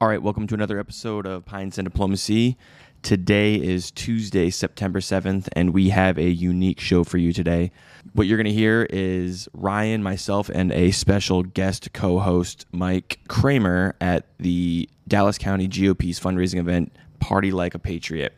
[0.00, 2.56] All right, welcome to another episode of Pints and Diplomacy.
[3.02, 7.72] Today is Tuesday, September 7th, and we have a unique show for you today.
[8.12, 13.18] What you're going to hear is Ryan, myself, and a special guest co host, Mike
[13.26, 18.34] Kramer, at the Dallas County GOP's fundraising event, Party Like a Patriot.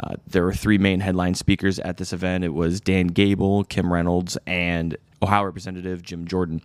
[0.00, 2.42] Uh, there were three main headline speakers at this event.
[2.42, 6.60] It was Dan Gable, Kim Reynolds, and Ohio Representative Jim Jordan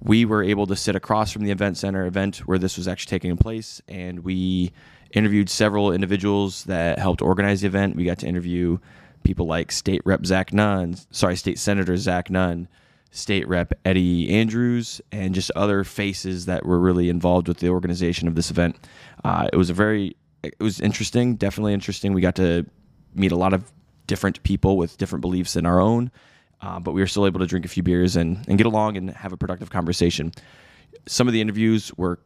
[0.00, 3.10] we were able to sit across from the event center event where this was actually
[3.10, 4.72] taking place and we
[5.12, 7.96] interviewed several individuals that helped organize the event.
[7.96, 8.78] We got to interview
[9.24, 12.68] people like state rep zach nunn sorry state senator zach nunn
[13.10, 18.28] state rep eddie andrews and just other faces that were really involved with the organization
[18.28, 18.76] of this event.
[19.24, 22.12] Uh, it was a very it was interesting definitely interesting.
[22.12, 22.66] We got to
[23.14, 23.72] meet a lot of
[24.06, 26.10] different people with different beliefs than our own
[26.60, 28.96] uh, but we were still able to drink a few beers and, and get along
[28.96, 30.32] and have a productive conversation.
[31.06, 32.18] Some of the interviews were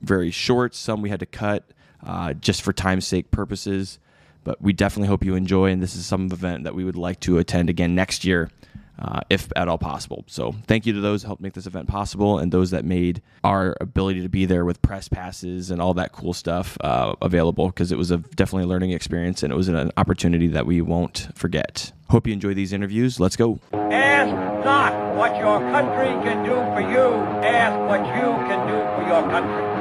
[0.00, 1.70] very short, some we had to cut
[2.04, 3.98] uh, just for time's sake purposes.
[4.42, 7.18] But we definitely hope you enjoy, and this is some event that we would like
[7.20, 8.50] to attend again next year
[8.98, 10.24] uh, if at all possible.
[10.26, 13.22] So thank you to those who helped make this event possible and those that made
[13.42, 17.66] our ability to be there with press passes and all that cool stuff uh, available
[17.68, 20.80] because it was a definitely a learning experience and it was an opportunity that we
[20.80, 21.92] won't forget.
[22.10, 23.18] Hope you enjoy these interviews.
[23.18, 23.58] Let's go.
[23.72, 24.32] Ask
[24.64, 27.14] not what your country can do for you.
[27.44, 29.74] Ask what you can do for your country.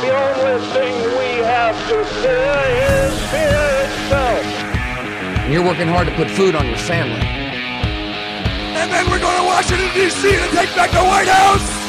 [0.00, 2.54] The only thing we have to fear
[2.86, 5.48] is fear itself.
[5.50, 7.39] You're working hard to put food on your family.
[8.90, 10.32] And then we're going to Washington, D.C.
[10.32, 11.80] to take back the White House!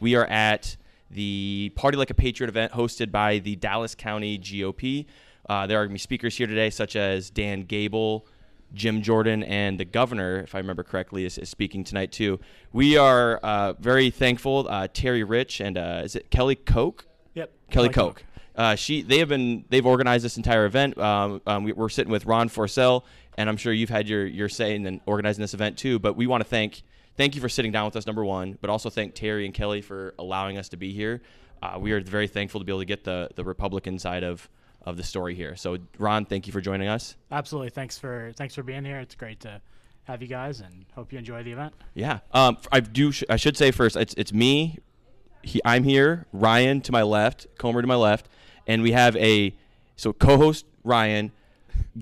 [0.00, 0.78] We are at
[1.10, 5.04] the Party Like a Patriot event hosted by the Dallas County GOP.
[5.46, 8.26] Uh, there are going to be speakers here today, such as Dan Gable,
[8.72, 12.40] Jim Jordan, and the governor, if I remember correctly, is, is speaking tonight too.
[12.72, 14.66] We are uh, very thankful.
[14.66, 17.04] Uh, Terry Rich and uh, is it Kelly Koch?
[17.34, 17.52] Yep.
[17.70, 18.22] Kelly Koch.
[18.58, 20.98] Uh, she they have been they've organized this entire event.
[20.98, 23.04] Um, um, we, are sitting with Ron Forcell,
[23.36, 26.00] and I'm sure you've had your your say in organizing this event too.
[26.00, 26.82] But we want to thank
[27.16, 29.80] thank you for sitting down with us, number one, but also thank Terry and Kelly
[29.80, 31.22] for allowing us to be here.
[31.62, 34.48] Uh, we are very thankful to be able to get the the Republican side of
[34.82, 35.54] of the story here.
[35.54, 37.14] So Ron, thank you for joining us.
[37.30, 37.70] Absolutely.
[37.70, 38.98] Thanks for thanks for being here.
[38.98, 39.60] It's great to
[40.08, 41.74] have you guys, and hope you enjoy the event.
[41.94, 42.20] Yeah.
[42.32, 43.12] Um, I do.
[43.12, 44.78] Sh- I should say first, it's it's me.
[45.42, 46.26] He, I'm here.
[46.32, 48.28] Ryan to my left, Comer to my left,
[48.68, 49.54] and we have a
[49.96, 51.32] so co-host Ryan,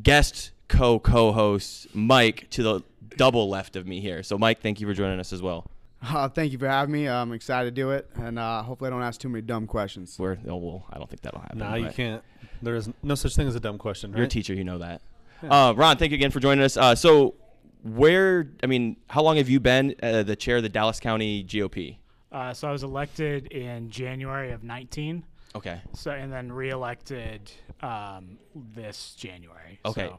[0.03, 2.83] guest co co-host Mike to the
[3.17, 4.23] double left of me here.
[4.23, 5.71] So Mike, thank you for joining us as well.
[6.03, 7.09] Uh, thank you for having me.
[7.09, 10.19] I'm excited to do it, and uh, hopefully I don't ask too many dumb questions.
[10.19, 11.59] We're, oh, well, I don't think that'll happen.
[11.59, 12.23] No, you can't.
[12.63, 14.13] There is no such thing as a dumb question.
[14.15, 15.01] You're a teacher, you know that.
[15.43, 16.77] Uh, Ron, thank you again for joining us.
[16.77, 17.35] Uh, so,
[17.83, 18.49] where?
[18.63, 21.97] I mean, how long have you been uh, the chair of the Dallas County GOP?
[22.31, 25.25] Uh, so I was elected in January of 19.
[25.57, 25.81] Okay.
[25.95, 27.51] So and then reelected
[27.83, 29.81] um, this January.
[29.85, 30.07] Okay.
[30.09, 30.19] So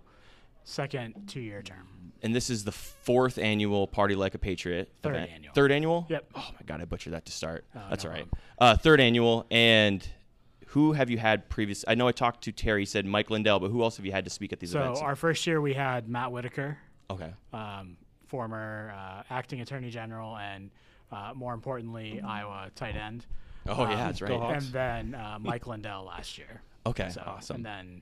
[0.63, 1.87] second two-year term.
[2.23, 5.31] And this is the fourth annual Party Like a Patriot Third event.
[5.31, 5.53] annual.
[5.53, 6.05] Third annual?
[6.09, 6.31] Yep.
[6.35, 7.65] Oh my God, I butchered that to start.
[7.75, 8.27] Oh, That's no all right.
[8.57, 10.05] Uh, third annual, and
[10.67, 11.85] who have you had previous?
[11.87, 12.85] I know I talked to Terry.
[12.85, 14.99] Said Mike Lindell, but who else have you had to speak at these So events?
[14.99, 16.77] our first year we had Matt Whitaker,
[17.11, 17.31] okay.
[17.53, 20.71] um, former uh, acting attorney general, and
[21.11, 23.25] uh, more importantly, Iowa tight end.
[23.67, 24.31] Oh yeah, Um, that's right.
[24.31, 26.61] And then uh, Mike Lindell last year.
[26.85, 27.57] Okay, So, awesome.
[27.57, 28.01] And then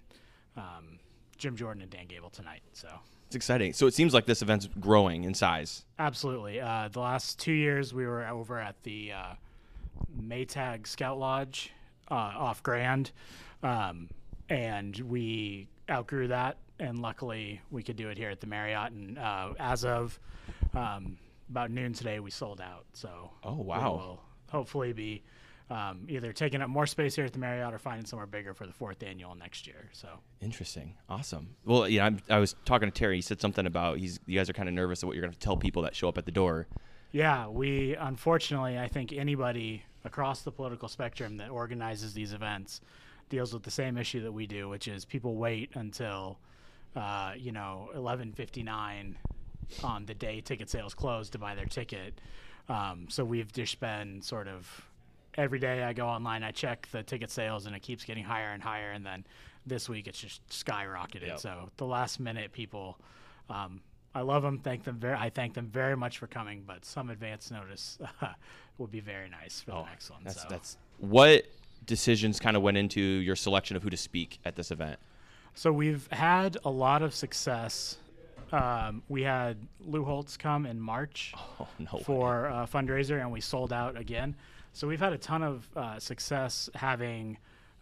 [0.57, 0.99] um,
[1.37, 2.61] Jim Jordan and Dan Gable tonight.
[2.73, 2.87] So
[3.27, 3.73] It's exciting.
[3.73, 5.85] So it seems like this event's growing in size.
[5.99, 6.59] absolutely.
[6.61, 9.33] Uh, the last two years we were over at the uh,
[10.19, 11.71] Maytag Scout Lodge
[12.09, 13.11] uh, off Grand,
[13.63, 14.09] um,
[14.49, 16.57] and we outgrew that.
[16.79, 18.91] And luckily, we could do it here at the Marriott.
[18.91, 20.19] And uh, as of
[20.73, 21.17] um,
[21.49, 22.85] about noon today, we sold out.
[22.93, 23.91] So Oh, we wow.
[23.93, 24.21] will
[24.51, 25.23] hopefully be
[25.69, 28.67] um, either taking up more space here at the Marriott or finding somewhere bigger for
[28.67, 29.89] the fourth annual next year.
[29.93, 30.09] So
[30.41, 30.95] Interesting.
[31.09, 31.55] Awesome.
[31.65, 33.15] Well, yeah, I'm, I was talking to Terry.
[33.15, 35.33] He said something about he's you guys are kind of nervous of what you're going
[35.33, 36.67] to tell people that show up at the door.
[37.11, 42.81] Yeah, we unfortunately, I think anybody across the political spectrum that organizes these events
[43.29, 46.37] deals with the same issue that we do, which is people wait until
[46.95, 49.15] uh, you know 11:59
[49.83, 52.21] on the day ticket sales close to buy their ticket.
[52.69, 54.89] Um, so we've just been sort of
[55.35, 58.49] every day I go online, I check the ticket sales, and it keeps getting higher
[58.51, 58.91] and higher.
[58.91, 59.25] And then
[59.65, 61.27] this week it's just skyrocketed.
[61.27, 61.39] Yep.
[61.39, 62.97] So the last minute people.
[63.49, 63.81] Um,
[64.13, 64.59] I love them.
[64.59, 65.15] Thank them very.
[65.17, 67.97] I thank them very much for coming, but some advance notice
[68.77, 70.19] would be very nice for the next one.
[70.21, 70.47] Oh, That's so.
[70.49, 71.45] that's what
[71.85, 74.99] decisions kind of went into your selection of who to speak at this event.
[75.53, 77.97] So we've had a lot of success
[78.51, 83.41] Um, we had Lou Holtz come in March Oh, no for a fundraiser, and we
[83.41, 84.35] sold out again.
[84.75, 87.37] So we've had a ton of uh, success having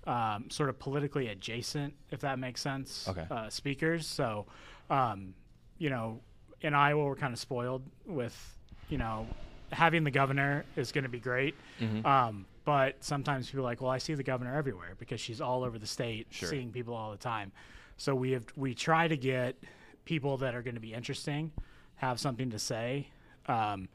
[0.05, 3.25] um, sort of politically adjacent, if that makes sense, Okay.
[3.31, 4.05] uh, speakers.
[4.05, 4.45] So,
[4.91, 5.33] um,
[5.79, 6.19] you know,
[6.61, 8.35] in Iowa, we're kind of spoiled with,
[8.89, 9.25] you know,
[9.71, 11.55] having the governor is going to be great.
[11.81, 12.05] Mm-hmm.
[12.05, 15.63] Um, but sometimes people are like, well, I see the governor everywhere because she's all
[15.63, 16.47] over the state, Sure.
[16.47, 17.51] seeing people all the time.
[17.97, 19.55] So we have we try to get
[20.05, 21.51] people that are going to be interesting,
[21.95, 23.07] have something to say.
[23.47, 23.89] Um,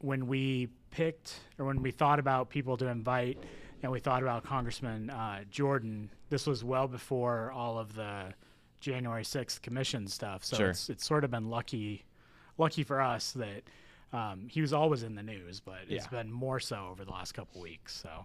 [0.00, 3.38] when we picked or when we thought about people to invite,
[3.82, 8.32] and we thought about Congressman uh, Jordan, this was well before all of the
[8.80, 10.44] January sixth commission stuff.
[10.44, 10.70] So Sure.
[10.70, 12.04] it's it's sort of been lucky,
[12.58, 13.62] lucky for us that.
[14.12, 17.32] Um, he was always in the news, but it's been more so over the last
[17.32, 18.00] couple weeks.
[18.00, 18.24] So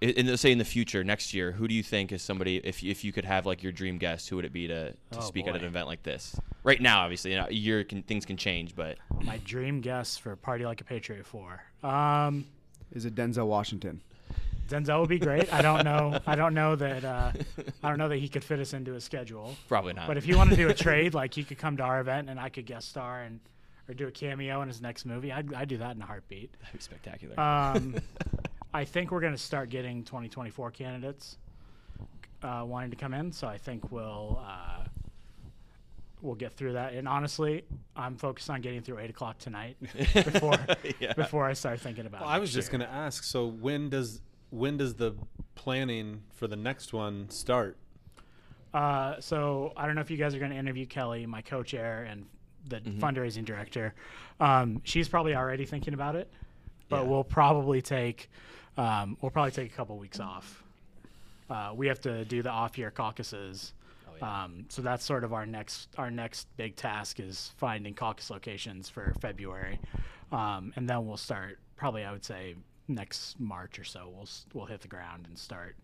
[0.00, 2.56] In, in the, say in the future, next year, who do you think is somebody?
[2.58, 4.96] If if you could have like your dream guest, who would it be to, to
[5.16, 6.38] Oh, speak at an event like this?
[6.64, 10.32] Right now, obviously, you know, year can, things can change, but my dream guest for
[10.32, 11.62] a Party Like a Patriot Four.
[11.82, 12.44] Um,
[12.92, 14.02] Is it Denzel Washington?
[14.68, 15.52] Denzel would be great.
[15.54, 16.18] I don't know.
[16.26, 17.04] I don't know that.
[17.04, 17.30] Uh,
[17.82, 19.54] I don't know that he could fit us into his schedule.
[19.68, 20.08] probably not.
[20.08, 22.28] But if you want to do a trade, like he could come to our event
[22.28, 23.38] and I could guest star and
[23.88, 26.50] or do a cameo in his next movie, I'd, I'd do that in a heartbeat.
[26.60, 27.38] That'd be spectacular.
[27.38, 27.94] Um,
[28.76, 31.38] I think we're going to start getting 2024 candidates
[32.42, 34.84] uh, wanting to come in, so I think we'll uh,
[36.20, 36.92] we'll get through that.
[36.92, 37.64] And honestly,
[37.96, 39.78] I'm focused on getting through eight o'clock tonight
[40.14, 40.58] before
[41.00, 41.14] Yeah.
[41.14, 42.20] before I start thinking about.
[42.20, 43.24] Well, I was just going to ask.
[43.24, 44.20] So when does
[44.50, 45.14] when does the
[45.54, 47.78] planning for the next one start?
[48.74, 52.04] Uh, so I don't know if you guys are going to interview Kelly, my co-chair
[52.04, 52.26] and
[52.68, 53.02] the Mm-hmm.
[53.02, 53.94] fundraising director.
[54.40, 56.28] Um, she's probably already thinking about it,
[56.90, 57.08] but Yeah.
[57.08, 58.28] we'll probably take
[58.76, 60.62] um, we'll probably take a couple weeks off.
[61.48, 63.72] Uh, we have to do the off-year caucuses.
[64.08, 68.30] Oh, Um, so that's sort of our next our next big task is finding caucus
[68.30, 69.78] locations for February,
[70.32, 72.54] um, and then we'll start probably I would say
[72.88, 75.76] next March or so we'll we'll hit the ground and start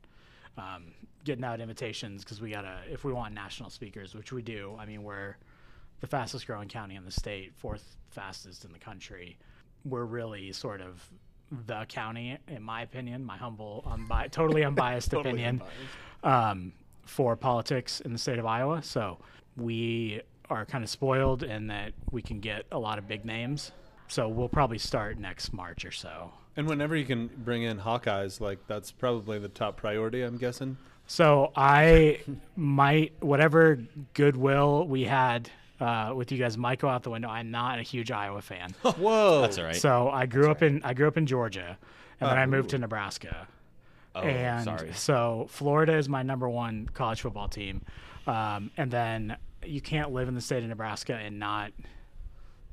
[0.56, 0.92] um,
[1.24, 4.76] getting out invitations because we gotta if we want national speakers, which we do.
[4.78, 5.36] I mean we're
[6.00, 9.38] the fastest growing county in the state, fourth fastest in the country.
[9.84, 11.08] We're really sort of
[11.66, 15.62] the county, in my opinion, my humble, unbi- totally unbiased opinion,
[16.22, 16.72] um,
[17.04, 18.82] for politics in the state of Iowa.
[18.82, 19.18] So
[19.56, 23.72] we are kind of spoiled in that we can get a lot of big names.
[24.08, 26.32] So we'll probably start next March or so.
[26.56, 30.22] And whenever you can bring in Hawkeyes, like that's probably the top priority.
[30.22, 30.76] I'm guessing.
[31.06, 32.20] So I
[32.56, 33.78] might whatever
[34.14, 35.50] goodwill we had
[35.82, 37.28] uh, with you guys might go out the window.
[37.28, 38.70] I'm not a huge Iowa fan.
[38.82, 39.76] Whoa, That's all right.
[39.76, 41.76] So I grew up in I grew up in Georgia,
[42.20, 43.48] and then I moved to Nebraska.
[44.14, 44.92] oh, and sorry.
[44.92, 47.82] so Florida is my number one college football team,
[48.26, 51.72] um, and then you can't live in the state of Nebraska and not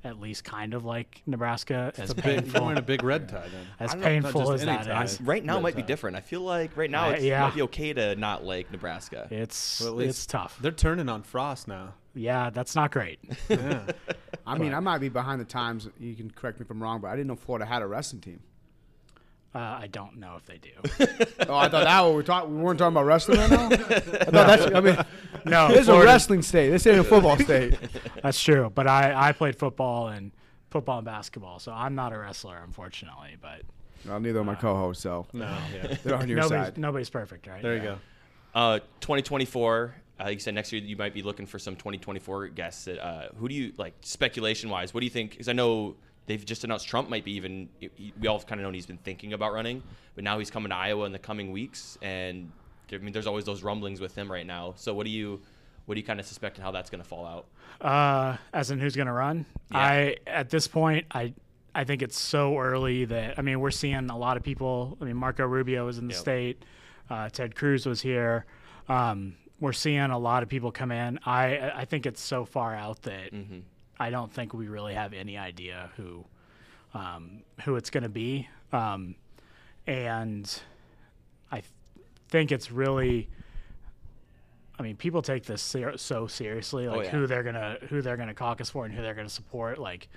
[0.04, 1.92] at least kind of like Nebraska.
[1.98, 3.68] As Big, you're painful wearing a big red tie then.
[3.80, 5.04] as I don't know, not painful as any that tie.
[5.04, 6.16] is, Right now Red might be different.
[6.16, 7.42] I feel like right now it's yeah.
[7.42, 9.28] might be okay to not like Nebraska.
[9.30, 10.58] it's Well, it's tough.
[10.62, 11.94] They're turning on Frost now.
[12.16, 13.20] Yeah, that's not great.
[13.50, 13.82] Yeah.
[14.48, 15.88] I mean, I might be behind the times.
[16.00, 18.22] You can correct me if I'm wrong, but I didn't know Florida had a wrestling
[18.22, 18.40] team.
[19.56, 20.70] Uh, I don't know if they do.
[21.50, 22.56] Oh, I thought that we were talking.
[22.58, 23.66] We weren't talking about wrestling right now.
[23.72, 24.76] I thought that's.
[24.76, 24.98] I mean,
[25.46, 26.70] No, this is a wrestling state.
[26.70, 27.76] This ain't a football state.
[28.22, 28.72] That's true.
[28.74, 30.32] But I, I played football and
[30.70, 33.38] football and basketball, so I'm not a wrestler, unfortunately.
[33.42, 33.62] But
[34.08, 35.96] Well, neither are my co-hosts, so No, yeah.
[36.04, 36.78] they're on your nobody's side.
[36.78, 37.64] nobody's perfect, right?
[37.64, 37.98] There you go.
[38.54, 39.96] Uh, 2024.
[40.24, 42.86] Uh, you said next year you might be looking for some 2024 guests.
[42.86, 44.94] That, uh, who do you like speculation wise?
[44.94, 45.32] What do you think?
[45.32, 45.96] Because I know
[46.30, 47.68] they've just announced Trump might be even.
[48.22, 49.82] We all kind of known he's been thinking about running,
[50.16, 52.52] but now he's coming to Iowa in the coming weeks, and
[52.94, 54.74] I mean, there's always those rumblings with him right now.
[54.78, 55.42] So what do you,
[55.86, 57.46] what do you kind of suspect and how that's going to fall out?
[57.82, 59.46] Uh, as in who's going to run?
[59.72, 59.78] Yeah.
[59.78, 61.34] I at this point, I
[61.76, 64.98] I think it's so early that I mean we're seeing a lot of people.
[65.02, 66.22] I mean Marco Rubio was in the Yep.
[66.22, 66.66] state,
[67.10, 68.46] uh, Ted Cruz was here.
[68.88, 71.20] Um, we're seeing a lot of people come in.
[71.26, 73.60] I I think it's so far out that Mm-hmm.
[74.00, 76.26] I don't think we really have any idea who
[76.94, 78.48] um, who it's going to be.
[78.72, 79.16] Um,
[79.88, 80.62] and
[81.52, 81.72] I th-
[82.30, 83.30] think it's really.
[84.78, 87.10] I mean, people take this ser- so seriously, like Oh, yeah.
[87.10, 89.78] who they're gonna who they're gonna caucus for and who they're gonna support.
[89.78, 90.08] Like,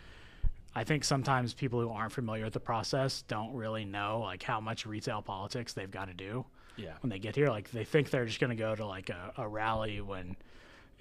[0.75, 4.61] I think sometimes people who aren't familiar with the process don't really know like how
[4.61, 6.45] much retail politics they've got to do
[6.77, 6.93] Yeah.
[7.01, 7.49] when they get here.
[7.49, 10.37] Like, they think they're just gonna go to like a, a rally when,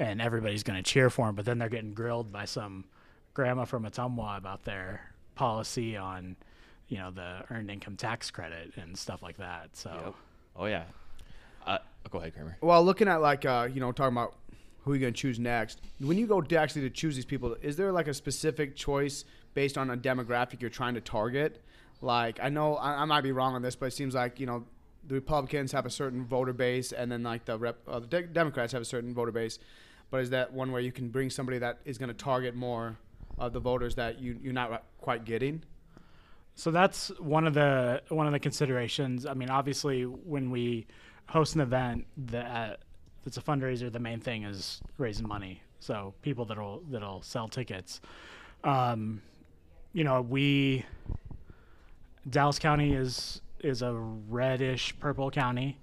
[0.02, 2.86] and everybody's gonna cheer for them, but then they're getting grilled by some
[3.34, 5.02] grandma from Ottumwa about their
[5.36, 6.36] policy on,
[6.88, 9.76] you know, the earned income tax credit and stuff like that.
[9.76, 9.92] So.
[10.06, 10.16] Yep.
[10.58, 10.84] Oh yeah.
[11.66, 11.78] Uh,
[12.10, 12.58] go ahead, Kramer.
[12.62, 14.36] Well, looking at like uh, you know talking about
[14.84, 15.80] who you're going to choose next?
[16.00, 19.26] When you go to actually to choose these people, is there like a specific choice
[19.54, 21.62] based on a demographic you're trying to target?
[22.02, 24.48] Like I know I, I might be wrong on this, but it seems like you
[24.48, 24.66] know
[25.08, 28.28] the Republicans have a certain voter base, and then like the rep, uh, the De-
[28.28, 29.60] Democrats have a certain voter base.
[30.12, 32.98] But is that one where you can bring somebody that is going to target more
[33.40, 35.64] of the voters that you you're not quite getting?
[36.56, 39.26] So that's one of the one of the considerations.
[39.26, 40.86] I mean, obviously, when we
[41.28, 42.82] host an event that
[43.26, 45.62] it's a fundraiser, the main thing is raising money.
[45.80, 48.02] So people that'll that'll sell tickets.
[48.64, 49.22] Um,
[49.94, 50.86] you know, we
[52.30, 55.78] Dallas County is is a reddish purple county.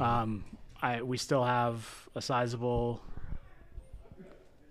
[0.00, 0.44] Um,
[0.80, 3.02] I we still have a sizable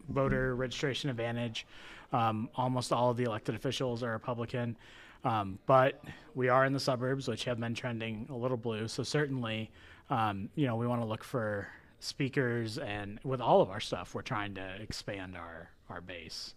[0.10, 1.65] voter registration advantage.
[2.13, 4.75] Um, almost all of the elected officials are Republican,
[5.24, 6.03] um, but
[6.36, 8.88] we are in the suburbs, which have been trending a little blue.
[8.88, 9.72] So certainly,
[10.10, 11.67] um, you know, we want to look for
[12.00, 16.55] speakers, and with all of our stuff, we're trying to expand our our base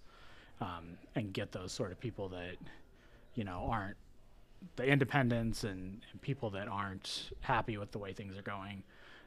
[0.61, 2.57] um, and get those sort of people that,
[3.35, 3.97] you know, aren't
[4.77, 8.83] the independents and, and people that aren't happy with the way things are going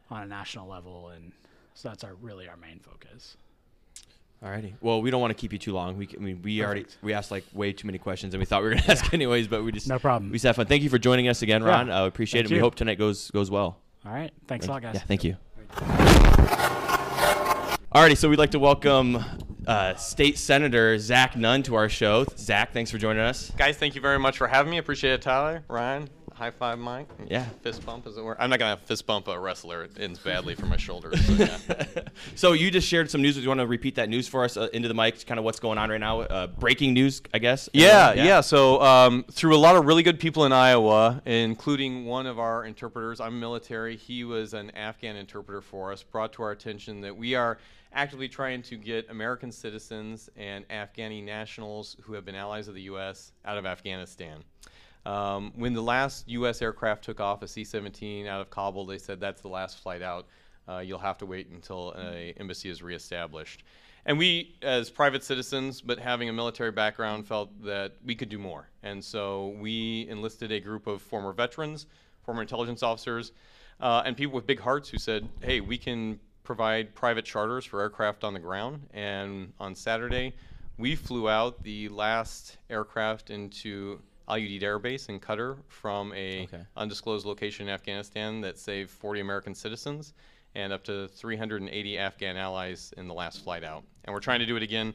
[0.09, 1.31] on a national level, and
[1.73, 3.37] so that's our really our main focus.
[4.43, 4.73] Alrighty.
[4.81, 5.97] Well, we don't want to keep you too long.
[5.97, 8.45] We, c- I mean, we already we asked like way too many questions, and we
[8.45, 10.29] thought we were gonna ask anyways, but we just No problem.
[10.31, 10.67] We just had fun.
[10.67, 11.69] Thank you for joining us again, Yeah.
[11.69, 11.89] Ron.
[11.89, 12.55] Uh, appreciate Thank it.
[12.55, 13.79] We hope tonight goes goes well.
[14.05, 14.93] All right, thanks a lot, guys.
[14.95, 15.37] Yeah, thank you.
[17.93, 19.17] Alrighty, so we'd like to welcome
[19.65, 22.25] uh, State Senator Zach Nunn to our show.
[22.37, 23.51] Zach, thanks for joining us.
[23.57, 24.77] Guys, thank you very much for having me.
[24.77, 26.07] Appreciate it, Tyler, Ryan.
[26.37, 27.09] High five, Mike.
[27.27, 27.45] Yeah.
[27.63, 28.39] Fist bump, as it were.
[28.39, 29.85] I'm not gonna fist bump a wrestler.
[29.85, 31.19] It ends badly for my shoulders.
[31.25, 31.57] So, yeah.
[32.35, 33.33] So you just shared some news.
[33.33, 35.25] Do you want to repeat that news for us uh, into the mic?
[35.25, 36.21] Kind of what's going on right now?
[36.21, 37.69] Uh, breaking news, I guess.
[37.73, 38.41] Yeah, yeah.
[38.41, 42.65] So um, through a lot of really good people in Iowa, including one of our
[42.65, 43.95] interpreters, I'm military.
[43.95, 46.03] He was an Afghan interpreter for us.
[46.03, 47.57] Brought to our attention that we are
[47.93, 52.83] actively trying to get American citizens and Afghani nationals who have been allies of the
[52.83, 53.31] U.S.
[53.43, 54.43] out of Afghanistan.
[55.05, 56.61] Um, when the last U.S.
[56.61, 60.27] aircraft took off, a C-17 out of Kabul, they said that's the last flight out.
[60.67, 63.63] Uh, you'll have to wait until an embassy is reestablished.
[64.05, 68.37] And we, as private citizens, but having a military background, felt that we could do
[68.37, 68.69] more.
[68.83, 71.87] And so we enlisted a group of former veterans,
[72.23, 73.33] former intelligence officers,
[73.81, 77.81] uh, and people with big hearts who said, hey, we can provide private charters for
[77.81, 78.87] aircraft on the ground.
[78.93, 80.33] And on Saturday,
[80.77, 86.43] we flew out the last aircraft into Al Udeid Air Base in Qatar from a
[86.43, 86.61] Okay.
[86.75, 90.13] undisclosed location in Afghanistan that saved 40 American citizens
[90.55, 93.83] and up to 380 Afghan allies in the last flight out.
[94.05, 94.93] And we're trying to do it again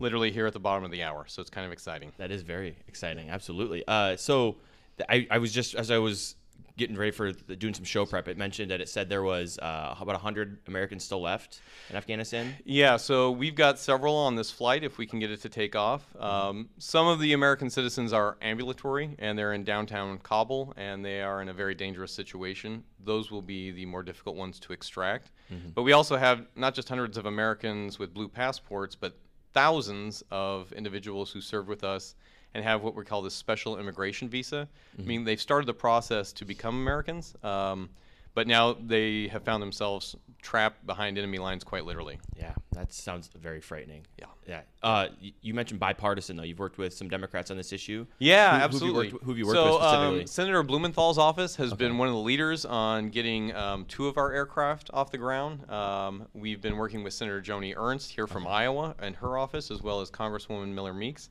[0.00, 1.24] literally here at the bottom of the hour.
[1.28, 2.12] So it's kind of exciting.
[2.16, 3.30] That is very exciting.
[3.30, 3.84] Absolutely.
[3.86, 4.56] Uh, so
[4.98, 6.34] th- I, I was just as I was
[6.76, 9.58] getting ready for the, doing some show prep, it mentioned that it said there was
[9.58, 12.54] uh, about 100 Americans still left in Afghanistan.
[12.64, 15.76] Yeah, so we've got several on this flight if we can get it to take
[15.76, 16.04] off.
[16.18, 21.22] Um, some of the American citizens are ambulatory and they're in downtown Kabul and they
[21.22, 22.82] are in a very dangerous situation.
[23.04, 25.30] Those will be the more difficult ones to extract.
[25.74, 29.16] But we also have not just hundreds of Americans with blue passports, but
[29.52, 32.16] thousands of individuals who served with us
[32.54, 34.68] and have what we call the special immigration visa.
[34.98, 37.34] I mean, they've started the process to become Americans.
[37.42, 37.90] Um,
[38.34, 42.18] but now they have found themselves trapped behind enemy lines quite literally.
[42.36, 44.06] Yeah, that sounds very frightening.
[44.18, 44.26] Yeah.
[44.46, 44.60] Yeah.
[44.82, 45.06] Uh,
[45.40, 46.42] you mentioned bipartisan though.
[46.42, 48.06] You've worked with some Democrats on this issue.
[48.18, 49.06] Yeah, Who- who absolutely.
[49.06, 50.20] Have you worked, who have you worked so, with specifically?
[50.22, 54.18] Um, Senator Blumenthal's office has been one of the leaders on getting um, two of
[54.18, 55.70] our aircraft off the ground.
[55.70, 59.80] Um, we've been working with Senator Joni Ernst here from Iowa and her office, as
[59.80, 61.30] well as Congresswoman Miller Meeks.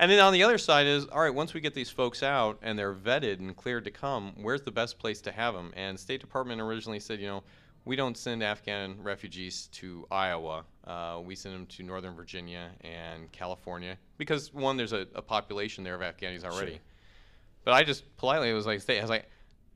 [0.00, 2.58] And then on the other side is, all right, once we get these folks out
[2.62, 5.72] and they're vetted and cleared to come, where's the best place to have them?
[5.76, 7.42] And State Department originally said, you know,
[7.84, 10.64] we don't send Afghan refugees to Iowa.
[10.86, 15.82] Uh, we send them to Northern Virginia and California because one, there's a, a population
[15.82, 16.80] there of Afghanis already.
[17.64, 19.28] But I just politely was like, I was like,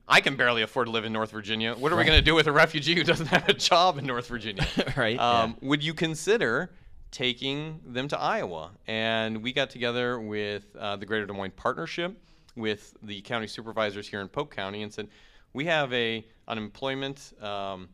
[0.06, 1.74] I can barely afford to live in North Virginia.
[1.74, 4.06] What are we going to do with a refugee who doesn't have a job in
[4.06, 4.66] North Virginia?
[4.96, 6.70] Right, Um, Would you consider
[7.12, 8.72] taking them to Iowa?
[8.88, 12.16] And we got together with uh, the Greater Des Moines Partnership,
[12.56, 15.08] with the county supervisors here in Polk County, and said,
[15.52, 17.32] we have a unemployment.
[17.40, 17.88] Um,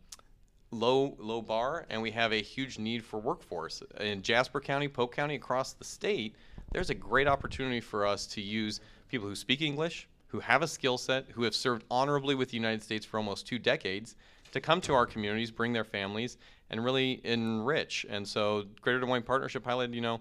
[0.70, 5.14] low low bar and we have a huge need for workforce in Jasper County, Polk
[5.14, 6.34] County, across the state.
[6.72, 10.68] There's a great opportunity for us to use people who speak English, who have a
[10.68, 14.16] skill set, who have served honorably with the United States for almost two decades,
[14.52, 16.36] to come to our communities, bring their families,
[16.70, 18.04] and really enrich.
[18.08, 20.20] And so, Greater Des Moines Partnership highlighted, you know,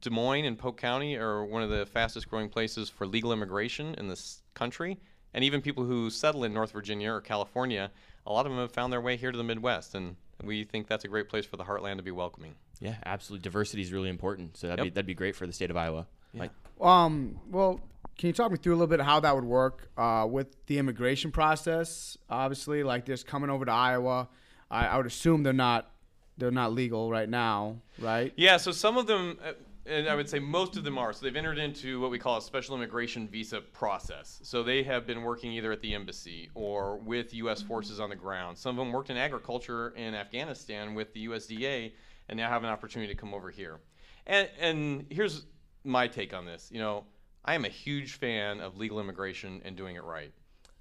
[0.00, 3.94] Des Moines and Polk County are one of the fastest growing places for legal immigration
[3.94, 4.98] in this country.
[5.34, 7.90] And even people who settle in North Virginia or California,
[8.26, 9.94] a lot of them have found their way here to the Midwest.
[9.94, 12.54] And we think that's a great place for the Heartland to be welcoming.
[12.80, 13.42] Yeah, absolutely.
[13.42, 14.56] Diversity is really important.
[14.58, 14.92] So that'd Yep.
[14.92, 16.06] be that'd be great for the state of Iowa.
[16.34, 16.50] Like,
[16.80, 17.80] Um, well,
[18.18, 20.78] can you talk me through a little bit how that would work uh, with the
[20.78, 22.18] immigration process?
[22.28, 24.28] Obviously, like just coming over to Iowa,
[24.72, 25.90] I, I would assume they're not
[26.38, 28.32] they're not legal right now, right?
[28.36, 29.52] Yeah, so some of them, uh,
[29.84, 31.12] and I would say most of them are.
[31.12, 34.40] So they've entered into what we call a special immigration visa process.
[34.42, 37.60] So they have been working either at the embassy or with U.S.
[37.60, 38.56] forces on the ground.
[38.56, 41.92] Some of them worked in agriculture in Afghanistan with the USDA
[42.28, 43.78] and now have an opportunity to come over here.
[44.26, 45.44] And, and here's
[45.84, 46.70] my take on this.
[46.72, 47.04] You know,
[47.44, 50.32] I am a huge fan of legal immigration and doing it right.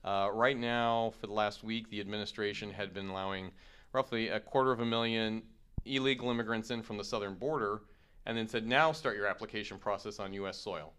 [0.03, 3.51] Uh, right now, for the last week, the administration had been allowing
[3.93, 5.43] roughly a quarter of a million
[5.85, 7.81] illegal immigrants in from the southern border,
[8.25, 10.57] and then said, now start your application process on U.S.
[10.57, 10.93] soil.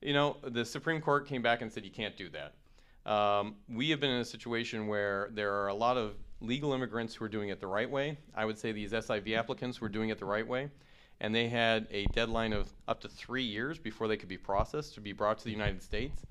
[0.00, 2.54] You know, the Supreme Court came back and said you can't do that.
[3.10, 7.14] Um, we have been in a situation where there are a lot of legal immigrants
[7.14, 8.18] who are doing it the right way.
[8.34, 10.70] I would say these SIV applicants were doing it the right way,
[11.20, 14.94] and they had a deadline of up to three years before they could be processed
[14.94, 16.22] to be brought to the United States.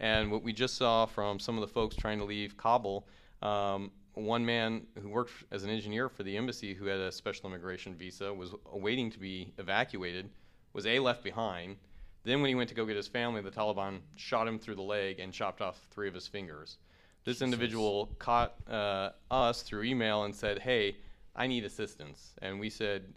[0.00, 3.06] And what we just saw from some of the folks trying to leave Kabul,
[3.40, 7.48] um, one man who worked as an engineer for the embassy who had a special
[7.48, 10.28] immigration visa was waiting to be evacuated,
[10.72, 11.76] was A, left behind.
[12.24, 14.82] Then, when he went to go get his family, the Taliban shot him through the
[14.82, 16.76] leg and chopped off three of his fingers.
[17.24, 20.96] This individual caught uh, us through email and said, Hey,
[21.34, 22.32] I need assistance.
[22.42, 23.14] And we said,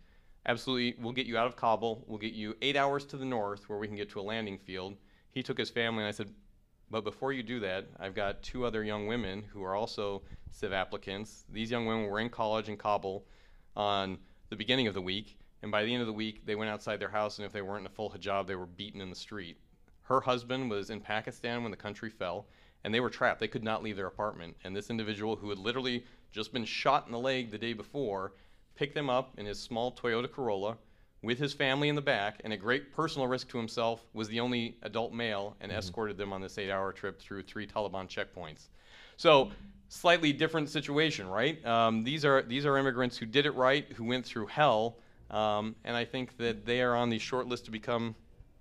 [0.47, 2.03] Absolutely, we'll get you out of Kabul.
[2.07, 4.57] We'll get you eight hours to the north where we can get to a landing
[4.57, 4.95] field.
[5.31, 6.29] He took his family, and I said,
[6.91, 10.21] But before you do that, I've got two other young women who are also
[10.53, 11.45] SIV applicants.
[11.51, 13.25] These young women were in college in Kabul
[13.75, 14.17] on
[14.49, 16.99] the beginning of the week, and by the end of the week, they went outside
[16.99, 19.15] their house, and if they weren't in a full hijab, they were beaten in the
[19.15, 19.57] street.
[20.03, 22.45] Her husband was in Pakistan when the country fell,
[22.83, 23.39] and they were trapped.
[23.39, 24.55] They could not leave their apartment.
[24.63, 28.33] And this individual, who had literally just been shot in the leg the day before,
[28.75, 30.77] picked them up in his small Toyota Corolla
[31.25, 34.39] with his family in the back, and at great personal risk to himself, was the
[34.39, 38.67] only adult male and escorted them on this eight hour trip through three Taliban checkpoints.
[39.17, 39.51] So,
[39.89, 41.63] slightly different situation, right?
[41.65, 44.97] Um, these, are, these are immigrants who did it right, who went through hell,
[45.31, 48.15] um, and I think that they are on the short list to become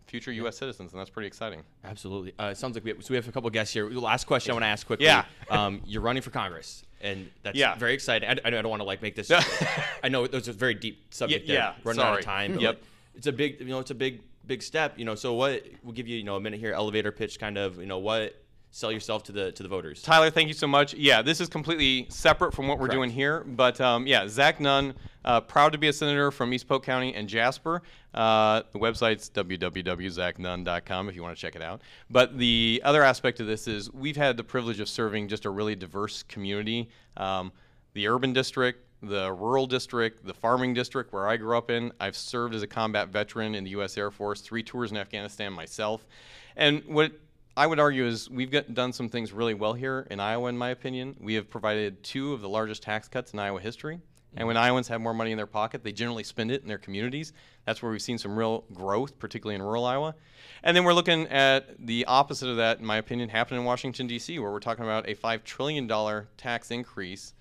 [0.07, 0.57] future U.S.
[0.57, 1.63] citizens, and that's pretty exciting.
[1.85, 2.35] Absolutely.
[2.39, 3.89] Uh, it sounds like we have, so we have a couple guests here.
[3.91, 5.07] Last question I want to ask quickly.
[5.07, 5.25] Yeah.
[5.51, 7.77] Um, you're running for Congress, and that's Yeah.
[7.77, 8.29] very exciting.
[8.29, 9.31] I, I don't want to like make this.
[10.03, 11.57] I know there's a very deep subject there.
[11.57, 12.19] yeah, Running out sorry.
[12.21, 12.59] of time.
[12.59, 12.75] Yep.
[12.77, 12.83] like,
[13.15, 14.99] it's a big, you know, it's a big, big step.
[14.99, 15.65] You know, so what?
[15.85, 17.79] We'll give you, you know, a minute here, elevator pitch, kind of.
[17.79, 18.35] You know, what?
[18.75, 20.03] Sell yourself to the to the voters.
[20.03, 20.95] Tyler, thank you so much.
[20.95, 24.95] Yeah, this is completely separate from what we're doing here, but um, yeah, Zach Nunn,
[25.25, 27.83] uh, proud to be a senator from East Polk County and Jasper.
[28.13, 31.83] Uh, the website's www.zachnunn.com if you want to check it out.
[32.11, 35.51] But the other aspect of this is we've had the privilege of serving just a
[35.51, 36.89] really diverse community.
[37.17, 37.53] Um,
[37.93, 41.93] the urban district, the rural district, the farming district where I grew up in.
[42.01, 43.97] I've served as a combat veteran in the U.S.
[43.97, 46.05] Air Force, three tours in Afghanistan myself.
[46.57, 47.13] And what
[47.57, 50.59] I would argue is we've got, done some things really well here in Iowa, in
[50.59, 51.17] my opinion.
[51.21, 54.01] We have provided two of the largest tax cuts in Iowa history.
[54.37, 54.65] And when mm-hmm.
[54.65, 57.33] Iowans have more money in their pocket, they generally spend it in their communities.
[57.65, 60.17] That's where we've seen some real growth, particularly in rural Iowa.
[60.65, 64.09] And then we're looking at the opposite of that, in my opinion, happening in Washington,
[64.09, 65.89] D.C., where we're talking about a $5 trillion
[66.37, 67.35] tax increase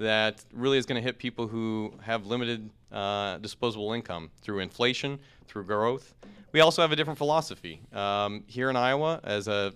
[0.00, 5.18] that really is going to hit people who have limited uh, disposable income through inflation,
[5.46, 6.14] through growth.
[6.52, 7.82] We also have a different philosophy.
[7.92, 9.74] Um, here in Iowa, as a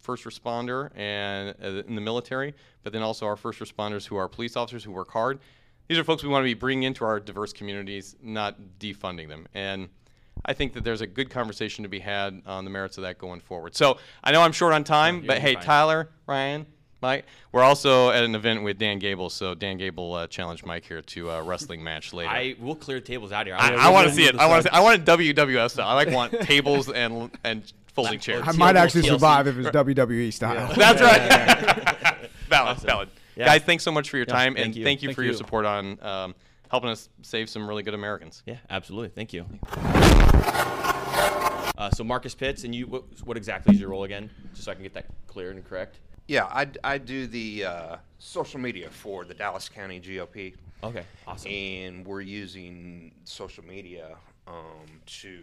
[0.00, 4.28] first responder and uh, in the military, but then also our first responders who are
[4.28, 5.38] police officers who work hard.
[5.88, 9.46] These are folks we want to be bringing into our diverse communities, not defunding them.
[9.54, 9.88] And
[10.44, 13.18] I think that there's a good conversation to be had on the merits of that
[13.18, 13.74] going forward.
[13.74, 15.64] So I know I'm short on time, you're but hey, fine.
[15.64, 16.66] Tyler, Ryan,
[17.02, 19.28] Mike, we're also at an event with Dan Gable.
[19.28, 22.30] So Dan Gable uh, challenged Mike here to a wrestling match later.
[22.30, 23.56] I will clear tables out here.
[23.56, 24.36] I, I'm- I want to see it.
[24.36, 24.74] I want to.
[24.74, 25.88] I want WWF style.
[25.88, 28.44] I like want tables and and folding chairs.
[28.46, 28.78] I might TLC.
[28.78, 30.72] actually survive if it's WWE style.
[30.74, 32.28] That's right.
[32.48, 33.08] valid, valid.
[33.36, 33.46] Yeah.
[33.46, 34.84] Guys, thanks so much for your Yeah, time thank and you.
[34.84, 36.34] thank you Thank for your support on um,
[36.70, 38.42] helping us save some really good Americans.
[38.46, 39.08] Yeah, absolutely.
[39.08, 39.46] Thank you.
[41.78, 44.30] Uh, so Marcus Pitts, and you, what, what exactly is your role again?
[44.52, 45.98] Just so I can get that clear and correct.
[46.26, 50.54] Yeah, I, I do the uh, social media for the Dallas County GOP.
[50.84, 51.50] Okay, awesome.
[51.50, 55.42] And we're using social media um, to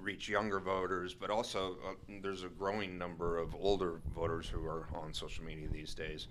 [0.00, 4.86] reach younger voters, but also uh, there's a growing number of older voters who are
[4.94, 6.28] on social media these days.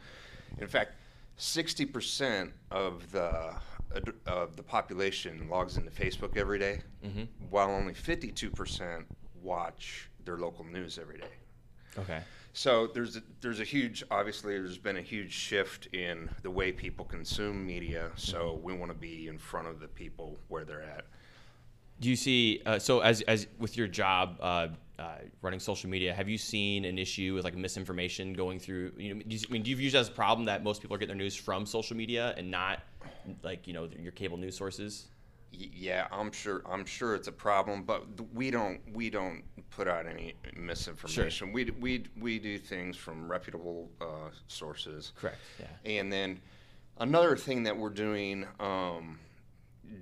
[0.59, 0.93] In fact,
[1.39, 3.53] 60% of the
[4.25, 6.81] of the population logs into Facebook every day,
[7.51, 9.03] while only 52%
[9.43, 11.33] watch their local news every day.
[11.99, 12.19] Okay.
[12.53, 16.71] So there's a, there's a huge obviously there's been a huge shift in the way
[16.71, 18.11] people consume media.
[18.15, 21.05] So we want to be in front of the people where they're at.
[21.99, 22.61] Do you see?
[22.65, 24.67] Uh, so as as with your job uh,
[24.99, 28.91] uh, running social media, have you seen an issue with like misinformation going through?
[28.97, 30.81] You know, do you, I mean, do you view it as a problem that most
[30.81, 32.81] people are getting their news from social media and not
[33.41, 35.07] like you know your cable news sources?
[35.55, 36.63] Yeah, I'm sure.
[36.69, 38.79] I'm sure it's a problem, but we don't.
[38.93, 41.51] We don't put out any misinformation.
[41.53, 45.13] We we we do things from reputable uh, sources.
[45.15, 45.99] Correct, yeah.
[45.99, 46.39] And then
[46.99, 49.19] another thing that we're doing um,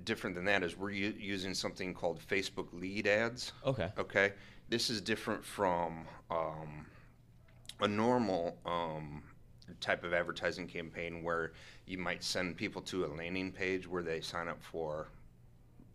[0.04, 3.52] different than that is we're u- using something called Facebook lead ads.
[3.66, 3.90] Okay.
[3.98, 4.32] Okay.
[4.68, 6.86] This is different from um,
[7.80, 9.22] a normal um,
[9.80, 11.52] type of advertising campaign where
[11.86, 15.08] you might send people to a landing page where they sign up for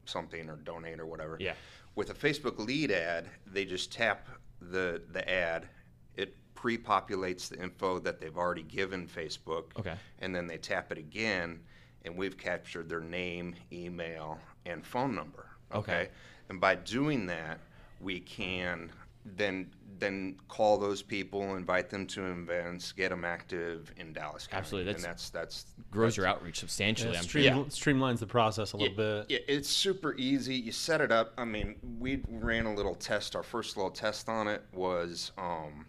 [0.07, 1.37] something or donate or whatever.
[1.39, 1.53] Yeah.
[1.95, 4.27] With a Facebook lead ad, they just tap
[4.61, 5.67] the the ad.
[6.15, 9.65] It pre-populates the info that they've already given Facebook.
[9.79, 9.95] Okay.
[10.19, 11.59] And then they tap it again,
[12.05, 15.47] and we've captured their name, email, and phone number.
[15.73, 16.09] Okay.
[16.49, 17.59] And by doing that,
[17.99, 18.91] we can
[19.35, 24.59] then then call those people, invite them to events, get them active in Dallas County.
[24.59, 27.13] Absolutely, and that's that's Grows that's- your outreach substantially.
[27.13, 27.65] Yeah, I'm stream, sure.
[27.65, 29.25] Streamlines the process a little bit.
[29.29, 30.53] Yeah, it's super easy.
[30.55, 31.33] You set it up.
[31.37, 33.35] I mean, we ran a little test.
[33.35, 35.87] Our first little test on it was, um,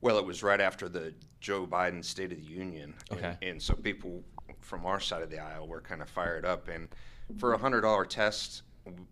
[0.00, 2.94] well, it was right after the Joe Biden State of the Union.
[3.10, 4.22] And- And, so people
[4.60, 6.68] from our side of the aisle were kind of fired up.
[6.68, 6.88] And
[7.38, 8.62] for a hundred dollar test,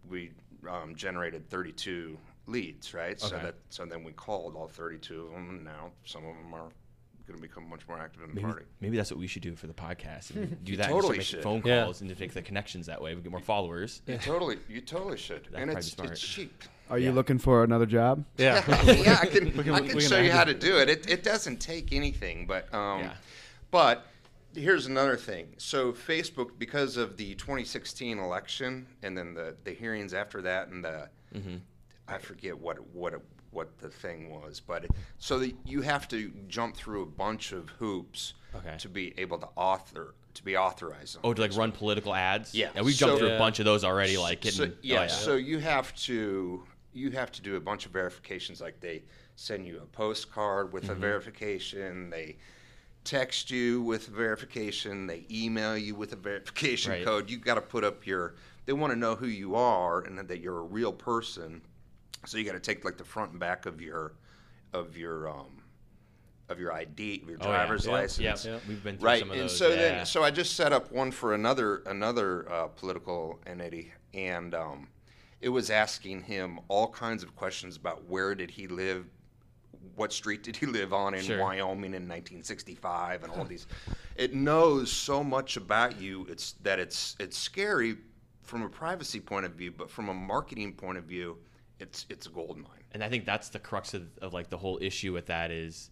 [0.09, 0.33] we
[0.69, 3.19] um, generated 32 leads, right?
[3.21, 3.45] So Okay.
[3.47, 6.69] that so then we called all 32 of them, and now some of them are
[7.27, 8.65] going to become much more active in the Maybe, party.
[8.81, 10.31] maybe that's what we should do for the podcast.
[10.37, 10.85] and do You that.
[10.87, 11.43] and totally start making should.
[11.43, 11.83] phone Yeah.
[11.83, 13.15] calls and to make the connections that way.
[13.17, 14.01] We get more followers.
[14.07, 16.11] You totally, you totally should, That'd and probably it's be smart.
[16.13, 16.63] it's cheap.
[16.89, 18.25] Are you looking for another job?
[18.37, 18.63] Yeah.
[18.85, 20.47] yeah, I can, We can- I we can can show you add how it.
[20.47, 20.89] to do it.
[20.89, 23.15] It, it doesn't take anything, but um, Yeah.
[23.73, 24.07] but
[24.55, 25.49] here's another thing.
[25.59, 30.85] So Facebook, because of the 2016 election and then the, the hearings after that, and
[30.85, 31.57] the Mm-hmm.
[32.09, 33.15] I forget what what
[33.51, 37.53] what the thing was, but it, so that you have to jump through a bunch
[37.53, 38.77] of hoops Okay.
[38.79, 41.19] to be able to author to be authorized.
[41.25, 42.55] Oh, to like run political ads.
[42.55, 44.17] Yeah, And we've jumped so- through a bunch of those already.
[44.19, 45.07] Like so, yeah, oh, yeah.
[45.09, 48.61] so you have to you have to do a bunch of verifications.
[48.61, 49.03] Like they
[49.37, 51.01] send you a postcard with a Mm-hmm.
[51.01, 52.11] verification.
[52.11, 52.37] They
[53.05, 55.07] text you with a verification.
[55.07, 57.05] They email you with a verification Right.
[57.05, 57.31] code.
[57.31, 58.35] You've got to put up your.
[58.67, 61.63] They want to know who you are and that you're a real person.
[62.27, 64.15] So you got to take like the front and back of your
[64.73, 65.63] of your um
[66.49, 67.57] of your ID, your Oh, yeah.
[67.57, 68.45] driver's license.
[68.45, 68.63] yep.
[68.69, 69.19] We've been through right.
[69.19, 69.75] some of and those, so yeah.
[69.77, 74.89] then, so I just set up one for another another uh, political entity, and um,
[75.41, 79.07] it was asking him all kinds of questions about where did he live,
[79.97, 81.41] what street did he live on in Sure.
[81.41, 83.67] Wyoming in 1965, and all these.
[84.15, 86.27] It knows so much about you.
[86.31, 87.97] It's that it's it's scary
[88.45, 91.37] from a privacy point of view, but from a marketing point of view,
[91.81, 92.85] it's it's a gold mine.
[92.93, 95.91] and I think that's the crux of, of like the whole issue with that is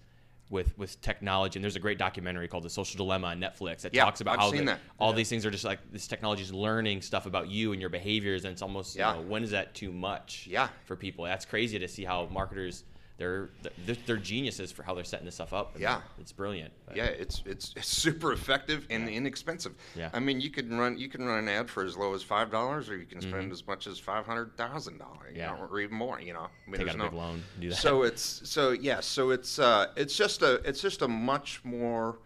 [0.50, 1.58] with with technology.
[1.58, 4.34] And there's a great documentary called The Social Dilemma on Netflix that Yeah, talks about
[4.38, 7.48] I've how the- all these things are just like this technology is learning stuff about
[7.48, 9.14] you and your behaviors, and it's almost Yeah.
[9.16, 10.46] you know, when is that too much?
[10.50, 10.68] Yeah.
[10.84, 11.24] for people.
[11.24, 12.84] That's crazy to see how marketers
[13.16, 13.50] they're
[13.86, 15.74] they're, they're geniuses for how they're setting this stuff up.
[15.74, 16.00] and Yeah.
[16.18, 16.72] it's brilliant.
[16.86, 19.74] But- Yeah, it's it's, it's super effective and inexpensive.
[19.94, 20.10] Yeah.
[20.12, 22.50] I mean, you can run you can run an ad for as low as five
[22.50, 23.52] dollars, or you can spend Mhm.
[23.52, 25.52] as much as five hundred thousand dollars, Yeah.
[25.52, 26.20] know, or even more.
[26.20, 27.76] You know, I mean, Take out a big loan, do that.
[27.76, 32.18] So it's so yeah, so it's uh, it's just a it's just a much more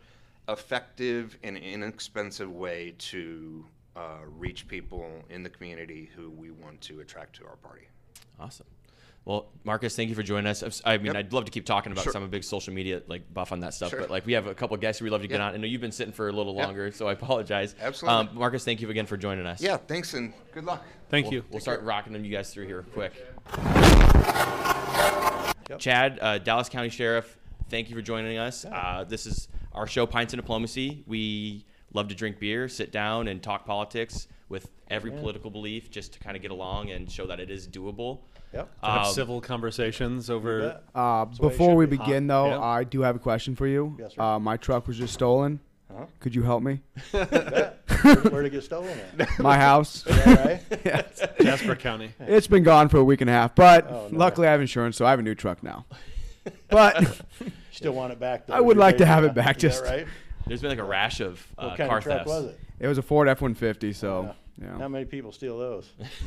[0.49, 3.65] effective and inexpensive way to
[3.97, 7.87] uh, reach people in the community who we want to attract to our party.
[8.41, 8.67] Awesome.
[9.29, 10.81] Well, Marcus, thank you for joining us.
[10.87, 11.17] I mean, Yep.
[11.17, 12.15] I'd love to keep talking about Sure.
[12.15, 14.01] some of big social media like buff on that stuff, Sure.
[14.01, 15.49] but like we have a couple of guests we'd love to get Yeah.
[15.49, 15.55] on.
[15.55, 16.65] I know you've been sitting for a little Yep.
[16.65, 17.75] longer, so I apologize.
[17.79, 18.21] Absolutely.
[18.31, 19.61] Um, Marcus, thank you again for joining us.
[19.61, 20.83] Yeah, thanks and good luck.
[21.11, 21.45] Thank We'll- you.
[21.51, 23.13] We'll start rocking them you guys through here quick.
[25.79, 27.37] Chad, uh, Dallas County Sheriff,
[27.69, 28.65] thank you for joining us.
[28.65, 31.05] Uh, this is our show, Pints and Diplomacy.
[31.07, 36.15] We love to drink beer, sit down, and talk politics with every political belief just
[36.15, 38.21] to kind of get along and show that it is doable.
[38.53, 38.81] Yep.
[38.83, 40.81] To have Um, civil conversations over.
[40.95, 41.97] Uh, That's the way it before should we be.
[41.99, 42.61] begin, though, Yeah.
[42.61, 43.97] I do have a question for you.
[43.99, 44.23] Yes, sir.
[44.23, 45.61] Uh, my truck was just stolen.
[45.95, 46.05] Huh?
[46.21, 46.81] Could you help me?
[47.11, 47.73] Where,
[48.31, 49.39] where'd it get stolen at?
[49.39, 50.07] My house.
[50.07, 50.81] Is that right?
[50.85, 51.23] Yes.
[51.41, 52.13] Jasper County.
[52.21, 54.19] It's been gone for a week and a half, but Oh, no.
[54.19, 55.87] luckily I have insurance, so I have a new truck now.
[56.69, 57.23] But
[57.73, 58.55] Still want it back, though.
[58.55, 60.07] I would You like to have for it back, Is that just- right?
[60.47, 62.29] There's been like a rash of uh, What kind car of truck thefts.
[62.31, 62.61] was it?
[62.81, 64.33] it was a Ford F-150, so Yeah.
[64.61, 64.77] Yeah.
[64.77, 65.89] Not many people steal those.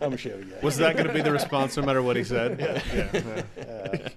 [0.00, 0.58] I'm a Chevy guy.
[0.62, 2.58] Was that going to be the response no matter what he said?
[2.58, 3.42] Yeah.
[3.56, 4.08] yeah.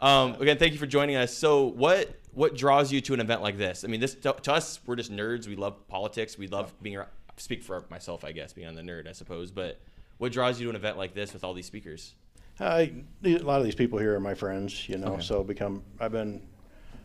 [0.00, 1.34] Um, again, thank you for joining us.
[1.36, 3.84] So, what what draws you to an event like this?
[3.84, 5.46] I mean, this to, to us, we're just nerds.
[5.48, 6.38] We love politics.
[6.38, 6.96] We love being.
[6.96, 9.50] around- Speak for myself, I guess, being on the nerd, I suppose.
[9.50, 9.80] But
[10.18, 12.14] what draws you to an event like this with all these speakers?
[12.58, 12.92] I,
[13.24, 15.14] a lot of these people here are my friends, you know.
[15.14, 15.22] Okay.
[15.22, 16.42] So become I've been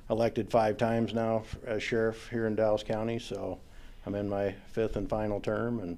[0.09, 3.17] elected five times now as sheriff here in Dallas County.
[3.17, 3.59] So
[4.05, 5.97] I'm in my fifth and final term, and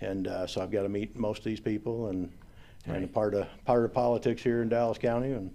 [0.00, 2.30] and uh, so I've got to meet most of these people and
[2.86, 5.50] and a part of part of politics here in Dallas County, and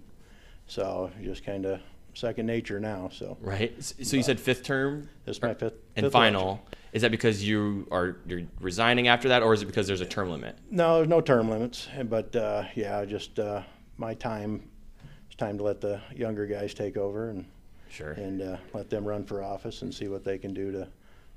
[0.66, 1.80] so just kind of
[2.14, 3.10] second nature now.
[3.12, 3.74] So Right.
[3.82, 5.08] So you said fifth term.
[5.24, 6.42] This is my fifth- and fifth final.
[6.42, 6.64] election.
[6.92, 10.06] Is that because you are you're resigning after that, or is it because there's a
[10.06, 10.56] term limit?
[10.70, 13.62] No, there's no term limits, but uh, yeah, just uh,
[13.98, 14.68] my time.
[15.26, 17.44] It's time to let the younger guys take over and
[17.90, 18.12] Sure.
[18.12, 20.88] and uh, let them run for office and see what they can do to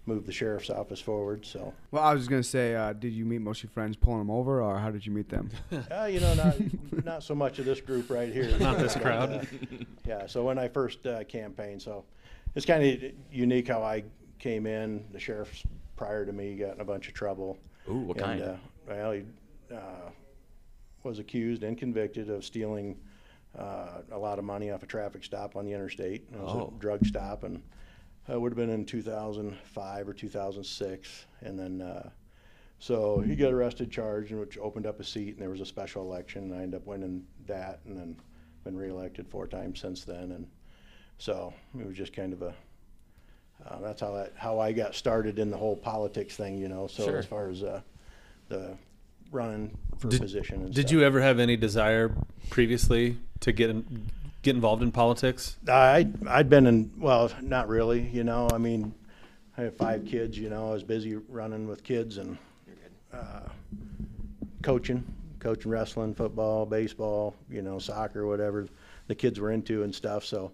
[0.06, 1.46] move the sheriff's office forward.
[1.46, 4.20] So, Well, I was gonna say, uh, did you meet most of your friends pulling
[4.20, 5.50] them over, or how did you meet them?
[5.92, 6.56] uh, you know, not
[7.06, 8.58] not so much of this group right here.
[8.58, 9.32] Not this but, crowd.
[9.32, 9.46] uh,
[10.06, 10.26] yeah.
[10.28, 12.04] So when I first uh, campaigned, so
[12.56, 14.04] it's kind of unique how I
[14.40, 15.06] came in.
[15.12, 15.64] The sheriff's
[15.96, 17.58] prior to me got in a bunch of trouble.
[17.90, 18.42] Ooh, what and, kind?
[18.42, 18.56] Uh,
[18.88, 19.24] well, he
[19.74, 20.10] uh,
[21.04, 22.98] was accused and convicted of stealing
[23.58, 26.24] uh, a lot of money off a traffic stop on the interstate.
[26.34, 26.74] It was Oh.
[26.76, 27.62] a drug stop, and
[28.34, 31.26] it would have been in 2005 or 2006.
[31.41, 32.10] And then, uh,
[32.80, 35.65] so he got arrested, charged, and which opened up a seat, and there was a
[35.65, 38.15] special election, and I ended up winning that, and then
[38.63, 40.32] been reelected four times since then.
[40.32, 40.48] And
[41.17, 42.54] so it was just kind of a
[43.67, 46.88] uh, that's how that how I got started in the whole politics thing, you know.
[46.88, 47.17] So Sure.
[47.17, 47.82] as far as uh,
[48.50, 48.76] the
[49.32, 50.91] running for Did, position and did stuff.
[50.91, 52.15] you ever have any desire
[52.50, 54.10] previously to get in,
[54.41, 55.58] get involved in politics?
[55.67, 58.01] I I'd been in well, not really.
[58.10, 58.93] You know, I mean,
[59.58, 60.38] I have five kids.
[60.38, 62.38] You know, I was busy running with kids and
[63.13, 63.41] uh,
[64.62, 65.04] coaching,
[65.39, 67.36] coaching wrestling, football, baseball.
[67.49, 68.67] You know, soccer, whatever
[69.08, 70.23] the kids were into and stuff.
[70.25, 70.51] So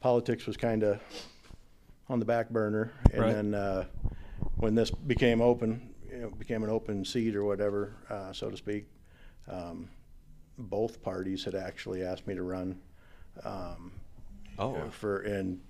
[0.00, 1.00] politics was kind of
[2.08, 2.92] on the back burner.
[3.12, 3.32] And Right.
[3.32, 3.84] then uh,
[4.58, 8.56] when this became open, you know, became an open seat or whatever, uh, so to
[8.56, 8.86] speak.
[9.48, 9.88] Um,
[10.58, 12.80] both parties had actually asked me to run.
[13.42, 13.92] Um,
[14.56, 14.76] Oh.
[14.76, 15.60] uh, for and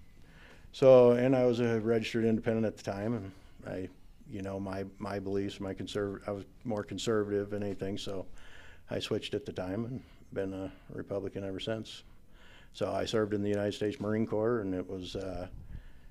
[0.73, 3.33] so and I was a registered independent at the time, and
[3.67, 3.89] I,
[4.29, 8.27] you know, my my beliefs, my conserv, I was more conservative than anything, so
[8.91, 10.03] I switched at the time and
[10.35, 12.03] been a Republican ever since.
[12.75, 15.47] So I served in the United States Marine Corps, and it was, uh,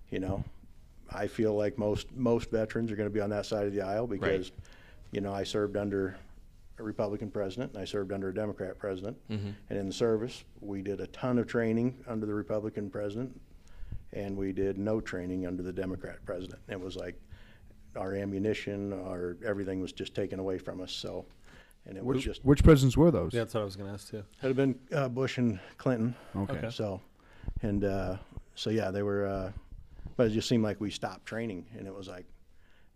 [0.10, 0.44] you know,
[1.14, 3.82] I feel like most most veterans are going to be on that side of the
[3.82, 4.52] aisle because,
[5.12, 6.18] you know, I served under
[6.84, 9.18] a Republican president and I served under a Democrat president.
[9.30, 9.56] Mhm.
[9.70, 13.40] And in the service, we did a ton of training under the Republican president,
[14.12, 16.62] and we did no training under the Democrat president.
[16.68, 17.20] It was like
[17.96, 20.92] our ammunition, our everything was just taken away from us.
[20.92, 21.26] So,
[21.86, 23.34] and it was Which, just which presidents were those?
[23.34, 24.18] Yeah, that's what I was going to ask too.
[24.18, 26.16] It had been uh, Bush and Clinton.
[26.36, 26.54] Okay.
[26.54, 26.70] Okay.
[26.70, 27.02] So,
[27.62, 28.18] and uh,
[28.56, 29.26] so yeah, they were.
[29.26, 29.52] Uh,
[30.16, 32.26] but it just seemed like we stopped training, and it was like,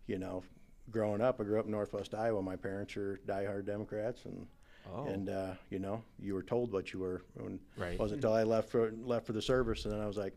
[0.06, 0.44] you know,
[0.90, 2.42] growing up, I grew up in Northwest Iowa.
[2.42, 4.46] My parents are diehard Democrats, and
[4.90, 5.04] Oh.
[5.06, 7.20] and uh, you know, you were told what you were.
[7.38, 7.92] And Right.
[7.92, 10.34] It wasn't until I left for left for the service, and then I was like.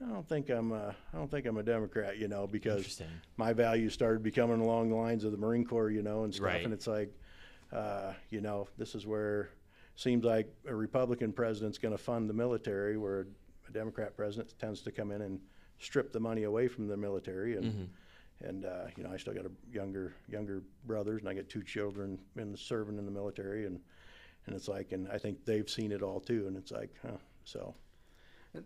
[0.00, 0.70] I don't think I'm.
[0.70, 3.02] Uh, I don't think I'm a Democrat, you know, because
[3.36, 6.44] my values started becoming along the lines of the Marine Corps, you know, and stuff.
[6.46, 6.62] Right.
[6.64, 7.12] And it's like,
[7.72, 9.48] uh, you know, this is where
[9.96, 13.26] seems like a Republican president's going to fund the military, where
[13.68, 15.40] a Democrat president tends to come in and
[15.80, 17.56] strip the money away from the military.
[17.56, 17.86] And Mhm.
[18.40, 21.62] And uh, you know, I still got a younger younger brothers, and I got two
[21.62, 23.80] children in the serving in the military, and
[24.46, 27.18] and it's like, and I think they've seen it all too, and it's like, huh,
[27.44, 27.74] so.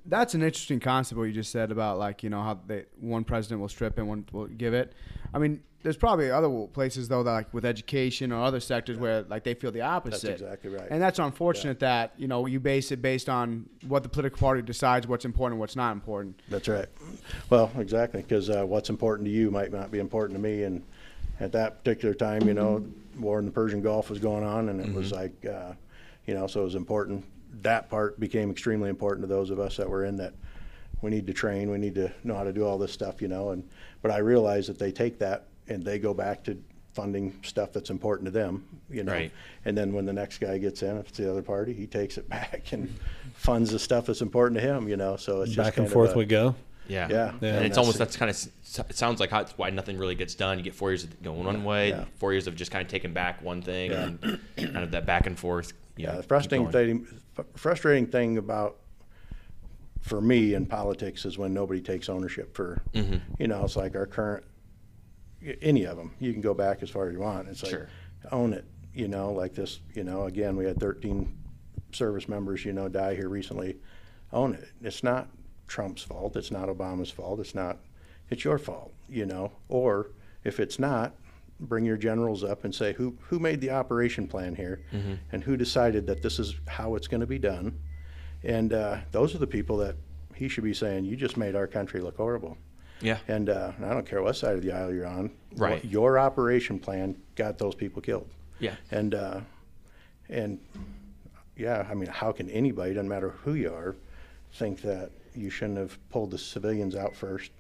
[0.07, 3.25] That's an interesting concept what you just said about like you know how they one
[3.25, 4.95] president will strip and one will give it.
[5.35, 9.23] I mean, there's probably other places though that like with education or other sectors where
[9.23, 10.31] like they feel the opposite.
[10.31, 10.89] exactly right.
[10.91, 14.63] And that's unfortunate that you know you base it based on what the political party
[14.63, 16.41] decides what's important and what's not important.
[16.49, 16.87] That's right.
[17.51, 20.63] Well, exactly, because uh, what's important to you might not be important to me.
[20.63, 20.83] And
[21.41, 22.85] at that particular time, you know,
[23.19, 25.73] war in the Persian Gulf was going on, and it was like, uh,
[26.27, 27.25] you know, so it was important.
[27.63, 30.35] That part became extremely important to those of us that were in that.
[31.01, 31.69] We need to train.
[31.69, 33.51] We need to know how to do all this stuff, you know.
[33.51, 33.69] And
[34.03, 36.57] but I realize that they take that and they go back to
[36.95, 39.13] funding stuff that's important to them, you know.
[39.13, 39.33] Right.
[39.65, 42.19] And then when the next guy gets in, if it's the other party, he takes
[42.19, 42.95] it back and
[43.35, 45.17] funds the stuff that's important to him, you know.
[45.17, 46.55] So it's just Back and forth a- we go.
[46.89, 47.09] Yeah.
[47.09, 47.29] Yeah.
[47.31, 48.01] And, And it's almost it.
[48.01, 48.37] that's kind of
[48.91, 50.59] it sounds like how why nothing really gets done.
[50.59, 52.05] You get four years of going one way, Yeah.
[52.17, 54.05] four years of just kind of taking back one thing, Yeah.
[54.05, 55.73] and kind of that back and forth.
[55.97, 57.07] You Yeah, know, the frustrating thing,
[57.55, 58.79] frustrating thing about
[60.01, 63.21] for me in politics is when nobody takes ownership for, Mhm.
[63.39, 64.45] you know, it's like our current
[65.61, 66.13] any of them.
[66.21, 67.49] You can go back as far as you want.
[67.49, 67.89] It's like Sure.
[68.31, 68.65] own it.
[68.95, 69.81] You know, like this.
[69.95, 71.35] You know, again, we had 13
[71.93, 72.65] service members.
[72.65, 73.77] You know, die here recently.
[74.33, 74.69] Own it.
[74.83, 75.29] It's not
[75.67, 76.37] Trump's fault.
[76.37, 77.41] It's not Obama's fault.
[77.41, 77.79] It's not.
[78.31, 78.93] It's your fault.
[79.09, 80.11] You know, or
[80.45, 81.15] if it's not,
[81.61, 85.15] bring your generals up and say who who made the operation plan here, Mm-hmm.
[85.33, 87.79] and who decided that this is how it's going to be done,
[88.43, 89.97] and uh, those are the people that
[90.35, 92.57] he should be saying you just made our country look horrible.
[93.03, 93.19] Yeah.
[93.29, 95.31] And uh, I don't care what side of the aisle you're on.
[95.57, 95.85] Right.
[95.85, 98.29] Your operation plan got those people killed.
[98.59, 98.77] Yeah.
[98.91, 99.41] And uh,
[100.29, 100.59] and
[101.57, 103.97] yeah, I mean, how can anybody, doesn't matter who you are,
[104.55, 107.51] think that you shouldn't have pulled the civilians out first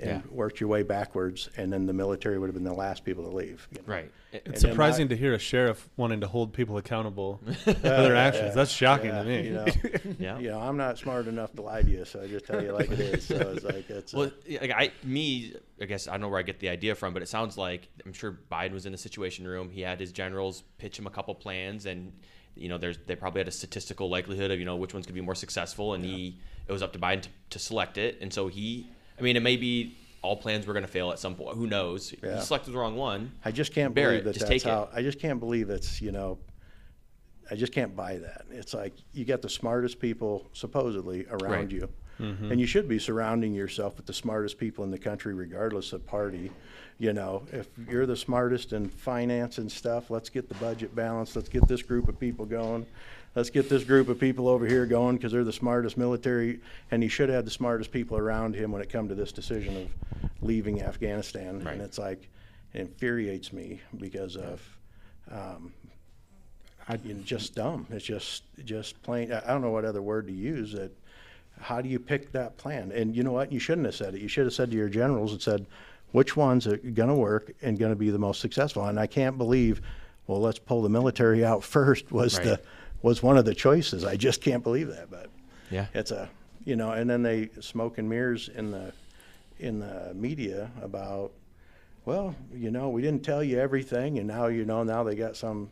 [0.00, 0.30] and Yeah.
[0.30, 3.30] worked your way backwards, and then the military would have been the last people to
[3.36, 3.68] leave.
[3.70, 3.84] you know?
[3.94, 4.10] Right.
[4.32, 8.16] It's And surprising I- to hear a sheriff wanting to hold people accountable for their
[8.16, 8.54] actions.
[8.54, 9.42] That's shocking Yeah, to me.
[9.46, 9.66] You know,
[10.18, 10.38] Yeah.
[10.38, 12.72] you know, I'm not smart enough to lie to you, so I just tell you
[12.72, 13.26] like it is.
[13.26, 14.12] So it's like it's.
[14.14, 16.68] Well, uh, yeah, like I, me, I guess I don't know where I get the
[16.68, 19.70] idea from, but it sounds like I'm sure Biden was in the Situation Room.
[19.70, 22.12] He had his generals pitch him a couple plans, and
[22.56, 25.14] you know, there's they probably had a statistical likelihood of you know which one's gonna
[25.14, 28.32] be more successful, and he it was up to Biden to, to select it, and
[28.32, 28.88] so he,
[29.20, 31.56] I mean, it may be all plans were gonna fail at some point.
[31.56, 32.14] Who knows?
[32.22, 32.36] Yeah.
[32.36, 33.32] He selected the wrong one.
[33.44, 34.24] I just can't believe it.
[34.24, 34.68] that Just that's it.
[34.68, 34.88] how.
[34.92, 36.38] I just can't believe it's you know.
[37.50, 38.44] I just can't buy that.
[38.50, 41.70] It's like you got the smartest people supposedly around Right.
[41.72, 41.88] you,
[42.20, 42.50] Mhm.
[42.52, 46.06] and you should be surrounding yourself with the smartest people in the country, regardless of
[46.06, 46.52] party.
[46.98, 51.34] You know, if you're the smartest in finance and stuff, let's get the budget balanced.
[51.34, 52.86] Let's get this group of people going.
[53.34, 57.02] Let's get this group of people over here going because they're the smartest military, and
[57.02, 59.88] he should have the smartest people around him when it come to this decision of
[60.42, 61.62] leaving Afghanistan.
[61.62, 61.74] Right.
[61.74, 62.28] And it's like,
[62.74, 64.76] it infuriates me because of,
[65.30, 65.72] um,
[66.88, 67.86] I, you know, just dumb.
[67.90, 69.32] It's just, just plain.
[69.32, 70.72] I I don't know what other word to use.
[70.72, 70.90] That,
[71.60, 72.90] how do you pick that plan?
[72.92, 73.52] And you know what?
[73.52, 74.20] You shouldn't have said it.
[74.20, 75.66] You should have said to your generals and said,
[76.10, 78.84] which ones are going to work and going to be the most successful.
[78.86, 79.80] And I can't believe,
[80.26, 82.44] well, let's pull the military out first was Right.
[82.44, 82.60] the
[83.02, 84.04] was one of the choices.
[84.04, 85.10] I just can't believe that.
[85.10, 85.30] But
[85.70, 85.86] Yeah.
[85.94, 86.28] it's a
[86.64, 88.92] you know, and then they smoke and mirrors in the
[89.58, 91.32] in the media about,
[92.04, 95.36] well, you know, we didn't tell you everything, and now you know now they got
[95.36, 95.70] some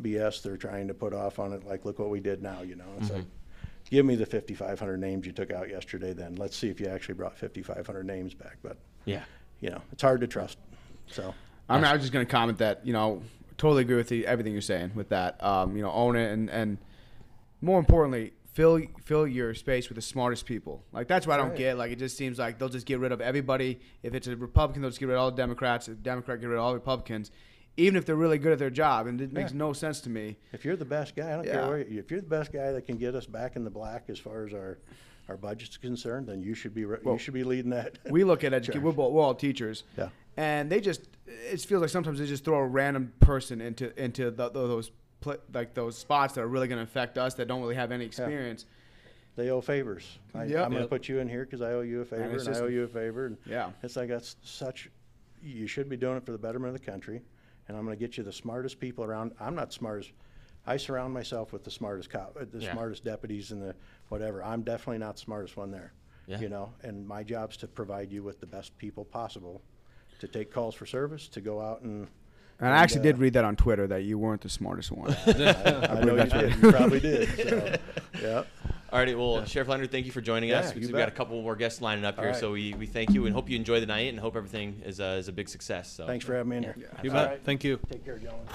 [0.00, 1.64] BS they're trying to put off on it.
[1.66, 2.62] Like, look what we did now.
[2.62, 3.90] You know, it's like, mm-hmm.
[3.90, 6.12] give me the 5,500 names you took out yesterday.
[6.12, 8.56] Then let's see if you actually brought 5,500 names back.
[8.62, 9.24] But Yeah.
[9.60, 10.58] you know, it's hard to trust.
[11.06, 11.34] So
[11.68, 13.22] I mean, I was just going to comment that you know,
[13.60, 15.42] totally agree with the, everything you're saying with that.
[15.44, 16.78] Um, you know, own it and and
[17.60, 20.82] more importantly, fill fill your space with the smartest people.
[20.92, 21.76] Like that's what I don't get.
[21.76, 23.80] Like it just seems like they'll just get rid of everybody.
[24.02, 25.88] If it's a Republican, they'll just get rid of all the Democrats.
[25.88, 27.30] If Democrat, get rid of all the Republicans,
[27.76, 29.06] even if they're really good at their job.
[29.06, 29.58] And it makes Yeah.
[29.58, 30.38] no sense to me.
[30.52, 31.52] if you're the best guy, I don't Yeah.
[31.52, 31.78] care where.
[31.86, 34.18] You, if you're the best guy that can get us back in the black as
[34.18, 34.78] far as our
[35.28, 37.98] our budget's concerned, then you should be re- Well, you should be leading that.
[38.10, 38.82] we look at education.
[38.86, 39.84] We're, both, we're all teachers.
[39.96, 40.08] Yeah.
[40.40, 44.30] And they just, it feels like sometimes they just throw a random person into into
[44.30, 44.90] the, those
[45.52, 48.06] like those spots that are really going to affect us that don't really have any
[48.06, 48.64] experience.
[49.36, 50.18] they owe favors.
[50.34, 50.64] I, Yep.
[50.64, 50.88] I'm going to Yep.
[50.90, 52.84] put you in here because I owe you a favor, it's and, I owe you
[52.84, 53.26] a favor.
[53.26, 53.70] And Yeah.
[53.82, 54.90] it's like that's such.
[55.42, 57.20] You should be doing it for the betterment of the country,
[57.68, 59.32] and I'm going to get you the smartest people around.
[59.38, 60.12] I'm not smart as.
[60.66, 62.72] I surround myself with the smartest cop, uh, the Yeah.
[62.72, 63.74] smartest deputies, and the
[64.08, 64.42] whatever.
[64.42, 65.92] I'm definitely not the smartest one there.
[66.26, 66.40] Yeah.
[66.40, 69.62] You know, and my job's to provide you with the best people possible,
[70.20, 72.08] to take calls for service, to go out and.
[72.62, 75.10] And I actually uh, did read that on Twitter that you weren't the smartest one.
[75.26, 76.54] I, I know you did.
[76.56, 77.48] You probably did.
[77.48, 77.76] So,
[78.22, 78.42] yeah.
[78.92, 80.68] All righty, well, Sheriff Leonard, thank you for joining us.
[80.68, 82.40] Yeah, We've you got a couple more guests lining up All here, right.
[82.40, 85.00] so we, we thank you and hope you enjoy the night and hope everything is
[85.00, 85.90] a, is a big success.
[85.90, 86.76] So Thanks for having me in here.
[87.02, 87.28] You bet.
[87.30, 87.40] right.
[87.42, 87.78] Thank you.
[87.88, 88.46] Take care, gentlemen.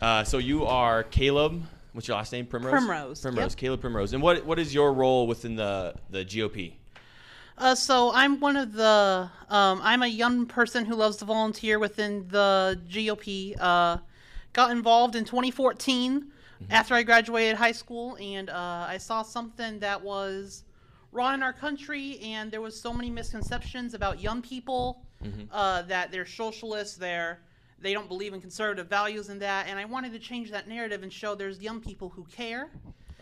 [0.00, 1.62] Uh, so you are Caleb.
[1.92, 2.46] What's your last name?
[2.46, 2.70] Primrose.
[2.70, 3.52] Primrose, Primrose.
[3.52, 3.56] yep.
[3.56, 4.12] Caleb Primrose.
[4.12, 6.74] And what what is your role within the the GOP?
[7.58, 9.28] Uh, so I'm one of the.
[9.50, 13.54] Um, I'm a young person who loves to volunteer within the GOP.
[13.58, 13.98] Uh,
[14.52, 16.30] got involved in 2014
[16.70, 20.64] after I graduated high school, and uh, I saw something that was
[21.12, 25.02] wrong in our country, and there was so many misconceptions about young people
[25.52, 27.40] uh, that they're socialists, they're
[27.80, 31.04] they don't believe in conservative values and that, and I wanted to change that narrative
[31.04, 32.70] and show there's young people who care.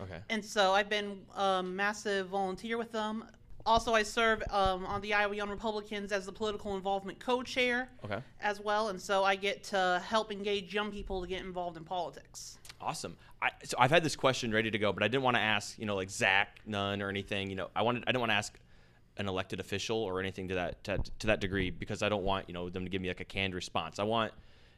[0.01, 0.19] Okay.
[0.29, 3.23] And so I've been a massive volunteer with them.
[3.67, 8.19] Also, I serve um, on the Iowa Young Republicans as the political involvement co-chair Okay.
[8.39, 11.83] as well, and so I get to help engage young people to get involved in
[11.83, 12.59] politics.
[12.79, 13.17] Awesome.
[13.41, 15.77] I, so I've had this question ready to go, but I didn't want to ask,
[15.77, 17.49] you know, like Zach Nunn or anything.
[17.49, 18.57] You know, I wanted I didn't want to ask
[19.17, 22.47] an elected official or anything to that to, to that degree because I don't want
[22.47, 23.99] you know them to give me like a canned response.
[23.99, 24.31] I want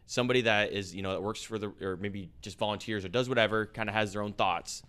[0.07, 3.29] somebody that is you know that works for the or maybe just volunteers or does
[3.29, 4.81] whatever, kind of has their own thoughts.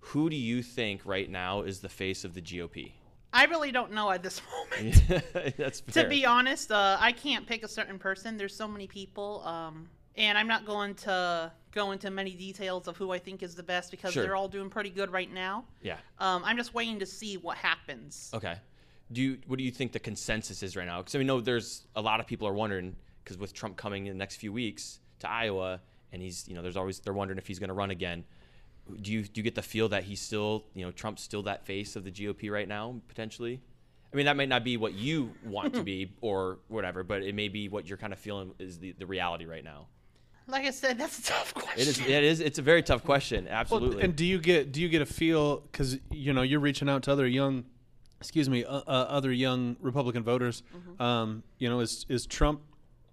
[0.00, 2.92] Who do you think right now is the face of the GOP?
[3.32, 5.02] I really don't know at this moment.
[5.56, 8.36] That's to be honest, uh, I can't pick a certain person.
[8.36, 12.96] There's so many people, um, and I'm not going to go into many details of
[12.96, 14.22] who I think is the best because Sure.
[14.22, 15.64] they're all doing pretty good right now.
[15.82, 15.98] Yeah.
[16.18, 18.30] Um, I'm just waiting to see what happens.
[18.32, 18.56] Okay.
[19.12, 20.98] Do you what do you think the consensus is right now?
[20.98, 24.12] Because I know there's a lot of people are wondering because with Trump coming in
[24.14, 25.80] the next few weeks to Iowa,
[26.12, 28.24] and he's you know there's always they're wondering if he's going to run again.
[29.00, 31.66] Do you do you get the feel that he's still you know Trump's still that
[31.66, 33.60] face of the GOP right now potentially?
[34.12, 37.34] I mean that might not be what you want to be or whatever, but it
[37.34, 39.88] may be what you're kind of feeling is the, the reality right now.
[40.48, 41.80] Like I said, that's a tough question.
[41.80, 41.98] It is.
[41.98, 42.40] It is.
[42.40, 43.46] It's a very tough question.
[43.46, 44.02] Well, Absolutely.
[44.02, 47.02] and do you get do you get a feel because you know you're reaching out
[47.04, 47.64] to other young,
[48.20, 50.62] excuse me, uh, uh, other young Republican voters?
[51.00, 52.60] Um, you know, is is Trump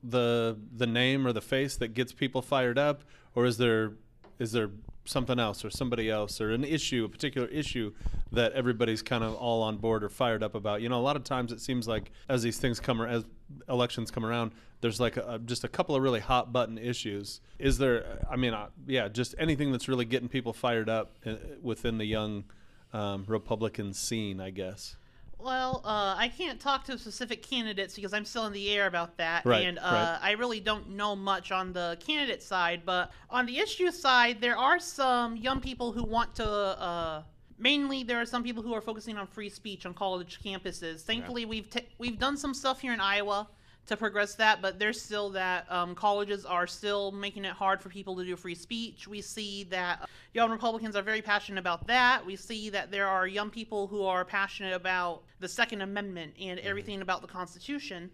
[0.04, 3.02] the the name or the face that gets people fired up,
[3.34, 3.94] or is there
[4.38, 4.70] is there
[5.06, 7.94] something else or somebody else or an issue, a particular issue
[8.32, 10.82] that everybody's kind of all on board or fired up about?
[10.82, 13.26] You know, a lot of times it seems like as these things come ar- as
[13.68, 14.52] elections come around,
[14.82, 17.42] there's like a, just a couple of really hot button issues.
[17.60, 18.26] Is there?
[18.30, 22.06] I mean, uh, yeah, just anything that's really getting people fired up uh, within the
[22.06, 22.44] young
[22.92, 24.98] um, Republican scene, I guess.
[25.40, 29.18] Well, uh, I can't talk to specific candidates because I'm still in the air about
[29.18, 30.20] that, Right, and uh, right.
[30.22, 32.84] I really don't know much on the candidate side.
[32.86, 36.48] But on the issue side, there are some young people who want to.
[36.48, 37.24] Uh,
[37.58, 41.02] mainly, there are some people who are focusing on free speech on college campuses.
[41.02, 43.48] Thankfully, we've t- we've done some stuff here in Iowa
[43.86, 47.90] to progress that, but there's still that um, colleges are still making it hard for
[47.90, 49.08] people to do free speech.
[49.08, 52.26] We see that young Republicans are very passionate about that.
[52.26, 56.60] We see that there are young people who are passionate about the Second Amendment and
[56.62, 58.10] everything about the Constitution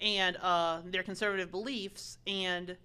[0.00, 2.18] and uh, their conservative beliefs.
[2.26, 2.76] And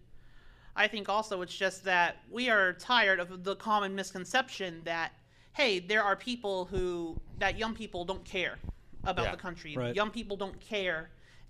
[0.76, 5.12] I think also it's just that we are tired of the common misconception that,
[5.54, 8.60] hey, there are people who, that young people don't care
[9.06, 9.76] about Yeah, the country.
[9.76, 9.96] right.
[9.96, 11.10] Young people don't care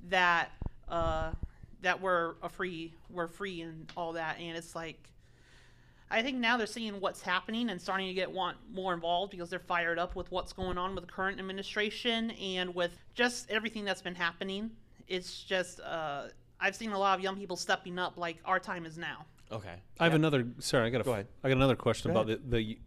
[0.09, 0.51] that
[0.89, 1.31] uh,
[1.81, 4.39] that we're a free, we're free and all that.
[4.39, 5.09] And it's like,
[6.09, 9.49] I think now they're seeing what's happening and starting to get want more involved because
[9.49, 13.83] they're fired up with what's going on with the current administration and with just everything
[13.83, 14.71] that's been happening.
[15.07, 16.27] It's just uh,
[16.59, 19.25] I've seen a lot of young people stepping up like our time is now.
[19.51, 19.75] okay.
[19.99, 20.45] I have another.
[20.59, 21.01] Sorry, I got.
[21.01, 21.03] a.
[21.03, 21.27] Go ahead.
[21.43, 22.77] I got another question Go about the, the.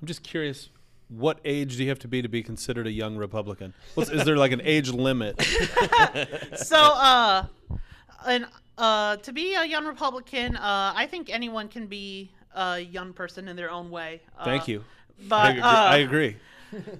[0.00, 0.70] I'm just curious.
[1.08, 3.74] What age do you have to be to be considered a young Republican?
[3.94, 5.40] What's, is there like an age limit?
[6.56, 7.46] so uh
[8.26, 8.46] and
[8.78, 13.48] uh to be a young republican uh i think anyone can be a young person
[13.48, 14.84] in their own way uh, Thank you.
[15.28, 15.60] but I agree.
[15.62, 16.36] uh, I agree.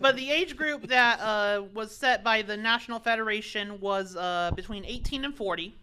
[0.01, 4.85] but the age group that uh was set by the national federation was uh between
[4.85, 5.75] 18 and 40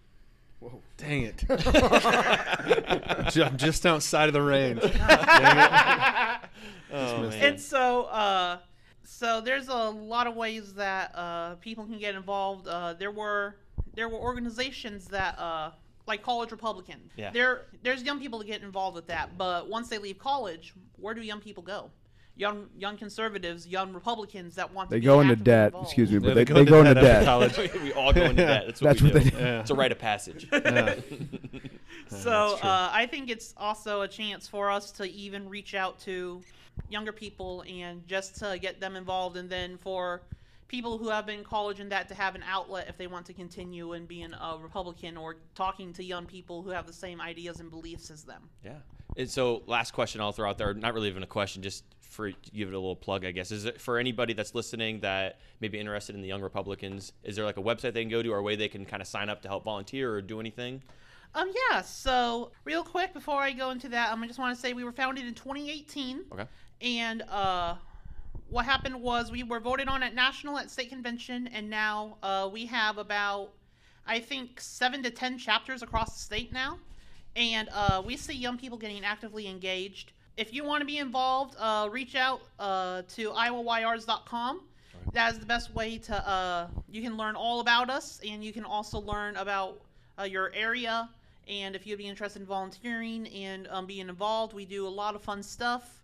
[0.60, 0.82] Whoa.
[0.98, 1.46] Dang it!
[3.38, 4.82] I'm just outside of the range.
[6.92, 7.08] Dang it.
[7.10, 7.44] Just missed it.
[7.44, 8.58] and so uh
[9.04, 13.56] so there's a lot of ways that uh people can get involved uh there were
[13.96, 15.72] there were organizations that uh
[16.08, 17.32] like college republican Yeah.
[17.32, 21.14] there there's young people to get involved with that but once they leave college where
[21.14, 21.92] do young people go
[22.36, 25.68] young young conservatives young republicans that want They to be go into debt.
[25.68, 25.88] involved.
[25.88, 27.26] Excuse me, but they they, go they into go into debt debt.
[27.26, 27.58] college.
[27.84, 28.64] we all go into debt.
[28.68, 29.30] That's what That's we what do.
[29.32, 29.60] they- Yeah.
[29.60, 30.48] It's a rite of passage.
[32.08, 36.42] So uh, I think it's also a chance for us to even reach out to
[36.90, 40.22] younger people and just to get them involved, and then for
[40.68, 43.26] people who have been in college and that to have an outlet if they want
[43.26, 47.20] to continue and being a Republican or talking to young people who have the same
[47.20, 48.50] ideas and beliefs as them.
[48.64, 48.76] Yeah.
[49.18, 52.32] And so, last question I'll throw out there, not really even a question, just for
[52.54, 53.52] give it a little plug, I guess.
[53.52, 57.12] Is it for anybody that's listening that may be interested in the Young Republicans?
[57.24, 59.02] Is there like a website they can go to or a way they can kind
[59.02, 60.82] of sign up to help volunteer or do anything?
[61.36, 61.82] Um, yeah.
[61.82, 64.84] So real quick before I go into that, um, I just want to say we
[64.84, 66.26] were founded in 2018.
[66.32, 66.46] Okay.
[66.82, 67.76] And uh,
[68.50, 72.50] what happened was we were voted on at national at state convention, and now uh,
[72.52, 73.50] we have about
[74.08, 76.80] I think seven to ten chapters across the state now,
[77.36, 80.14] and uh, we see young people getting actively engaged.
[80.38, 84.62] If you want to be involved, uh, reach out uh, to iowayrs.com.
[85.14, 86.28] That is the best way to.
[86.28, 89.82] Uh, you can learn all about us, and you can also learn about
[90.18, 91.10] uh, your area.
[91.48, 95.16] And if you'd be interested in volunteering and um, being involved, we do a lot
[95.16, 95.99] of fun stuff.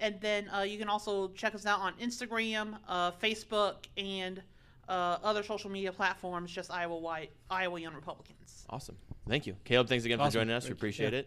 [0.00, 4.42] And then uh, you can also check us out on Instagram, uh, Facebook, and
[4.88, 8.64] uh, other social media platforms, just Iowa White, Iowa Young Republicans.
[8.70, 8.96] Awesome.
[9.28, 9.56] Thank you.
[9.64, 10.64] Caleb, thanks again for joining us.
[10.68, 11.04] We Thank you.
[11.08, 11.22] appreciate Yeah.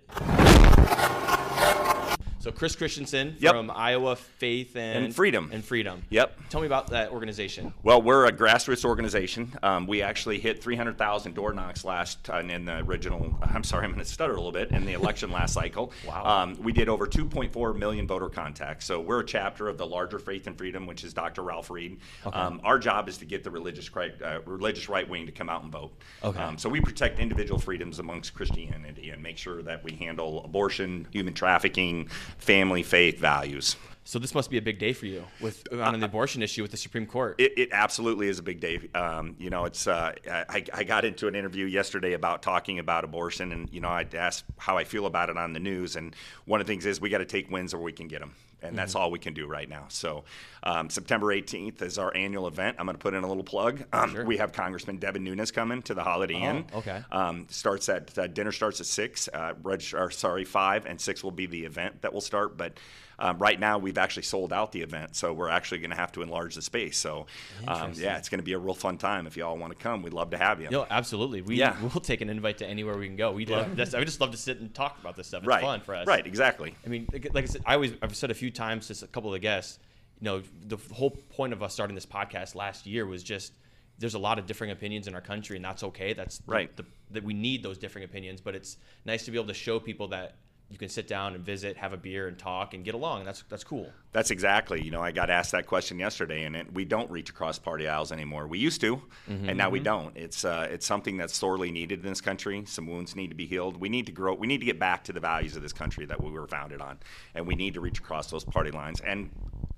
[2.12, 2.18] it.
[2.42, 3.52] So Chris Christensen Yep.
[3.54, 5.52] from Iowa Faith and, And Freedom.
[5.54, 6.02] and Freedom.
[6.10, 6.50] Yep.
[6.50, 7.72] Tell me about that organization.
[7.84, 9.54] Well, we're a grassroots organization.
[9.62, 13.38] Um, we actually hit 300,000 door knocks last uh, in the original.
[13.44, 15.94] I'm sorry, I'm going to stutter a little bit in the election last cycle.
[16.08, 16.26] Wow.
[16.26, 18.86] Um, we did over 2.4 million voter contacts.
[18.86, 21.44] So we're a chapter of the larger Faith and Freedom, which is Dr.
[21.44, 22.00] Ralph Reed.
[22.26, 22.36] Okay.
[22.36, 25.48] Um, our job is to get the religious right, uh, religious right wing to come
[25.48, 25.92] out and vote.
[26.24, 26.39] Okay.
[26.42, 31.08] Um, so we protect individual freedoms amongst Christianity and make sure that we handle abortion,
[31.12, 33.76] human trafficking, family, faith, values.
[34.04, 36.72] So this must be a big day for you with on the abortion issue with
[36.72, 37.36] the Supreme Court.
[37.38, 38.90] It, it absolutely is a big day.
[38.94, 39.88] Um, you know, it's.
[39.88, 43.88] Uh, I, I got into an interview yesterday about talking about abortion, and you know,
[43.88, 46.14] I asked how I feel about it on the news, and
[46.44, 48.34] one of the things is we got to take wins where we can get them,
[48.62, 48.99] and that's Mhm.
[48.99, 49.86] all we can do right now.
[49.89, 50.24] So,
[50.64, 52.78] um, September 18th is our annual event.
[52.80, 53.84] I'm going to put in a little plug.
[53.91, 54.26] Um, Sure.
[54.26, 56.66] We have Congressman Devin Nunes coming to the Holiday Oh, Inn.
[56.76, 57.03] okay.
[57.12, 59.28] Um, starts at uh, dinner starts at six.
[59.34, 62.57] Uh, reg- or, sorry, five, and six will be the event that will start.
[62.57, 62.74] But
[63.22, 66.12] um, right now, we've actually sold out the event, so we're actually going to have
[66.14, 66.98] to enlarge the space.
[66.98, 67.28] So,
[67.68, 69.28] um, yeah, it's going to be a real fun time.
[69.28, 70.68] If y'all want to come, we'd love to have you.
[70.72, 71.42] Yo, absolutely.
[71.42, 71.80] We Yeah.
[71.82, 73.32] we'll take an invite to anywhere we can go.
[73.32, 73.78] We'd love.
[73.78, 73.86] Yeah.
[73.94, 75.42] I would just love to sit and talk about this stuff.
[75.44, 75.62] It's Right.
[75.62, 76.08] fun for us.
[76.08, 76.76] Right, exactly.
[76.86, 79.08] I mean, like, like I said, I always I've said a few times to a
[79.08, 79.78] couple of the guests.
[80.20, 83.54] You know, the whole point of us starting this podcast last year was just
[84.00, 86.14] there's a lot of differing opinions in our country, and that's okay.
[86.14, 86.76] That's the- Right.
[86.76, 89.80] The, that we need those differing opinions, but it's nice to be able to show
[89.80, 90.36] people that
[90.72, 93.20] you can sit down and visit, have a beer, and talk, and get along.
[93.20, 93.92] And that's that's cool.
[94.14, 94.82] That's exactly.
[94.82, 97.88] You know, I got asked that question yesterday, and it, we don't reach across party
[97.88, 98.48] aisles anymore.
[98.48, 99.84] We used to, and now we Mhm.
[99.84, 100.18] don't.
[100.18, 102.64] It's uh, it's something that's sorely needed in this country.
[102.66, 103.78] Some wounds need to be healed.
[103.78, 104.34] We need to grow.
[104.34, 106.82] We need to get back to the values of this country that we were founded
[106.82, 107.00] on,
[107.36, 109.02] and we need to reach across those party lines.
[109.02, 109.30] And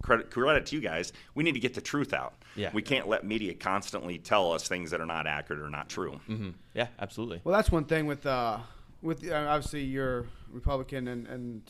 [0.04, 2.34] credit credit to you guys, we need to get the truth out.
[2.56, 2.70] Yeah.
[2.74, 6.20] We can't let media constantly tell us things that are not accurate or not true.
[6.30, 6.50] Mm-hmm.
[6.76, 7.41] Yeah, absolutely.
[7.44, 8.60] Well, that's one thing with uh,
[9.04, 11.62] with uh, obviously you're Republican and and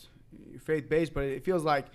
[0.62, 1.88] faith based, but it feels like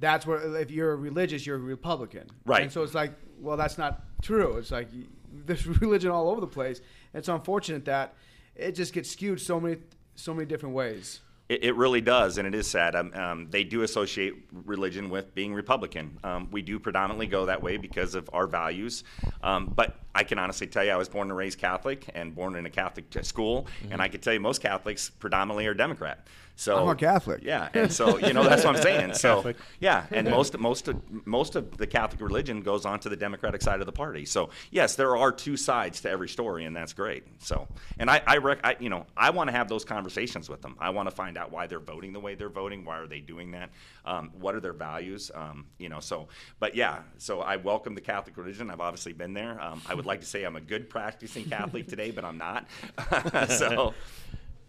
[0.00, 2.62] that's where if you're religious, you're a Republican, Right.
[2.62, 4.56] And so it's like, well, that's not true.
[4.56, 4.88] It's like
[5.46, 6.78] there's religion all over the place.
[7.12, 8.14] And it's unfortunate that
[8.56, 9.78] it just gets skewed so many
[10.14, 11.20] so many different ways.
[11.48, 12.94] It, it really does, and it is sad.
[12.94, 14.34] Um, um, they do associate
[14.64, 16.18] religion with being Republican.
[16.22, 19.04] Um, we do predominantly go that way because of our values.
[19.42, 22.56] Um, but I can honestly tell you, I was born and raised Catholic and born
[22.56, 26.26] in a Catholic school, and I can tell you most Catholics predominantly are Democrat.
[26.58, 27.44] So I'm a Catholic.
[27.44, 29.14] Yeah, and so you know that's what I'm saying.
[29.14, 29.56] So Catholic.
[29.78, 33.62] yeah, and most most of most of the Catholic religion goes on to the Democratic
[33.62, 34.24] side of the party.
[34.24, 37.22] So yes, there are two sides to every story, and that's great.
[37.38, 37.68] So,
[38.00, 40.74] and I, I, rec- I you know, I want to have those conversations with them.
[40.80, 42.84] I want to find out why they're voting the way they're voting.
[42.84, 43.70] Why are they doing that?
[44.04, 45.30] Um, what are their values?
[45.32, 46.26] Um, you know, so,
[46.58, 48.68] but yeah, so I welcome the Catholic religion.
[48.68, 49.62] I've obviously been there.
[49.62, 52.66] Um, I would like to say I'm a good practicing Catholic today, but I'm not.
[53.48, 53.94] so,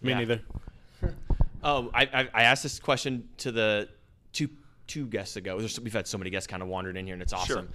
[0.04, 0.18] Me Yeah.
[0.20, 0.42] neither.
[1.64, 3.90] Oh, I, I I asked this question to the
[4.34, 4.50] two
[4.88, 5.58] two guests ago.
[5.58, 7.70] We've had so many guests kind of wandered in here, and it's awesome.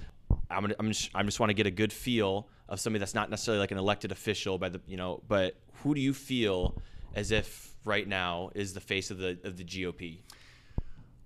[0.50, 3.14] I'm gonna, I'm just, I'm just want to get a good feel of somebody that's
[3.14, 6.80] not necessarily like an elected official by the you know, but who do you feel
[7.14, 10.18] as if right now is the face of the of the GOP?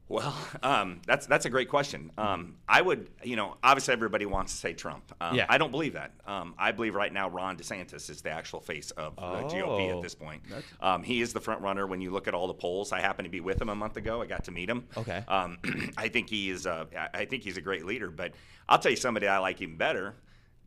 [0.09, 2.11] Well, um, that's that's a great question.
[2.17, 5.13] Um, I would, you know, obviously everybody wants to say Trump.
[5.21, 5.45] Um, Yeah.
[5.49, 6.13] I don't believe that.
[6.27, 9.97] Um, I believe right now Ron DeSantis is the actual face of the GOP Oh.
[9.99, 10.43] at this point.
[10.81, 12.91] Um, he is the front runner when you look at all the polls.
[12.91, 14.23] I happened to be with him a month ago.
[14.23, 14.87] I got to meet him.
[14.97, 15.23] Okay.
[15.29, 15.59] Um,
[15.99, 16.67] I think he is.
[16.67, 18.11] Uh, I I think he's a great leader.
[18.11, 18.33] But
[18.69, 20.15] I'll tell you somebody I like even better,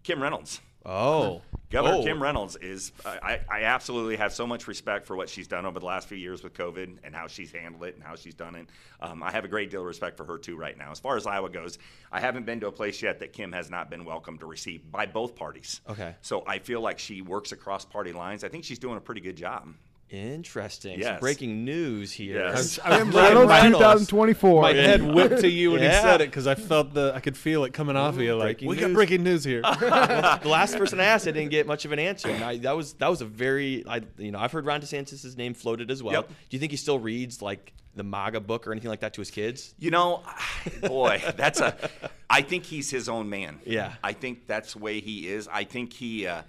[0.04, 0.62] Kim Reynolds.
[0.86, 2.03] Oh, Governor Oh.
[2.03, 2.91] Kim Reynolds is.
[3.05, 6.17] I, I absolutely have so much respect for what she's done over the last few
[6.17, 8.67] years with COVID and how she's handled it and how she's done it.
[8.99, 10.91] Um, I have a great deal of respect for her too right now.
[10.91, 11.77] As far as Iowa goes,
[12.11, 14.91] I haven't been to a place yet that Kim has not been welcome to receive
[14.91, 15.79] by both parties.
[15.89, 16.15] Okay.
[16.21, 18.43] So I feel like she works across party lines.
[18.43, 19.69] I think she's doing a pretty good job.
[20.12, 20.99] Interesting.
[20.99, 21.07] Yes.
[21.07, 22.39] Some breaking news here.
[22.39, 22.80] Yes.
[22.84, 23.78] I am Kim Reynolds Reynolds.
[24.07, 24.62] 2024.
[24.62, 25.95] My head whipped to you when Yeah.
[25.95, 28.36] he said it because I felt the I could feel it coming off of you.
[28.36, 29.62] Like breaking we got breaking news here.
[29.80, 32.28] the last person I asked, I didn't get much of an answer.
[32.30, 35.38] And I, that was that was a very, I, you know, I've heard Ron DeSantis'
[35.38, 36.14] name floated as well.
[36.14, 36.28] Yep.
[36.28, 39.22] Do you think he still reads like the MAGA book or anything like that to
[39.22, 39.74] his kids?
[39.80, 40.24] You know,
[40.82, 41.89] boy, that's a.
[42.30, 43.59] I think he's his own man.
[43.66, 43.93] Yeah.
[44.03, 45.47] I think that's the way he is.
[45.49, 46.28] I think he.
[46.28, 46.41] Uh,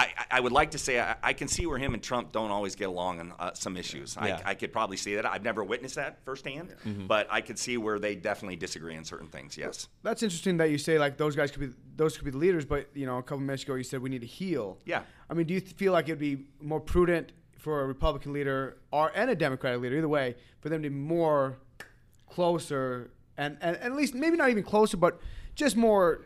[0.00, 2.30] I, I- I would like to say I, I can see where him and Trump
[2.32, 4.16] don't always get along on uh, some issues.
[4.16, 4.40] Yeah.
[4.44, 5.26] I, I could probably see that.
[5.26, 7.06] I've never witnessed that firsthand, Mhm.
[7.08, 9.56] but I could see where they definitely disagree on certain things.
[9.58, 9.88] Yes.
[10.02, 12.64] That's interesting that you say like those guys could be those could be the leaders,
[12.64, 14.78] but you know a couple minutes ago you said we need to heal.
[14.86, 15.02] Yeah.
[15.28, 18.78] I mean, do you th- feel like it'd be more prudent for a Republican leader
[18.90, 21.58] or and a Democratic leader, either way, for them to be more
[22.28, 25.20] closer and, and, and at least maybe not even closer, but
[25.54, 26.22] just more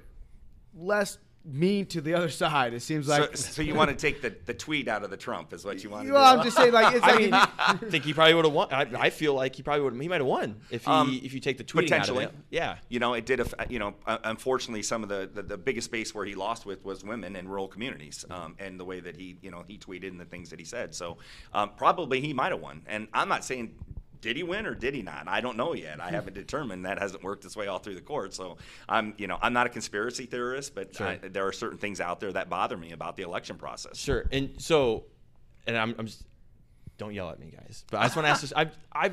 [0.76, 2.74] less mean to the other side.
[2.74, 3.36] It seems like.
[3.36, 5.82] so, so you want to take the, the tweet out of the Trump is what
[5.84, 6.38] you want to Well, do?
[6.38, 8.68] I'm just saying, like, it's I like mean, I think he probably would have won.
[8.72, 10.00] I, I feel like he probably would.
[10.00, 12.24] He might have won if he Um, if you take the tweeting out of potentially,
[12.24, 12.32] it.
[12.50, 12.76] Yeah.
[12.88, 13.40] You know, it did.
[13.68, 16.84] You know, uh, unfortunately, some of the, the the biggest base where he lost with
[16.84, 20.08] was women in rural communities, um, and the way that he you know he tweeted
[20.08, 20.94] and the things that he said.
[20.94, 21.18] So
[21.52, 22.82] um, probably he might have won.
[22.86, 23.74] And I'm not saying.
[24.24, 25.28] Did he win or did he not?
[25.28, 26.00] I don't know yet.
[26.00, 26.86] I haven't determined.
[26.86, 28.32] That hasn't worked its way all through the court.
[28.32, 28.56] So
[28.88, 31.06] I'm, you know, I'm not a conspiracy theorist, but Sure.
[31.06, 33.98] I, there are certain things out there that bother me about the election process.
[33.98, 34.24] Sure.
[34.32, 35.04] And so,
[35.66, 36.24] and I'm, I'm just,
[36.96, 37.84] don't yell at me, guys.
[37.90, 38.52] But I just want to ask this.
[38.56, 39.10] I, I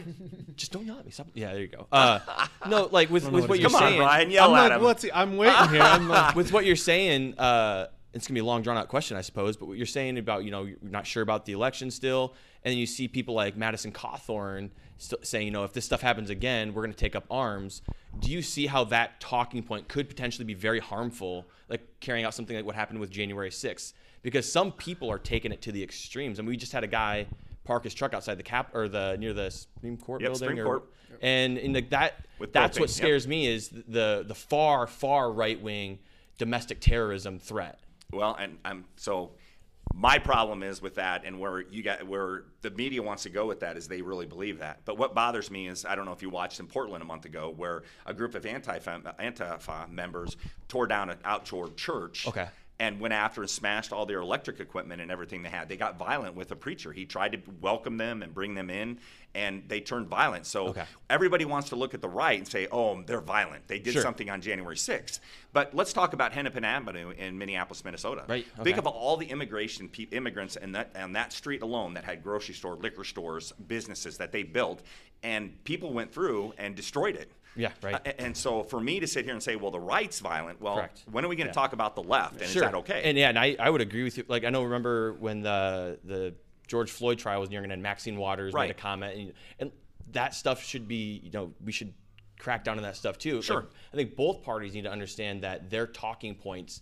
[0.56, 1.12] just don't yell at me.
[1.12, 1.28] Stop.
[1.34, 1.88] Yeah, there you go.
[1.92, 2.20] Uh,
[2.68, 4.00] no, like with, with what what you're Come on, saying.
[4.00, 4.84] Brian, yell I'm at like, him.
[4.84, 5.82] what's he, I'm waiting here.
[5.82, 9.18] I'm like, with what you're saying, uh, it's gonna be a long drawn out question,
[9.18, 9.58] I suppose.
[9.58, 12.72] But what you're saying about you know you're not sure about the election still, and
[12.72, 14.70] then you see people like Madison Cawthorn
[15.02, 17.82] st- saying you know if this stuff happens again, we're gonna take up arms.
[18.20, 22.34] Do you see how that talking point could potentially be very harmful, like carrying out
[22.34, 23.94] something like what happened with January 6th?
[24.22, 26.88] Because some people are taking it to the extremes, I and we just had a
[26.88, 27.26] guy
[27.64, 30.60] park his truck outside the cap or the near the Supreme Court Yep, building, Supreme
[30.60, 30.94] or, Court.
[31.22, 32.96] and in the, that With that's propane, what yep.
[32.96, 36.00] scares me is the the far far right wing
[36.38, 37.80] domestic terrorism threat.
[38.12, 39.32] Well, and I'm so
[39.94, 43.46] my problem is with that, and where you got where the media wants to go
[43.46, 44.82] with that is they really believe that.
[44.86, 47.26] But what bothers me is I don't know if you watched in Portland a month
[47.26, 50.38] ago where a group of Antifa, Antifa members
[50.68, 52.28] tore down an outdoor church.
[52.28, 52.48] Okay.
[52.82, 55.70] And went after and smashed all their electric equipment and everything they had.
[55.70, 56.92] They got violent with a preacher.
[56.92, 58.98] He tried to welcome them and bring them in,
[59.36, 60.48] and they turned violent.
[60.48, 60.86] So Okay.
[61.08, 63.68] everybody wants to look at the right and say, "Oh, they're violent.
[63.68, 64.02] They did Sure.
[64.02, 65.20] something on January 6th."
[65.54, 68.26] But let's talk about Hennepin Avenue in Minneapolis, Minnesota.
[68.28, 72.04] Right, Think of all the immigration pe- immigrants in that on that street alone that
[72.06, 74.82] had grocery store, liquor stores, businesses that they built,
[75.22, 77.32] and people went through and destroyed it.
[77.56, 77.96] Yeah, right.
[77.96, 80.76] Uh, and so for me to sit here and say, "Well, the right's violent," well,
[80.76, 81.04] Correct.
[81.12, 81.54] when are we going to Yeah.
[81.54, 82.34] talk about the left?
[82.36, 83.02] And is that okay?
[83.04, 84.24] And yeah, and I, I would agree with you.
[84.28, 86.34] Like I know, remember when the the
[86.68, 89.72] George Floyd trial was nearing, and Maxine Waters made a comment, and, and
[90.14, 91.94] that stuff should be, you know, we should
[92.40, 93.36] crack down on that stuff too.
[93.36, 93.68] Like, Sure.
[93.94, 96.82] I think both parties need to understand that their talking points.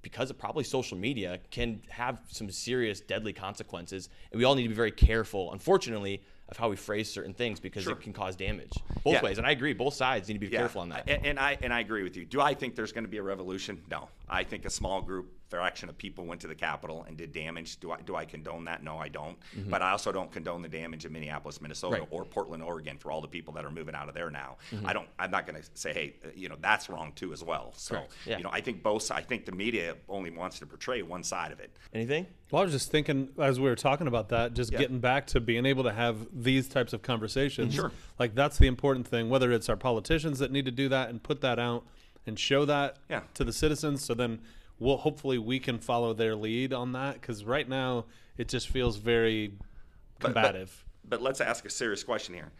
[0.00, 4.62] Because of probably social media, can have some serious, deadly consequences, and we all need
[4.62, 5.52] to be very careful.
[5.52, 7.92] Unfortunately, of how we phrase certain things because Sure.
[7.92, 8.72] it can cause damage
[9.04, 9.22] both Yeah.
[9.22, 9.38] ways.
[9.38, 11.08] And I agree, both sides need to be Yeah, careful on that.
[11.08, 12.24] a- And I and I agree with you.
[12.24, 13.82] Do I think there's going to be a revolution?
[13.90, 14.08] No.
[14.30, 17.80] I think a small group fraction of people went to the Capitol and did damage.
[17.80, 18.82] Do I do I condone that?
[18.82, 19.38] No, I don't.
[19.56, 19.70] Mhm.
[19.70, 22.08] But I also don't condone the damage in Minneapolis, Minnesota, Right.
[22.10, 24.58] or Portland, Oregon, for all the people that are moving out of there now.
[24.70, 24.86] Mhm.
[24.86, 25.08] I don't.
[25.18, 27.72] I'm not going to say, hey, uh, you know, that's wrong too as well.
[27.76, 28.36] So Yeah.
[28.36, 29.10] you know, I think both.
[29.10, 31.74] I think the media only wants to portray one side of it.
[31.94, 32.26] Anything?
[32.50, 34.78] Well, I was just thinking as we were talking about that, just Yeah.
[34.80, 37.74] getting back to being able to have these types of conversations.
[37.74, 37.90] Sure.
[38.18, 39.30] Like that's the important thing.
[39.30, 41.86] Whether it's our politicians that need to do that and put that out
[42.26, 43.22] and show that Yeah.
[43.34, 44.40] to the citizens, so then
[44.78, 47.20] we'll hopefully we can follow their lead on that.
[47.20, 48.04] Because right now
[48.36, 49.48] it just feels very
[50.18, 50.84] But- but- combative.
[51.08, 52.52] But, let's ask a serious question here.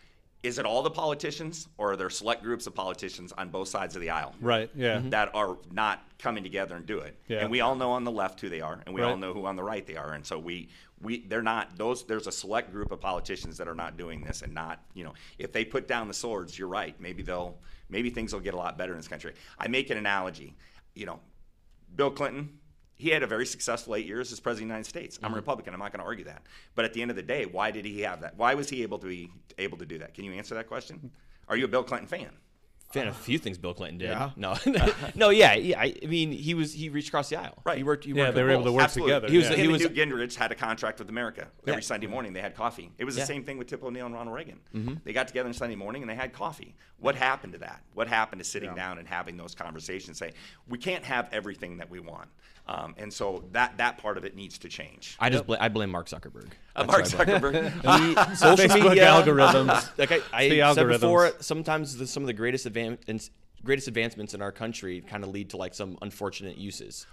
[0.43, 3.95] Is it all the politicians, or are there select groups of politicians on both sides
[3.97, 4.35] of the aisle?
[4.41, 5.01] Right, yeah.
[5.01, 5.11] Mhm.
[5.11, 7.17] That are not coming together and do it.
[7.27, 7.39] Yeah.
[7.41, 9.45] And we all know on the left who they are, and we all know who
[9.47, 10.13] on the right they are.
[10.15, 10.69] And so we,
[11.01, 12.05] we, they're not those.
[12.07, 15.13] There's a select group of politicians that are not doing this, and not, you know,
[15.39, 16.99] if they put down the swords, you're right.
[17.01, 19.34] Maybe they'll, maybe things will get a lot better in this country.
[19.59, 20.55] I make an analogy.
[20.95, 21.20] You know,
[21.95, 22.59] Bill Clinton,
[22.97, 25.18] he had a very successful eight years as president of the United States.
[25.18, 25.36] I'm a mm-hmm.
[25.36, 25.74] Republican.
[25.74, 26.43] I'm not going to argue that.
[26.74, 28.36] But at the end of the day, why did he have that?
[28.36, 30.14] Why was he able to be able to do that?
[30.14, 30.97] Can you answer that question?
[30.97, 31.07] Mm-hmm.
[31.49, 32.30] Are you a Bill Clinton fan?
[32.91, 34.09] Fan of a few things Bill Clinton did.
[34.09, 34.30] Yeah.
[34.36, 34.57] No,
[35.14, 35.78] no, yeah, yeah.
[35.80, 37.61] I, I mean, he was he reached across the aisle.
[37.64, 37.76] Right.
[37.76, 38.05] He worked.
[38.05, 39.14] He Yeah, worked they with were able to work Absolutely.
[39.14, 39.51] together, He was.
[39.51, 39.57] yeah.
[39.57, 39.82] He Him was.
[39.82, 41.49] Newt Gingrich had a contract with America.
[41.66, 41.86] Every Yeah.
[41.86, 42.91] Sunday morning they had coffee.
[42.99, 43.26] It was the Yeah.
[43.26, 44.61] same thing with Tip O'Neill and Ronald Reagan.
[44.74, 45.03] Mhm.
[45.05, 46.74] They got together on Sunday morning and they had coffee.
[46.99, 47.82] What happened to that?
[47.95, 50.18] What happened to sitting down and having those conversations?
[50.18, 50.32] Say
[50.66, 52.28] we can't have everything that we want,
[52.69, 55.16] um, and so that that part of it needs to change.
[55.19, 56.51] I just bla- I blame Mark Zuckerberg.
[56.77, 57.41] Uh, Mark who I blame.
[57.64, 58.29] Zuckerberg.
[58.29, 59.89] He- social media algorithms.
[59.99, 63.31] Like I, I It's the said before, sometimes the, some of the greatest advan-
[63.64, 67.07] greatest advancements in our country kind of lead to like some unfortunate uses,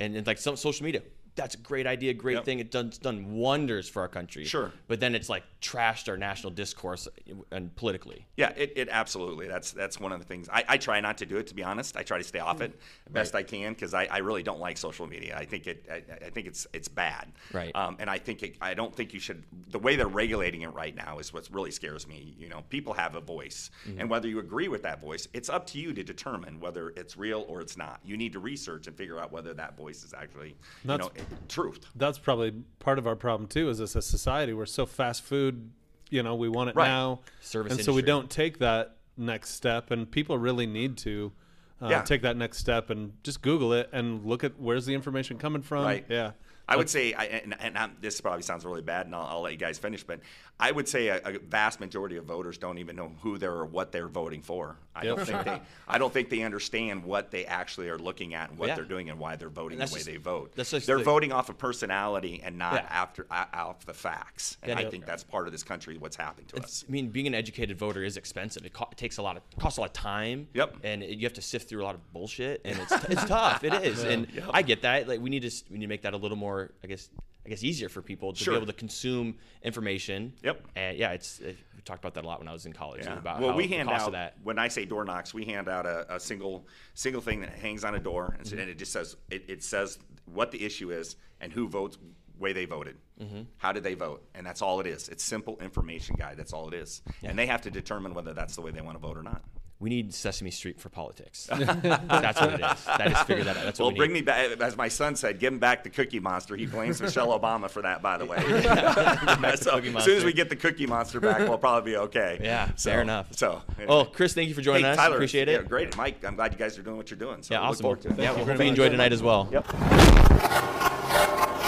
[0.00, 1.02] and, and like some social media.
[1.34, 2.44] That's a great idea, great Yep.
[2.44, 2.58] thing.
[2.58, 4.44] It's done, it's done wonders for our country.
[4.44, 4.72] Sure.
[4.86, 8.26] But then it's like trashed our national discourse uh, and politically.
[8.36, 9.46] Yeah, it, it absolutely.
[9.48, 10.48] That's that's one of the things.
[10.50, 11.96] I, I try not to do it to be honest.
[11.96, 13.12] I try to stay off it mm.
[13.12, 15.36] best I can because I, I really don't like social media.
[15.36, 17.32] I think it I, I think it's it's bad.
[17.52, 17.74] Right.
[17.74, 19.44] Um, and I think it, I don't think you should.
[19.68, 22.34] The way they're regulating it right now is what really scares me.
[22.38, 24.00] You know, people have a voice, mm-hmm.
[24.00, 27.16] and whether you agree with that voice, it's up to you to determine whether it's
[27.16, 28.00] real or it's not.
[28.04, 31.21] You need to research and figure out whether that voice is actually you That's- know
[31.48, 31.86] truth.
[31.94, 33.68] That's probably part of our problem too.
[33.68, 35.70] Is as a society we're so fast food,
[36.10, 36.88] you know, we want it Right.
[36.88, 39.90] now, Service and so we don't take that next step.
[39.90, 41.32] And people really need to
[41.80, 42.02] uh, Yeah.
[42.02, 45.62] take that next step and just Google it and look at where's the information coming
[45.62, 45.84] from.
[45.84, 46.04] Right.
[46.08, 46.32] Yeah.
[46.68, 49.40] I would say, I, and, and I'm, this probably sounds really bad, and I'll, I'll
[49.42, 50.20] let you guys finish, but
[50.62, 53.64] I would say a, a vast majority of voters don't even know who they're or
[53.66, 54.76] what they're voting for.
[54.94, 55.16] I Yep.
[55.16, 58.58] don't think they, I don't think they understand what they actually are looking at and
[58.58, 58.76] what Yeah.
[58.76, 60.52] they're doing and why they're voting the way just- they vote.
[60.54, 62.86] they're the- voting off of personality and not Yeah.
[62.90, 64.56] after uh, off the facts.
[64.62, 66.84] And Yeah, I think that's part of this country what's happened to us.
[66.88, 68.64] I mean, being an educated voter is expensive.
[68.64, 70.46] It, co- it takes a lot of costs a lot of time.
[70.54, 70.76] Yep.
[70.84, 73.64] And it, you have to sift through a lot of bullshit, and it's it's tough.
[73.64, 74.50] It is, and Yep.
[74.54, 75.08] I get that.
[75.08, 77.08] Like we need to we need to make that a little more, I guess,
[77.44, 78.52] I guess easier for people to Sure.
[78.54, 80.32] be able to consume information.
[80.44, 80.64] Yep.
[80.76, 83.04] And yeah, it's it, we talked about that a lot when I was in college
[83.04, 83.18] Yeah.
[83.18, 84.36] about well, we the hand cost out of that.
[84.42, 87.82] when I say door knocks, we hand out a, a single single thing that hangs
[87.84, 88.60] on a door, and, Mhm.
[88.60, 91.98] and it just says it, it says what the issue is and who votes,
[92.38, 93.46] way they voted, Mhm.
[93.56, 95.08] how did they vote, and that's all it is.
[95.08, 96.36] It's simple information guide.
[96.36, 98.96] That's all it is, and they have to determine whether that's the way they want
[98.96, 99.42] to vote or not.
[99.82, 101.48] We need Sesame Street for politics.
[101.52, 102.84] That's what it is.
[102.84, 103.64] That is figure that out.
[103.64, 104.20] That's well, what we bring need.
[104.20, 106.54] me back, as my son said, give him back the Cookie Monster.
[106.54, 108.36] He blames Michelle Obama for that, by the way.
[108.62, 111.90] back the so, Cookie as soon as we get the Cookie Monster back, we'll probably
[111.90, 112.38] be okay.
[112.40, 113.34] Yeah, So- fair enough.
[113.36, 114.96] So, Well, Chris, thank you for joining Hey, us.
[114.98, 115.60] Tyler, Appreciate it.
[115.60, 116.24] yeah, great, Mike.
[116.24, 117.42] I'm glad you guys are doing what you're doing.
[117.42, 118.18] So yeah, I look forward to it.
[118.18, 118.78] Yeah, Thank well, you very hopefully you much.
[118.78, 119.48] enjoyed tonight as well.
[119.50, 119.66] Yep.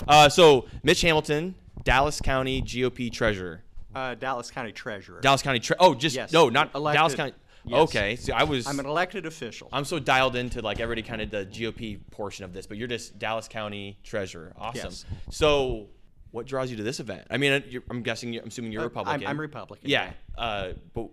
[0.06, 3.62] Uh, so Mitch Hamilton, Dallas County GOP treasurer.
[3.94, 5.20] Uh, Dallas County Treasurer.
[5.20, 5.60] Dallas County.
[5.60, 6.32] Tre- oh, just Yes.
[6.32, 6.98] no, not Elected.
[6.98, 7.32] Dallas County.
[7.66, 7.80] Yes.
[7.88, 8.66] Okay, so I was.
[8.66, 9.68] I'm an elected official.
[9.72, 12.88] I'm so dialed into like everybody kind of the GOP portion of this, but you're
[12.88, 14.52] just Dallas County treasurer.
[14.58, 14.84] Awesome.
[14.90, 15.04] Yes.
[15.30, 15.86] So,
[16.30, 17.26] what draws you to this event?
[17.30, 19.26] I mean, I'm guessing, you're, I'm assuming you're Uh, I'm- Republican.
[19.28, 20.12] I'm Republican, Yeah.
[20.36, 21.08] Uh, but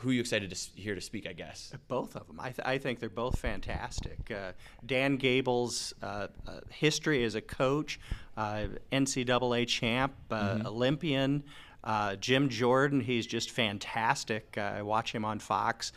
[0.00, 1.26] who are you excited to hear to speak?
[1.28, 1.72] I guess.
[1.88, 2.38] Both of them.
[2.40, 4.30] I, th- I think they're both fantastic.
[4.30, 4.52] Uh,
[4.84, 7.98] Dan Gable's uh, uh, history as a coach,
[8.36, 10.66] uh, NCAA champ, uh, Mhm.
[10.66, 11.44] Olympian.
[11.84, 14.54] Uh, Jim Jordan, he's just fantastic.
[14.56, 15.92] Uh, I watch him on Fox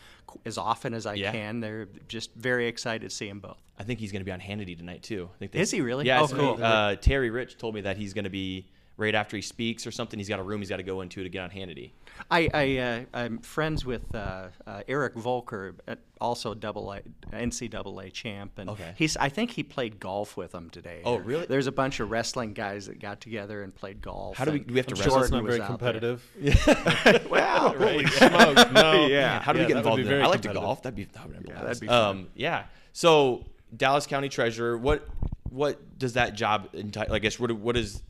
[0.46, 1.32] as often as I Yeah.
[1.32, 1.60] can.
[1.60, 3.62] They're just very excited to see them both.
[3.78, 5.30] I think he's going to be on Hannity tonight too.
[5.36, 6.06] I think Is he really?
[6.06, 6.22] Yeah.
[6.22, 6.60] Oh, cool.
[6.64, 8.68] Uh, Terry Rich told me that he's going to be
[8.98, 10.18] right after he speaks or something.
[10.20, 11.92] He's got a room he's got to go into to get on Hannity.
[12.32, 17.02] I, I uh, I'm friends with uh, uh, Eric Volker, uh, also double A,
[17.34, 18.94] NCAA champ, and Okay.
[18.96, 21.02] he's I think he played golf with him today.
[21.04, 21.46] Oh, really?
[21.46, 24.38] There's a bunch of wrestling guys that got together and played golf.
[24.38, 25.12] How do we- do we have to I'm wrestle?
[25.20, 26.12] Jordan It's not very out there.
[26.48, 27.30] competitive.
[27.30, 29.08] well, Holy smokes, no.
[29.08, 29.42] Yeah.
[29.42, 30.22] How do we get involved in that?
[30.22, 30.84] I like to golf.
[30.84, 32.10] That'd be that would be Yeah, that'd be fun.
[32.18, 32.64] Um, yeah.
[32.94, 35.08] So Dallas County Treasurer, what
[35.50, 38.02] what does that job enti- I guess what what is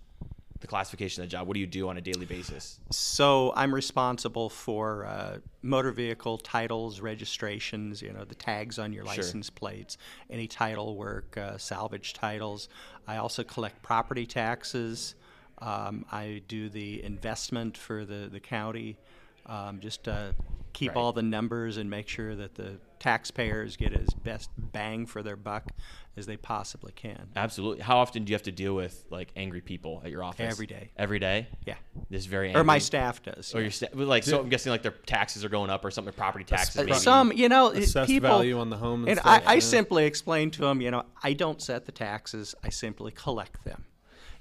[0.60, 1.48] the classification of the job?
[1.48, 2.80] What do you do on a daily basis?
[2.92, 9.06] So I'm responsible for uh, motor vehicle titles, registrations, you know, the tags on your
[9.06, 9.16] Sure.
[9.16, 9.98] license plates,
[10.30, 12.70] any title work, uh, salvage titles.
[13.08, 15.16] I also collect property taxes.
[15.60, 18.98] Um, I do the investment for the, the county,
[19.46, 20.32] um, just uh,
[20.74, 20.98] keep Right.
[20.98, 25.36] all the numbers and make sure that the taxpayers get as best bang for their
[25.36, 25.72] buck
[26.18, 27.28] as they possibly can.
[27.36, 27.84] Absolutely.
[27.84, 30.52] How often do you have to deal with like angry people at your office?
[30.52, 30.90] Every day.
[30.98, 31.48] Every day.
[31.66, 31.76] Yeah.
[32.10, 33.64] This very Or my staff does, Or yeah.
[33.64, 33.90] your staff.
[33.94, 36.14] Like so, I'm guessing like their taxes are going up or something.
[36.14, 36.78] Property taxes.
[36.78, 36.98] Uh, maybe.
[36.98, 38.30] Some, you know, it- Assessed people.
[38.30, 41.04] value on the home and and stuff, I, I simply explain to them, you know,
[41.24, 42.56] I don't set the taxes.
[42.64, 43.86] I simply collect them.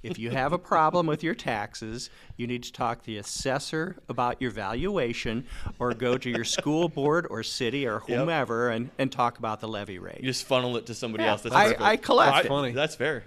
[0.04, 3.96] If you have a problem with your taxes, you need to talk to the assessor
[4.08, 5.46] about your valuation,
[5.78, 8.18] or go to your school board or city or Yep.
[8.18, 10.18] whomever and, and talk about the levy rate.
[10.20, 11.42] You just funnel it to somebody Yeah, else.
[11.42, 11.80] That's I- perfect.
[11.82, 12.48] I collect That's it.
[12.48, 12.72] Funny.
[12.72, 13.24] That's fair.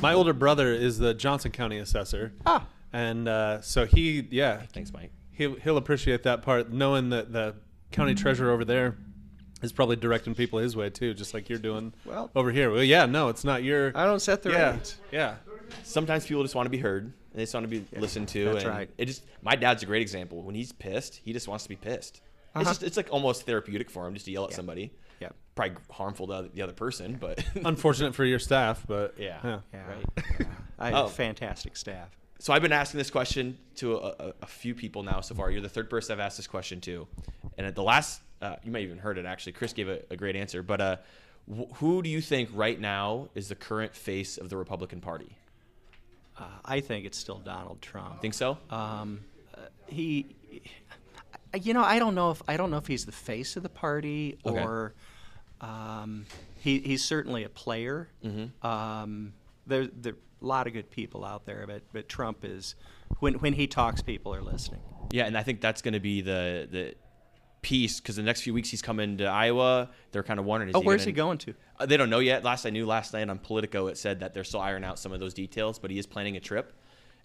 [0.00, 2.32] My older brother is the Johnson County assessor.
[2.46, 2.66] Ah.
[2.92, 4.62] And uh, so he, yeah.
[4.72, 5.10] Thanks, Mike.
[5.32, 7.56] He'll, he'll appreciate that part, knowing that the
[7.90, 8.96] county treasurer over there
[9.62, 12.70] is probably directing people his way too, just like you're doing Well- over here.
[12.70, 13.92] Well, yeah, no, it's not your.
[13.96, 14.96] I don't set the yeah, rates.
[15.10, 15.36] Yeah.
[15.82, 17.04] Sometimes people just want to be heard.
[17.04, 18.44] and They just want to be listened to.
[18.52, 18.90] that's and right.
[18.98, 20.42] It just my dad's a great example.
[20.42, 22.20] When he's pissed, he just wants to be pissed.
[22.54, 22.60] Uh-huh.
[22.60, 24.92] It's just it's like almost therapeutic for him just to yell at somebody.
[25.20, 25.30] Yeah.
[25.54, 29.38] Probably harmful to the other person, but Unfortunate for your staff, but yeah.
[29.44, 29.58] yeah.
[29.72, 29.82] Yeah.
[29.86, 30.46] Right.
[30.78, 31.08] I have Oh.
[31.08, 32.16] fantastic staff.
[32.40, 35.50] So I've been asking this question to a, a, a few people now so far.
[35.50, 37.06] You're the third person I've asked this question to,
[37.56, 39.52] and at the last, uh, you might have even heard it actually.
[39.52, 40.96] Chris gave a, a great answer, but uh,
[41.50, 45.36] wh- who do you think right now is the current face of the Republican Party?
[46.36, 48.20] Uh, I think it's still Donald Trump.
[48.20, 48.58] Think so?
[48.70, 49.20] Um,
[49.56, 50.34] uh, he,
[51.62, 53.68] you know, I don't know if I don't know if he's the face of the
[53.68, 54.62] party Okay.
[54.62, 54.94] or
[55.60, 56.26] um,
[56.60, 58.08] he, he's certainly a player.
[58.24, 58.50] Mhm.
[58.64, 59.32] Um,
[59.66, 62.74] there, there are a lot of good people out there, but but Trump is
[63.20, 64.80] when when he talks, people are listening.
[65.12, 66.94] Yeah, and I think that's going to be the the
[67.64, 69.90] piece because the next few weeks he's coming to Iowa.
[70.12, 70.70] They're kind of wondering.
[70.74, 71.54] Oh, he where's gonna- he going to?
[71.80, 72.44] Uh, they don't know yet.
[72.44, 75.12] Last I knew, last night on Politico, it said that they're still ironing out some
[75.12, 76.72] of those details, but he is planning a trip.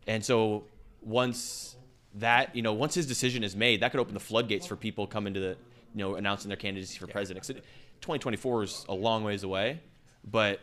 [0.08, 0.64] And so
[1.02, 1.76] once
[2.16, 5.06] that, you know, once his decision is made, that could open the floodgates for people
[5.06, 5.50] coming to the,
[5.94, 7.44] you know, announcing their candidacy for president.
[7.46, 7.64] 'Cause it-
[8.02, 9.82] 2024 is a long ways away,
[10.24, 10.60] but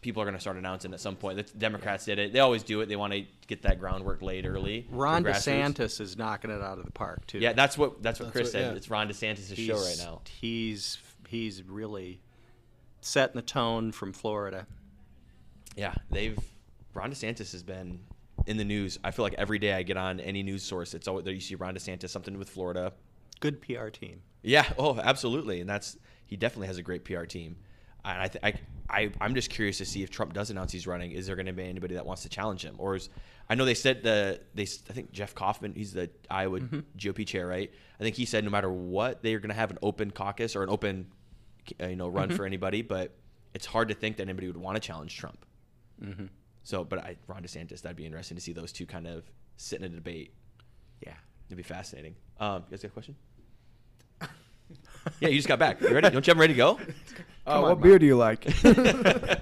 [0.00, 1.36] people are going to start announcing at some point.
[1.36, 2.32] The Democrats did it.
[2.32, 2.86] They always do it.
[2.88, 4.86] They want to get that groundwork laid early.
[4.90, 5.74] Ron grassroots.
[5.74, 7.38] DeSantis is knocking it out of the park too.
[7.38, 8.70] Yeah, that's what that's what That's Chris what- said.
[8.72, 8.76] yeah.
[8.76, 10.22] It's Ron DeSantis' show right now.
[10.40, 10.98] He's
[11.28, 12.20] he's really
[13.00, 14.66] setting the tone from Florida.
[15.76, 16.38] Yeah, they've
[16.94, 18.00] Ron DeSantis has been
[18.46, 18.98] in the news.
[19.04, 21.34] I feel like every day I get on any news source, it's always there.
[21.34, 22.92] You see Ron DeSantis something with Florida.
[23.40, 24.22] Good PR team.
[24.42, 24.64] Yeah.
[24.78, 25.60] Oh, absolutely.
[25.60, 25.96] And that's
[26.26, 27.56] he definitely has a great PR team.
[28.04, 28.54] And I, th- I,
[28.88, 31.12] I, I'm just curious to see if Trump does announce he's running.
[31.12, 33.08] Is there going to be anybody that wants to challenge him, or is
[33.48, 36.84] I know they said the they I think Jeff Kaufmann he's the Iowa Mhm.
[36.96, 37.70] GOP chair, right?
[37.98, 40.62] I think he said no matter what they're going to have an open caucus or
[40.62, 41.06] an open,
[41.82, 42.36] uh, you know, run Mhm.
[42.36, 42.82] for anybody.
[42.82, 43.14] But
[43.54, 45.44] it's hard to think that anybody would want to challenge Trump.
[46.02, 46.28] Mhm.
[46.62, 49.24] So, but I, Ron DeSantis, that'd be interesting to see those two kind of
[49.56, 50.32] sit in a debate.
[51.04, 51.14] Yeah,
[51.48, 52.14] it'd be fascinating.
[52.38, 53.16] Um, you guys got a question?
[55.20, 55.80] yeah, you just got back.
[55.80, 56.10] You ready?
[56.10, 56.78] Don't you have them ready to go?
[57.46, 58.46] Uh, Come what on, beer do you like?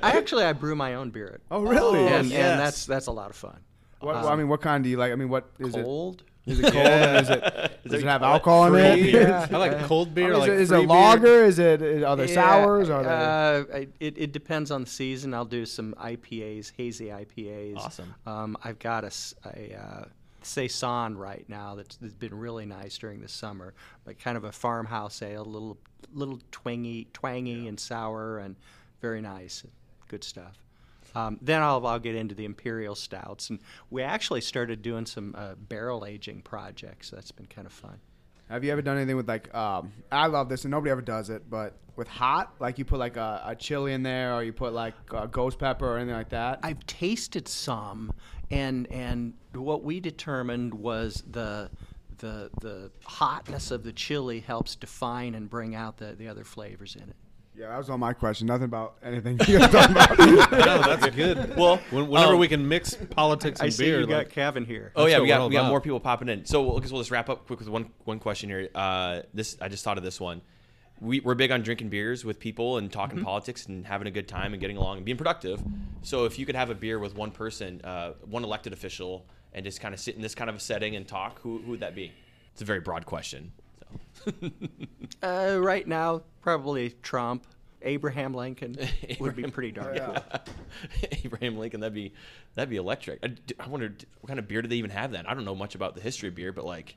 [0.03, 1.41] I actually I brew my own beer.
[1.51, 2.07] Oh, really?
[2.07, 2.51] And, Yes.
[2.51, 3.59] and that's that's a lot of fun.
[4.01, 5.11] What, Um, well, I mean, what kind do you like?
[5.13, 5.83] I mean, what is it?
[5.85, 6.23] Cold?
[6.47, 6.53] it?
[6.53, 6.87] Is it cold?
[6.87, 7.43] and is it?
[7.85, 9.13] Is Does it it have alcohol in free it?
[9.13, 9.49] beer?
[9.51, 10.97] I like cold beer, I mean, like is it, is free it beer.
[10.97, 11.45] lager?
[11.45, 11.83] Is it?
[11.83, 12.91] Is, are there Yeah, sours?
[12.91, 13.13] Are there?
[13.13, 15.35] Uh, I- it, it depends on the season.
[15.35, 17.77] I'll do some IPAs, hazy IPAs.
[17.79, 18.15] Awesome.
[18.27, 20.05] Um, I've got a, s- a uh,
[20.43, 23.75] saison right now that's, that's been really nice during the summer,
[24.05, 25.79] but kind of a farmhouse ale, a little
[26.13, 28.57] little twangy, twangy and sour, and
[29.01, 29.65] very nice,
[30.09, 30.63] good stuff.
[31.15, 33.59] Um, then I'll, I'll get into the imperial stouts, and
[33.91, 37.11] we actually started doing some uh, barrel aging projects.
[37.11, 37.99] That's been kind of fun.
[38.49, 39.55] Have you ever done anything with like?
[39.55, 42.99] Um, I love this, and nobody ever does it, but with hot, like you put
[42.99, 46.15] like a, a chili in there, or you put like uh, ghost pepper or anything
[46.15, 46.61] like that.
[46.63, 48.13] I've tasted some,
[48.51, 51.71] and and what we determined was the
[52.19, 56.97] the the hotness of the chili helps define and bring out the, the other flavors
[56.97, 57.17] in it.
[57.57, 58.47] Yeah, that was all my question.
[58.47, 60.19] Nothing about anything you guys talking about.
[60.53, 61.57] No, that's good.
[61.57, 64.31] Well, When- whenever um, we can mix politics I and see beer, you got like-
[64.31, 64.93] Kevin here.
[64.95, 65.71] Oh That's yeah, we got we got about.
[65.71, 66.45] more people popping in.
[66.45, 68.69] So I guess we'll just wrap up quick with one one question here.
[68.75, 70.41] Uh, this I just thought of this one.
[71.01, 73.25] We, we're big on drinking beers with people and talking Mhm.
[73.25, 75.63] politics and having a good time and getting along and being productive.
[76.03, 79.65] So if you could have a beer with one person, uh, one elected official, and
[79.65, 81.81] just kind of sit in this kind of a setting and talk, who, who would
[81.81, 82.13] that be?
[82.53, 83.53] It's a very broad question.
[84.25, 84.33] So.
[85.23, 87.45] Uh, right now, probably Trump,
[87.83, 88.77] Abraham Lincoln
[89.21, 90.21] would be pretty darn Yeah.
[90.21, 90.55] cool.
[91.25, 92.13] Abraham Lincoln, that'd be
[92.55, 93.19] that'd be electric.
[93.25, 95.27] I, I wonder what kind of beer do they even have then?
[95.27, 96.95] I don't know much about the history of beer, but like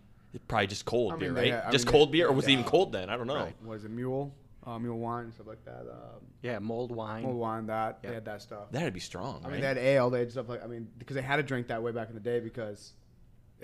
[0.47, 1.53] probably just cold I mean, beer, right?
[1.53, 3.09] ha- I just mean, cold beer, or was it even cold then?
[3.09, 3.35] I don't know.
[3.35, 3.65] Right.
[3.65, 4.33] Was it mule?
[4.65, 5.81] Uh, mule wine and stuff like that.
[5.91, 7.23] Um, Yeah, mulled wine.
[7.23, 7.65] Mulled wine.
[7.65, 8.71] That they had that stuff.
[8.71, 10.09] That'd be strong, I mean, they had ale.
[10.09, 12.13] They had stuff like I mean, because they had to drink that way back in
[12.13, 12.93] the day because,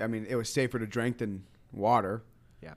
[0.02, 2.24] I mean, it was safer to drink than water.
[2.64, 2.74] Yeah.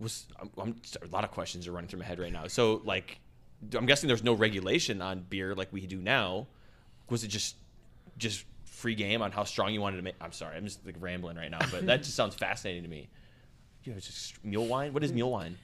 [0.00, 2.48] Was I'm, I'm, a lot of questions are running through my head right now.
[2.48, 3.20] So like,
[3.74, 6.48] I'm guessing there's no regulation on beer like we do now.
[7.10, 7.54] Was it just
[8.18, 10.16] just free game on how strong you wanted to make?
[10.20, 13.08] I'm sorry, I'm just like rambling right now, but that just sounds fascinating to me.
[13.84, 14.92] You know, it's just mule wine.
[14.92, 15.56] What is mule wine?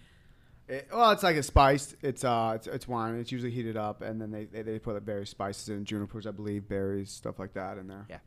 [0.69, 1.95] It, well, it's like a spiced.
[2.03, 3.14] It's uh, it's, it's wine.
[3.16, 6.27] It's usually heated up, and then they they, they put like various spices in, junipers,
[6.27, 8.05] I believe, berries, stuff like that in there.
[8.11, 8.19] Yeah.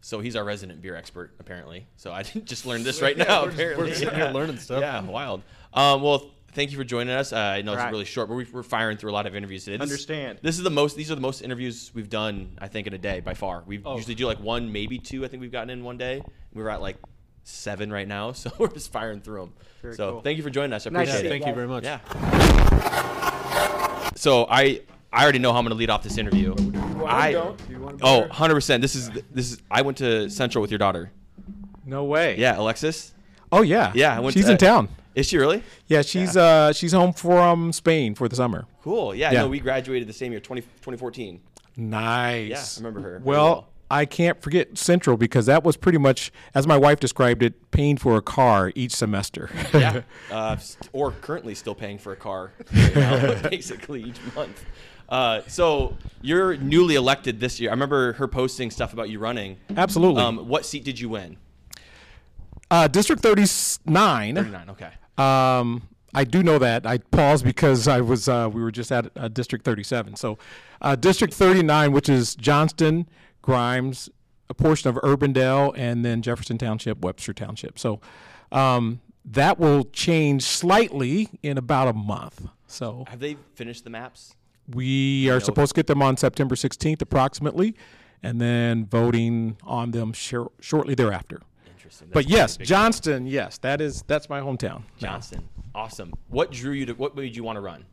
[0.00, 1.86] So he's our resident beer expert, apparently.
[1.96, 3.42] So I just learned this right Yeah, now.
[3.44, 4.80] we're just- we're apparently, just sitting here learning stuff.
[4.80, 5.42] Yeah, wild.
[5.74, 7.32] Um, well, thank you for joining us.
[7.32, 7.90] Uh, I know it's Right.
[7.90, 9.76] really short, but we- we're firing through a lot of interviews today.
[9.76, 10.38] This, Understand.
[10.40, 10.96] This is the most.
[10.96, 13.64] These are the most interviews we've done, I think, in a day by far.
[13.66, 13.96] We Oh.
[13.96, 15.24] usually do like one, maybe two.
[15.24, 16.22] I think we've gotten in one day.
[16.54, 16.96] We're at like
[17.48, 19.52] seven right now, so we're just firing through them.
[19.82, 20.20] Very so cool.
[20.22, 20.86] thank you for joining us.
[20.86, 21.20] I appreciate to it.
[21.20, 21.84] see you Thank you guys.
[21.84, 21.98] Yeah.
[24.16, 24.82] So I
[25.12, 26.54] I already know how I'm going to lead off this interview.
[27.06, 27.56] I don't?
[27.66, 28.82] Do you want a oh 100 percent.
[28.82, 29.62] This is this is.
[29.70, 31.10] I went to Central with your daughter.
[31.86, 32.36] No way.
[32.36, 33.14] Yeah, Alexis.
[33.52, 33.92] Oh yeah.
[33.94, 34.88] Yeah, I went she's to- in town.
[35.14, 35.62] Is she really?
[35.86, 38.66] Yeah, she's uh she's home from Spain for the summer.
[38.82, 39.14] Cool.
[39.14, 39.42] Yeah, Yeah.
[39.42, 41.40] no, we graduated the same year, 20, 2014.
[41.76, 42.48] Nice.
[42.50, 43.68] Yeah, I remember her Well, well.
[43.90, 47.96] I can't forget Central because that was pretty much, as my wife described it, paying
[47.96, 49.50] for a car each semester.
[49.72, 50.56] yeah, uh,
[50.92, 54.64] or currently still paying for a car, right now, basically each month.
[55.08, 57.70] Uh, so you're newly elected this year.
[57.70, 59.56] I remember her posting stuff about you running.
[59.74, 60.22] Absolutely.
[60.22, 61.38] Um, what seat did you win?
[62.70, 64.34] Uh, District 39.
[64.34, 64.90] 39, okay.
[65.16, 66.86] Um, I do know that.
[66.86, 70.16] I paused because I was uh, we were just at uh, District 37.
[70.16, 70.38] So,
[70.80, 73.08] uh, District 39, which is Johnston,
[73.48, 74.10] Grimes,
[74.50, 77.78] a portion of Urbandale, and then Jefferson Township, Webster Township.
[77.78, 77.98] So,
[78.52, 82.46] um, that will change slightly in about a month.
[82.66, 84.34] So, Have they finished the maps?
[84.74, 87.74] we are supposed to get them on September 16th, approximately,
[88.22, 91.40] and then voting on them shor- shortly thereafter.
[91.74, 92.08] Interesting.
[92.12, 92.58] But yes.
[92.58, 94.82] Johnston, yes, that is that's my hometown.
[94.98, 95.48] Johnston.
[95.74, 96.12] Awesome.
[96.28, 96.92] What drew you to?
[96.92, 97.86] What made you want to run?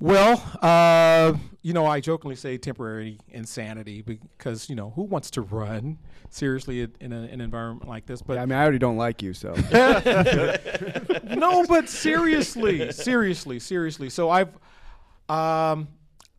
[0.00, 5.40] Well, uh, you know, I jokingly say temporary insanity because you know who wants to
[5.42, 5.98] run
[6.30, 8.20] seriously in, in an environment like this?
[8.20, 9.54] But I mean, I already don't like you, so.
[11.24, 14.10] no, but seriously, seriously, seriously.
[14.10, 14.48] So I've,
[15.28, 15.88] um,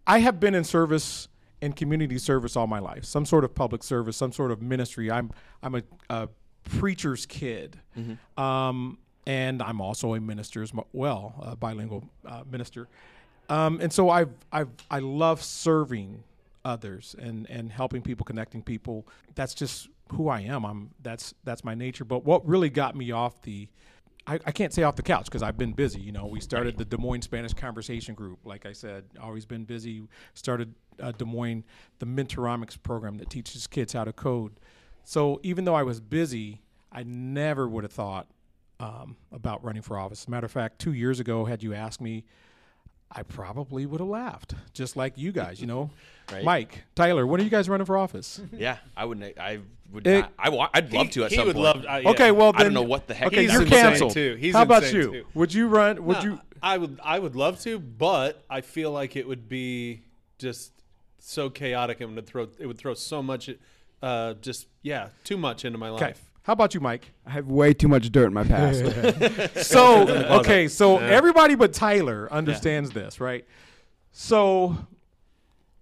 [0.05, 1.27] I have been in service
[1.61, 3.05] in community service all my life.
[3.05, 5.09] Some sort of public service, some sort of ministry.
[5.09, 5.31] I'm
[5.63, 6.29] I'm a, a
[6.63, 8.17] preacher's kid, Mhm.
[8.41, 12.87] um, and I'm also a minister as well, a bilingual uh, minister.
[13.49, 16.23] Um, and so I've I've I love serving
[16.63, 19.07] others and and helping people, connecting people.
[19.35, 20.65] That's just who I am.
[20.65, 22.05] I'm that's that's my nature.
[22.05, 23.67] But what really got me off the
[24.27, 26.01] I, I can't say off the couch because I've been busy.
[26.01, 28.39] You know, we started the Des Moines Spanish Conversation Group.
[28.43, 30.07] Like I said, always been busy.
[30.33, 31.63] Started uh, Des Moines,
[31.99, 34.53] the Mentoromics program that teaches kids how to code.
[35.03, 38.27] So even though I was busy, I never would have thought
[38.79, 40.23] um, about running for office.
[40.23, 42.23] As a matter of fact, two years ago, had you asked me,
[43.17, 45.61] I probably would have laughed, just like you guys.
[45.61, 45.89] You know,
[46.31, 46.43] Right.
[46.43, 48.41] Mike, Tyler, when are you guys running for office?
[48.51, 49.37] Yeah, I wouldn't.
[49.39, 49.59] I
[49.93, 50.05] would.
[50.07, 51.63] It- not, I wa- I'd love to at he some would point.
[51.77, 52.09] love- uh, yeah.
[52.09, 53.27] Okay, well then I don't know what the heck.
[53.27, 54.11] Okay, is you're canceled.
[54.13, 54.35] too.
[54.39, 55.11] He's How about you?
[55.11, 55.25] too.
[55.35, 56.03] Would you run?
[56.05, 56.39] Would No, you?
[56.63, 56.99] I would.
[57.03, 60.01] I would love to, but I feel like it would be
[60.39, 60.71] just
[61.19, 62.47] so chaotic and would throw.
[62.59, 63.49] It would throw so much.
[64.01, 66.13] Uh, just yeah, too much into my Okay.
[66.45, 66.47] Life.
[66.47, 67.11] How about you, Mike?
[67.25, 68.83] I have way too much dirt in my past.
[69.67, 70.07] so
[70.39, 71.07] okay, so Yeah.
[71.07, 73.45] everybody but Tyler understands this, right?
[74.11, 74.77] So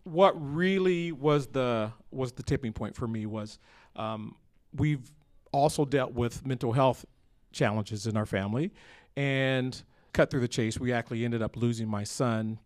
[0.03, 3.59] what really was the was the tipping point for me was
[3.95, 4.35] um,
[4.75, 5.11] we've
[5.51, 7.05] also dealt with mental health
[7.51, 8.71] challenges in our family,
[9.15, 9.83] and
[10.13, 12.57] cut through the chase, we actually ended up losing my son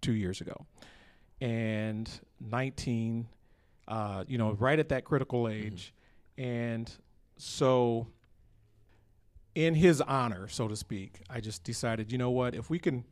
[0.00, 0.66] two years ago,
[1.40, 3.28] and 19,
[3.86, 5.94] uh, you know, right at that critical age,
[6.36, 6.92] and
[7.36, 8.06] so
[9.54, 13.04] in his honor, so to speak, I just decided, you know what, if we can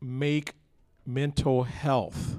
[0.00, 0.54] make
[1.06, 2.38] mental health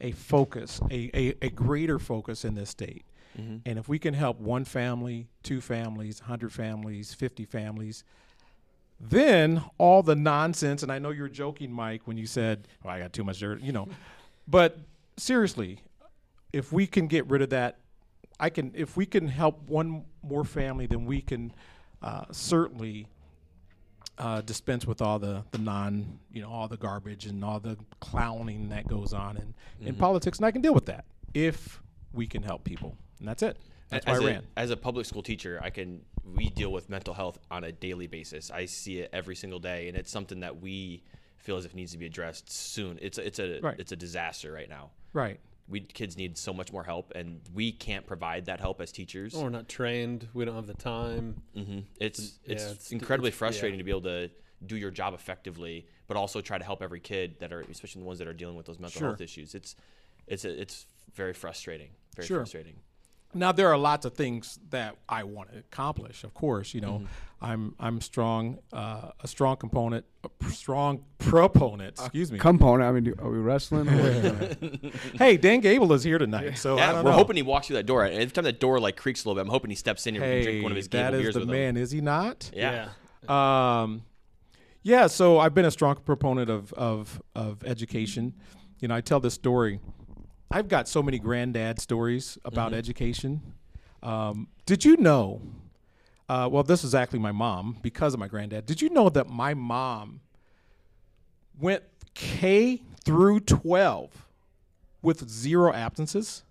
[0.00, 3.04] a focus, a, a, a greater focus in this state,
[3.38, 3.60] Mhm.
[3.66, 8.02] and if we can help one family, two families, 100 families, 50 families,
[9.00, 12.98] then all the nonsense, and I know you're joking, Mike, when you said, oh, I
[12.98, 13.86] got too much dirt, you know,
[14.48, 14.78] but
[15.16, 15.78] seriously,
[16.52, 17.78] if we can get rid of that,
[18.40, 21.52] I can, if we can help one more family, then we can
[22.02, 23.08] uh, certainly
[24.18, 27.76] uh, dispense with all the, the non, you know, all the garbage and all the
[28.00, 29.54] clowning that goes on in,
[29.86, 29.98] in Mhm.
[29.98, 30.38] politics.
[30.38, 31.80] And I can deal with that if
[32.12, 32.96] we can help people.
[33.18, 33.56] And that's it.
[33.90, 34.46] That's why as I a, ran.
[34.56, 36.00] As a public school teacher, I can
[36.36, 38.50] we deal with mental health on a daily basis.
[38.50, 41.02] I see it every single day, and it's something that we
[41.38, 42.98] feel as if needs to be addressed soon.
[43.00, 43.78] It's a, it's a Right.
[43.80, 44.90] it's a disaster right now.
[45.14, 45.40] Right.
[45.68, 49.34] We kids need so much more help, and we can't provide that help as teachers.
[49.36, 50.26] Oh, we're not trained.
[50.32, 51.42] We don't have the time.
[51.54, 53.38] hmm It's Yeah, it's, it's- incredibly it's- yeah.
[53.38, 54.30] frustrating to be able to
[54.66, 58.06] do your job effectively, but also try to help every kid that are, especially the
[58.06, 59.08] ones that are dealing with those mental Sure.
[59.10, 59.54] health issues.
[59.54, 59.76] It's
[60.26, 61.90] it's a, it's very frustrating.
[62.16, 62.38] Very Sure.
[62.38, 62.76] frustrating.
[63.34, 66.24] Now there are lots of things that I want to accomplish.
[66.24, 67.02] Of course, you know,
[67.42, 71.98] I'm I'm strong, uh, a strong component, a p- strong proponent.
[71.98, 72.38] Excuse me.
[72.38, 72.88] Component.
[72.88, 73.86] I mean, do- are we wrestling?
[75.14, 77.16] hey, Dan Gable is here tonight, so I yeah, don't we're know.
[77.18, 78.04] hoping he walks through that door.
[78.06, 80.24] Every time that door like creaks a little bit, I'm hoping he steps in here
[80.24, 81.82] and drink one of his Hey, that Gable is beers the with man, him.
[81.82, 82.50] is he not?
[82.54, 82.88] Yeah.
[83.28, 84.02] Um,
[84.82, 85.06] yeah.
[85.06, 88.34] So I've been a strong proponent of of of education.
[88.80, 89.80] You know, I tell this story.
[90.50, 92.76] I've got so many granddad stories about Mhm.
[92.76, 93.54] education.
[94.02, 95.42] Um, did you know?
[96.28, 98.66] Uh, well, this is actually my mom because of my granddad.
[98.66, 100.20] Did you know that my mom
[101.58, 101.84] went
[102.14, 104.26] K through 12
[105.02, 106.44] with zero absences?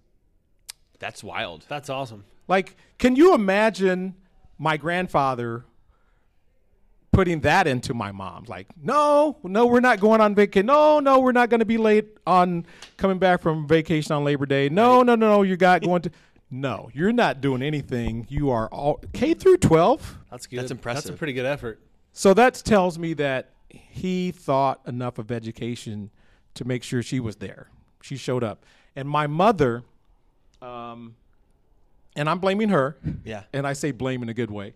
[1.00, 1.66] That's wild.
[1.68, 2.26] That's awesome.
[2.48, 4.16] Like, can you imagine
[4.58, 5.66] my grandfather
[7.18, 8.46] putting that into my mom?
[8.48, 10.68] Like, no, no, we're not going on vacation.
[10.68, 12.64] No, no, we're not going to be late on
[12.96, 14.70] coming back from vacation on Labor Day.
[14.70, 16.12] No, no, no, no, you got going to.
[16.52, 18.28] No, you're not doing anything.
[18.30, 20.20] You are all K through 12.
[20.30, 20.60] That's good.
[20.60, 21.06] That's impressive.
[21.06, 21.80] That's a pretty good effort.
[22.14, 26.12] So that tells me that he thought enough of education
[26.54, 27.68] to make sure she was there.
[28.04, 28.64] She showed up.
[28.96, 29.82] And my mother,
[30.62, 31.16] um,
[32.16, 32.96] and I'm blaming her.
[33.26, 33.44] Yeah.
[33.54, 34.76] And I say blame in a good way.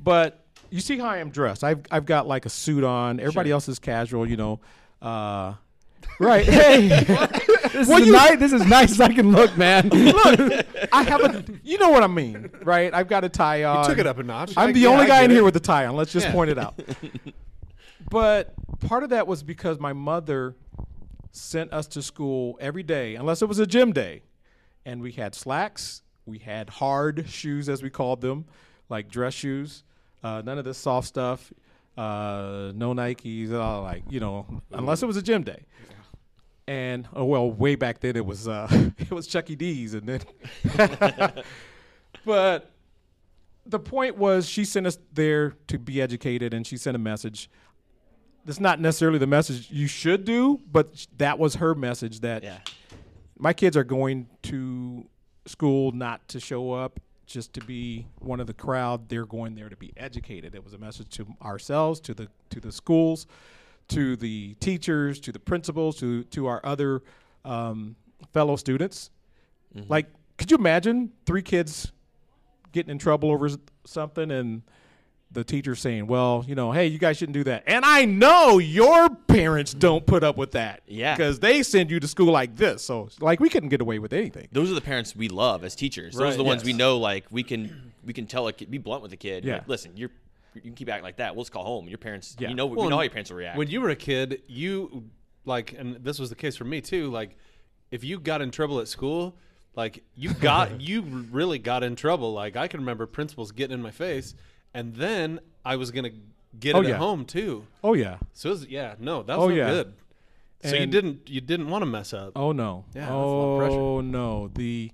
[0.00, 1.62] But you see how I am dressed.
[1.64, 3.20] I've, I've got like a suit on.
[3.20, 3.54] Everybody Sure.
[3.54, 4.60] else is casual, you know.
[5.02, 5.54] Uh,
[6.20, 6.44] right.
[6.50, 6.88] Hey.
[6.88, 9.88] this, is you- nice, this is nice as I can look, man.
[9.92, 12.92] Look, I have a, you know what I mean, right?
[12.92, 13.86] I've got a tie on.
[13.88, 14.52] took it up a notch.
[14.56, 15.34] I'm the yeah, only I guy get in it.
[15.34, 15.94] here with a tie on.
[15.96, 16.32] Let's just Yeah.
[16.32, 16.78] point it out.
[18.10, 20.56] but part of that was because my mother
[21.32, 24.22] sent us to school every day, unless it was a gym day,
[24.84, 28.46] and we had slacks, we had hard shoes as we called them,
[28.88, 29.84] like dress shoes.
[30.22, 31.52] Uh, none of this soft stuff.
[31.96, 35.64] uh, no Nikes, all like you know, unless it was a gym day.
[36.66, 38.68] And oh well, way back then it was uh,
[38.98, 39.56] it was Chuck E.
[39.56, 40.20] D's, and then.
[42.24, 42.70] but
[43.66, 47.50] the point was, she sent us there to be educated, and she sent a message.
[48.44, 52.42] That's not necessarily the message you should do, but that was her message that
[53.38, 55.06] my kids are going to
[55.46, 57.00] school not to show up
[57.30, 60.54] just to be one of the crowd they're going there to be educated.
[60.54, 63.26] It was a message to ourselves to the to the schools
[63.88, 67.02] to the teachers to the principals to to our other
[67.44, 67.96] um,
[68.32, 69.10] fellow students.
[69.88, 70.06] Like
[70.36, 71.92] could you imagine three kids
[72.72, 73.48] getting in trouble over
[73.84, 74.62] something and
[75.32, 78.58] the teacher saying well you know hey you guys shouldn't do that and i know
[78.58, 81.14] your parents don't put up with that Yeah.
[81.16, 84.12] because they send you to school like this so like we couldn't get away with
[84.12, 86.14] anything Those are the parents we love as teachers.
[86.14, 86.98] Those Right, are the ones we know.
[86.98, 89.44] Like we can we can tell a kid, be blunt with a kid.
[89.44, 89.54] Yeah.
[89.58, 90.10] Like, Listen, you're
[90.54, 91.36] you can keep acting like that.
[91.36, 91.86] We'll just call home.
[91.86, 92.48] Your parents, Yeah.
[92.48, 93.56] you know, Well, we know how your parents will react.
[93.56, 95.04] When you were a kid, you
[95.44, 97.08] like, and this was the case for me too.
[97.10, 97.36] Like,
[97.92, 99.36] if you got in trouble at school,
[99.76, 102.32] like you got, you really got in trouble.
[102.32, 104.34] Like I can remember principals getting in my face,
[104.74, 106.10] and then I was gonna
[106.58, 106.94] get Oh, it yeah.
[106.94, 107.66] at home too.
[107.84, 108.18] Oh, yeah.
[108.32, 109.70] So it was, yeah, no, that was Oh, was no yeah.
[109.70, 109.92] good.
[110.62, 112.32] So you didn't, you didn't want to mess up.
[112.36, 112.84] Oh no!
[112.94, 113.80] Yeah, that's a lot of pressure.
[113.80, 114.48] oh no!
[114.54, 114.90] The,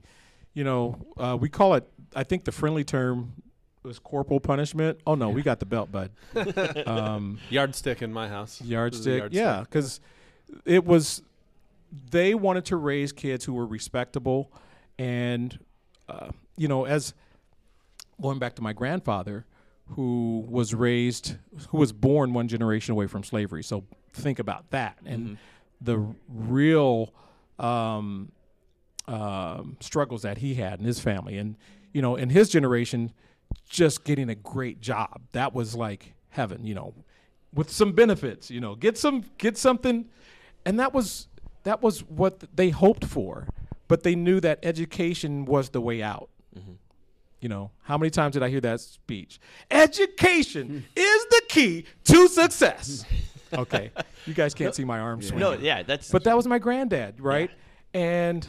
[0.55, 1.89] you know, uh, we call it.
[2.15, 3.33] I think the friendly term
[3.83, 5.01] was corporal punishment.
[5.09, 6.13] Oh no, we got the belt, bud.
[6.87, 8.59] um, Yardstick in my house.
[8.59, 9.33] This is a Yardstick, yardstick.
[9.43, 10.01] yeah, because
[10.65, 11.23] it was.
[12.13, 14.53] They wanted to raise kids who were respectable,
[15.01, 15.59] and
[16.09, 17.13] uh, you know, as
[18.23, 19.45] going back to my grandfather,
[19.91, 21.37] who was raised,
[21.69, 23.63] who was born one generation away from slavery.
[23.63, 25.39] So think about that, and
[25.81, 27.13] the real
[27.59, 28.33] um,
[29.07, 31.57] um, struggles that he had in his family, and
[31.93, 33.13] you know, in his generation,
[33.69, 36.67] just getting a great job that was like heaven.
[36.67, 36.95] You know,
[37.57, 38.51] with some benefits.
[38.51, 40.07] You know, get some get something,
[40.65, 41.27] and that was
[41.65, 43.49] that was what they hoped for,
[43.89, 46.29] but they knew that education was the way out.
[47.47, 49.39] You know, how many times did I hear that speech?
[49.71, 53.05] Education is the key to success.
[53.55, 53.93] okay,
[54.27, 55.31] you guys can't see my arms.
[55.31, 57.49] No, yeah, that's- But that was my granddad, right?
[57.95, 58.45] And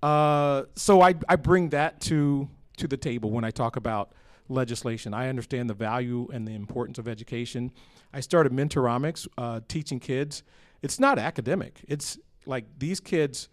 [0.00, 4.12] uh, so I I bring that to to the table when I talk about
[4.48, 5.12] legislation.
[5.12, 7.72] I understand the value and the importance of education.
[8.14, 10.44] I started Mentoromics, uh, teaching kids.
[10.82, 11.80] It's not academic.
[11.88, 12.16] It's
[12.46, 13.48] like these kids.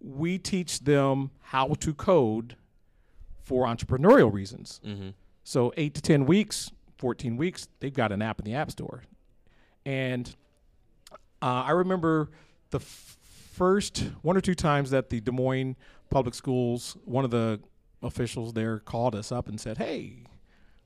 [0.00, 2.56] We teach them how to code
[3.48, 4.80] for entrepreneurial reasons.
[4.84, 5.14] Mhm.
[5.42, 9.04] So eight to ten weeks, fourteen weeks, they've got an app in the app store.
[9.86, 10.34] And
[11.40, 12.28] uh, I remember
[12.70, 13.16] the f-
[13.54, 15.76] first one or two times that the Des Moines
[16.10, 17.60] Public Schools, one of the
[18.02, 20.24] officials there called us up and said, "Hey,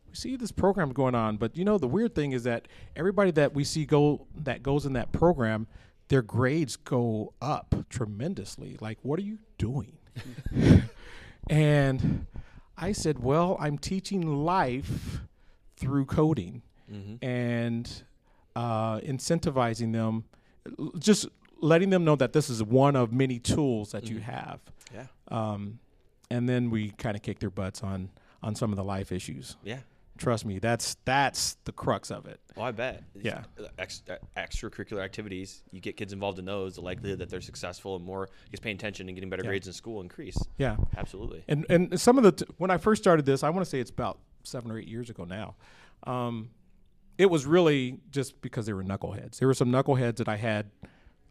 [0.09, 3.33] we see this program going on, but you know the weird thing is that everybody
[3.33, 5.67] that we see go that goes in that program,
[6.09, 8.77] their grades go up tremendously.
[8.81, 9.97] Like, what are you doing?"
[11.51, 12.27] and
[12.77, 15.21] I said, "Well, I'm teaching life
[15.77, 17.19] through coding Mhm.
[17.23, 18.03] and
[18.55, 20.25] uh, incentivizing them,
[20.99, 21.27] just
[21.61, 24.23] letting them know that this is one of many tools that you Mhm.
[24.23, 24.61] have."
[24.93, 25.07] Yeah.
[25.29, 25.79] Um,
[26.31, 28.11] and then we kind of kick their butts on
[28.43, 29.57] on some of the life issues.
[29.63, 29.81] Yeah.
[30.19, 32.39] Trust me, that's that's the crux of it.
[32.57, 33.03] Oh, I bet.
[33.15, 33.45] Yeah.
[33.79, 37.97] Ex- uh, extracurricular activities, you get kids involved in those, the likelihood that they're successful
[37.97, 39.49] and more just paying attention and getting better Yeah.
[39.51, 40.37] grades in school increase.
[40.59, 41.43] Yeah, Absolutely.
[41.49, 43.81] And and some of the t- when I first started this, I want to say
[43.81, 45.55] it's about seven or eight years ago now.
[46.05, 46.51] Um,
[47.19, 49.39] it was really just because they were knuckleheads.
[49.39, 50.71] There were some knuckleheads that I had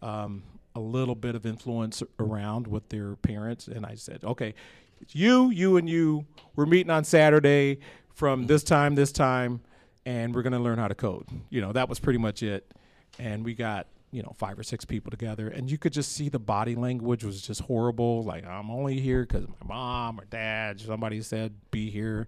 [0.02, 0.44] um,
[0.76, 4.54] a little bit of influence around with their parents, and I said, okay,
[5.02, 6.26] it's you, you, and you.
[6.56, 7.80] We're meeting on Saturday
[8.14, 9.62] from this time, this time,
[10.06, 11.28] and we're gonna learn how to code.
[11.50, 12.72] You know, that was pretty much it.
[13.20, 16.30] And we got you know five or six people together, and you could just see
[16.30, 18.24] the body language was just horrible.
[18.24, 22.28] Like I'm only here because my mom or dad, somebody said be here,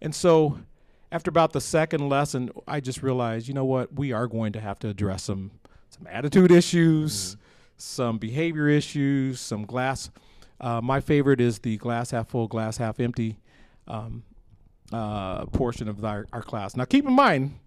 [0.00, 0.58] and so
[1.10, 4.60] after about the second lesson, I just realized, you know what, we are going to
[4.60, 5.50] have to address some
[5.90, 7.36] some attitude issues,
[7.76, 10.10] some behavior issues, some glass.
[10.60, 13.38] Uh, my favorite is the glass half full, glass half empty
[13.86, 14.22] um,
[14.92, 16.76] uh, portion of our, our class.
[16.76, 17.58] Now, keep in mind,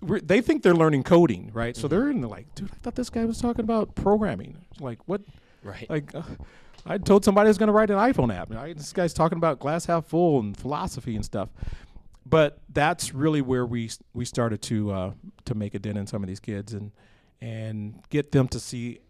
[0.00, 1.76] we're, they think they're learning coding, right?
[1.76, 4.64] So they're in the like, dude, I thought this guy was talking about programming.
[4.80, 5.22] Like, what?
[5.62, 5.88] Right.
[5.88, 6.22] Like, uh,
[6.84, 8.52] I told somebody I was going to write an iPhone app.
[8.52, 8.76] Right?
[8.76, 11.48] This guy's talking about glass half full and philosophy and stuff.
[12.24, 15.12] But that's really where we we started to uh,
[15.44, 16.92] to make a dent in some of these kids and
[17.40, 19.00] and get them to see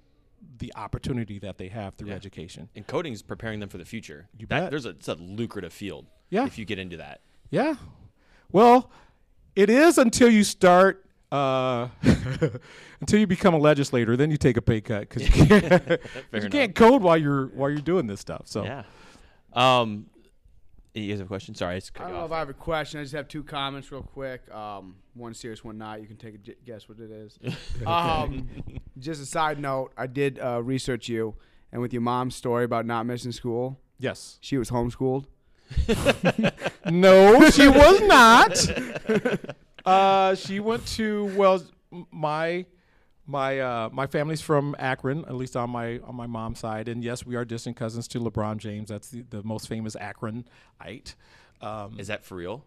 [0.59, 2.15] the opportunity that they have through Yeah.
[2.15, 2.69] education.
[2.75, 4.29] And coding is preparing them for the future.
[4.39, 4.71] You That- bet.
[4.71, 6.07] There's a, it's a lucrative field.
[6.31, 6.47] Yeah.
[6.47, 7.21] If you get into that.
[7.51, 7.75] Yeah.
[8.53, 8.91] Well,
[9.55, 11.03] It is until you start.
[11.33, 11.89] Uh,
[13.01, 16.01] until you become a legislator, then you take a pay cut because you can't,
[16.33, 18.43] you can't code while you're while you're doing this stuff.
[18.45, 18.83] So Yeah.
[19.53, 20.07] Um,
[21.03, 21.55] you guys have a question?
[21.55, 22.27] Sorry, I just I don't you know off.
[22.27, 23.01] if I have a question.
[23.01, 24.43] I just have two comments real quick.
[24.55, 26.01] Um, one serious, one not.
[26.01, 27.39] You can take a j- guess what it is.
[27.87, 28.49] um,
[28.99, 29.93] just a side note.
[29.97, 31.35] I did uh, research you,
[31.73, 33.79] and with your mom's story about not missing school.
[33.99, 34.39] Yes.
[34.41, 35.27] She was homeschooled.
[36.91, 39.51] no, she was not.
[39.85, 41.63] uh, she went to well,
[41.93, 42.67] m- my
[43.27, 47.03] my uh, my family's from Akron, at least on my on my mom's side, and
[47.03, 48.89] yes, we are distant cousins to LeBron James.
[48.89, 51.15] That's the, the most famous Akronite.
[51.61, 52.65] Um, Is that for real?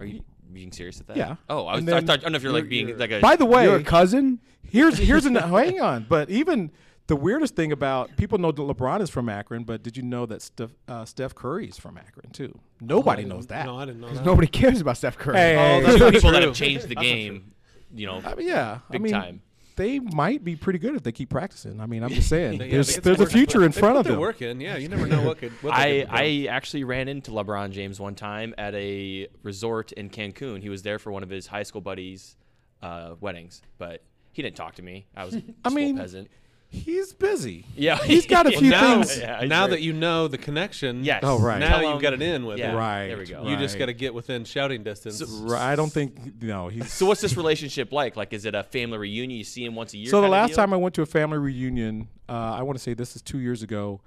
[0.00, 0.22] Are you
[0.52, 1.16] being serious with that?
[1.16, 1.36] Yeah.
[1.48, 2.20] Oh, I, was, And I thought.
[2.20, 3.20] I don't know if you're like being like a.
[3.20, 4.40] By the way, You're a cousin.
[4.62, 6.70] Here's here's an hang on, but even
[7.06, 10.26] the weirdest thing about people know that LeBron is from Akron, but did you know
[10.26, 12.58] that Steph, uh, Steph Curry is from Akron too?
[12.80, 13.66] Nobody knows that.
[13.66, 14.24] No, I didn't know that.
[14.24, 15.36] nobody cares about Steph Curry.
[15.36, 17.52] Hey, Oh, that's there's not people that have changed the game.
[17.94, 18.20] You know.
[18.24, 19.42] I mean, yeah, Big I mean, time.
[19.78, 21.80] They might be pretty good if they keep practicing.
[21.80, 24.06] I mean, I'm just saying, Yeah, there's there's a future in they front put of
[24.06, 24.18] them.
[24.20, 24.60] work in.
[24.60, 25.52] Yeah, you never know what could.
[25.62, 26.08] What I could.
[26.10, 30.60] I actually ran into LeBron James one time at a resort in Cancun.
[30.60, 32.36] He was there for one of his high school buddies'
[32.82, 34.02] uh, weddings, but
[34.32, 35.06] he didn't talk to me.
[35.16, 35.34] I was.
[35.36, 36.28] a I school mean, peasant.
[36.70, 37.64] He's busy.
[37.74, 39.18] Yeah, he's got a Well, few now, things.
[39.18, 41.20] Yeah, now very- that you know the connection, Yes.
[41.22, 41.58] Oh, right.
[41.58, 42.76] Now Tell you've got it in with yeah, it.
[42.76, 43.08] Right.
[43.08, 43.48] There we go.
[43.48, 45.22] You just got to get within shouting distance.
[45.22, 46.68] Right, I don't think no.
[46.68, 48.16] He's So what's this relationship like?
[48.16, 49.38] Like, is it a family reunion?
[49.38, 50.10] You see him once a year?
[50.10, 50.56] So the kinda last deal?
[50.56, 53.38] time I went to a family reunion, uh, I want to say this is two
[53.38, 54.00] years ago.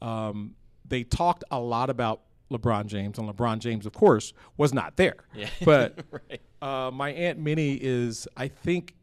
[0.00, 0.54] Um,
[0.86, 2.20] they talked a lot about
[2.52, 5.16] LeBron James, and LeBron James, of course, was not there.
[5.34, 5.48] Yeah.
[5.64, 6.40] But Right.
[6.62, 8.94] uh, my aunt Minnie is, I think,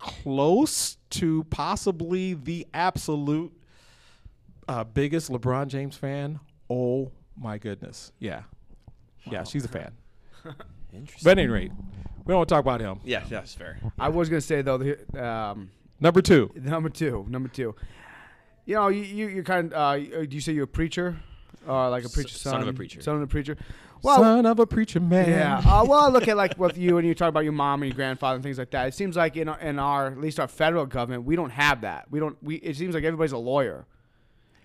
[0.00, 3.52] close to possibly the absolute
[4.66, 6.40] uh, biggest LeBron James fan.
[6.68, 8.42] Oh my goodness, yeah,
[9.30, 9.92] yeah, she's a fan.
[10.92, 11.20] Interesting.
[11.22, 11.70] But at any rate,
[12.24, 13.00] we don't want to talk about him.
[13.04, 13.78] Yeah, that's fair.
[13.98, 15.70] I was gonna say though, the, um,
[16.00, 16.50] Number two.
[16.56, 17.76] number two, number two.
[18.64, 20.02] You know, you you you're kind of.
[20.02, 21.16] Uh, do you say you're a preacher,
[21.66, 22.52] or like a preacher son?
[22.52, 23.02] son of a preacher.
[23.02, 23.56] Son of a preacher.
[24.02, 25.28] Well, Son of a preacher man.
[25.28, 25.58] Yeah.
[25.58, 27.90] Uh, well, I look at like with you and you talk about your mom and
[27.90, 28.88] your grandfather and things like that.
[28.88, 31.82] It seems like in our, in our at least our federal government, we don't have
[31.82, 32.06] that.
[32.10, 32.36] We don't.
[32.42, 33.86] We it seems like everybody's a lawyer.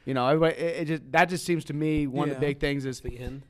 [0.05, 0.55] You know, everybody.
[0.55, 3.17] It, it just that just seems to me one of the big things is the
[3.19, 3.43] end.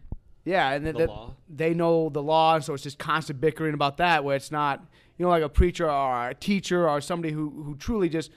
[0.45, 1.33] yeah, and that The that law.
[1.49, 4.23] they know the law, and so it's just constant bickering about that.
[4.23, 4.83] Where it's not,
[5.17, 8.31] you know, like a preacher or a teacher or somebody who who truly just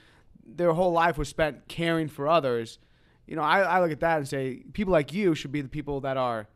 [0.45, 2.79] their whole life was spent caring for others.
[3.27, 5.69] You know, I, I look at that and say people like you should be the
[5.69, 6.47] people that are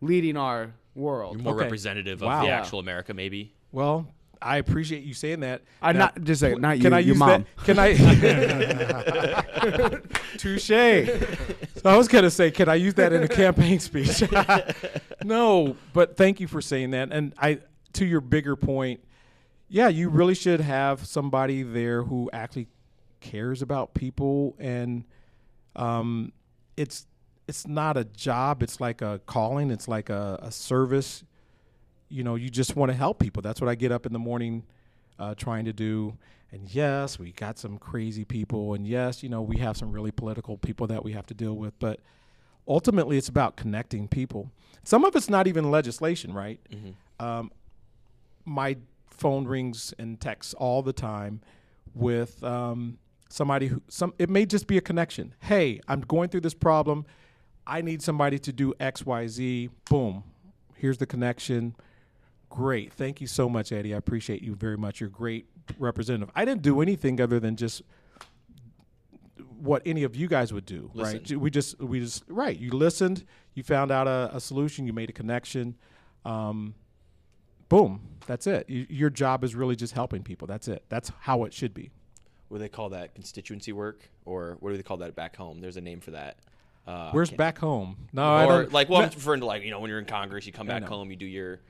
[0.00, 1.36] leading our world.
[1.36, 1.64] You're more Okay.
[1.64, 2.36] representative Wow.
[2.36, 2.58] of the Yeah.
[2.58, 3.52] actual America, maybe.
[3.72, 4.12] Well,
[4.42, 5.62] I appreciate you saying that.
[5.82, 7.44] I Now, not just like not you, can I your use mom.
[7.56, 7.64] that?
[7.64, 7.94] Can I?
[10.38, 10.66] Touche.
[10.68, 14.22] So I was gonna say, can I use that in a campaign speech?
[15.24, 17.12] no, but thank you for saying that.
[17.12, 17.58] And I,
[17.94, 19.00] to your bigger point,
[19.68, 22.66] yeah, you really should have somebody there who actually
[23.20, 25.04] cares about people, and
[25.76, 26.32] um,
[26.76, 27.06] it's
[27.50, 28.62] it's not a job.
[28.62, 29.70] It's like a calling.
[29.70, 31.24] It's like a, a service
[32.10, 33.40] you know, you just want to help people.
[33.40, 34.64] That's what I get up in the morning
[35.18, 36.18] uh, trying to do.
[36.52, 38.74] And yes, we got some crazy people.
[38.74, 41.54] And yes, you know, we have some really political people that we have to deal
[41.54, 41.78] with.
[41.78, 42.00] But
[42.66, 44.50] ultimately, it's about connecting people.
[44.82, 46.58] Some of it's not even legislation, right?
[47.20, 47.52] Um,
[48.44, 51.40] my phone rings and texts all the time
[51.94, 52.98] with um,
[53.28, 55.34] somebody who some it may just be a connection.
[55.40, 57.06] Hey, I'm going through this problem.
[57.70, 59.70] I need somebody to do X, Y, Z.
[59.88, 60.24] Boom.
[60.74, 61.76] Here's the connection.
[62.48, 62.92] Great.
[62.92, 63.94] Thank you so much, Eddie.
[63.94, 65.00] I appreciate you very much.
[65.00, 65.46] You're a great
[65.78, 66.32] representative.
[66.34, 67.82] I didn't do anything other than just
[69.60, 71.30] what any of you guys would do, right?
[71.30, 72.58] We just, we just, right.
[72.58, 73.24] You listened.
[73.54, 74.84] You found out a, a solution.
[74.84, 75.76] You made a connection.
[76.24, 76.74] Um,
[77.68, 78.00] boom.
[78.26, 78.68] That's it.
[78.68, 80.48] You, your job is really just helping people.
[80.48, 80.82] That's it.
[80.88, 81.92] That's how it should be.
[82.48, 83.14] What do they call that?
[83.14, 85.60] Constituency work, or what do they call that back home?
[85.60, 86.38] There's a name for that.
[86.86, 88.08] Uh, Where's back home?
[88.12, 88.72] No, I or don't.
[88.72, 90.74] like, well, I'm referring to like you know when you're in Congress, you come I
[90.74, 90.88] back know.
[90.88, 91.60] home, you do your.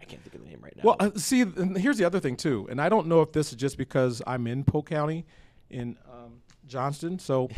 [0.00, 0.82] I can't think of the name right now.
[0.84, 3.50] Well, uh, see, and here's the other thing too, and I don't know if this
[3.50, 5.26] is just because I'm in Polk County,
[5.70, 7.18] in um, Johnston.
[7.18, 7.48] So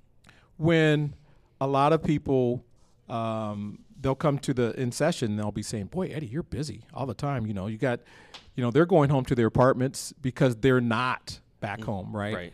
[0.56, 1.14] when
[1.60, 2.64] a lot of people
[3.08, 6.84] um, they'll come to the in session, and they'll be saying, "Boy, Eddie, you're busy
[6.92, 7.46] all the time.
[7.46, 8.00] You know, you got,
[8.54, 12.34] you know, they're going home to their apartments because they're not back home, right?
[12.34, 12.52] right.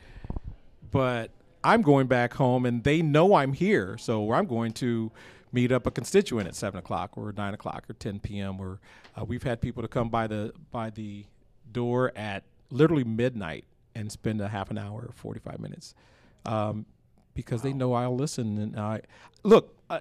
[0.91, 1.31] but
[1.65, 3.97] I'm going back home and they know I'm here.
[3.99, 5.11] So I'm going to
[5.53, 8.61] meet up a constituent at seven o'clock or nine o'clock or 10 p.m.
[8.61, 8.81] Or
[9.17, 11.25] uh, we've had people to come by the by the
[11.71, 13.65] door at literally midnight
[13.95, 15.95] and spend a half an hour or 45 minutes
[16.47, 16.87] um,
[17.35, 18.59] because they know I'll listen.
[18.59, 19.03] And I
[19.43, 20.01] look, uh,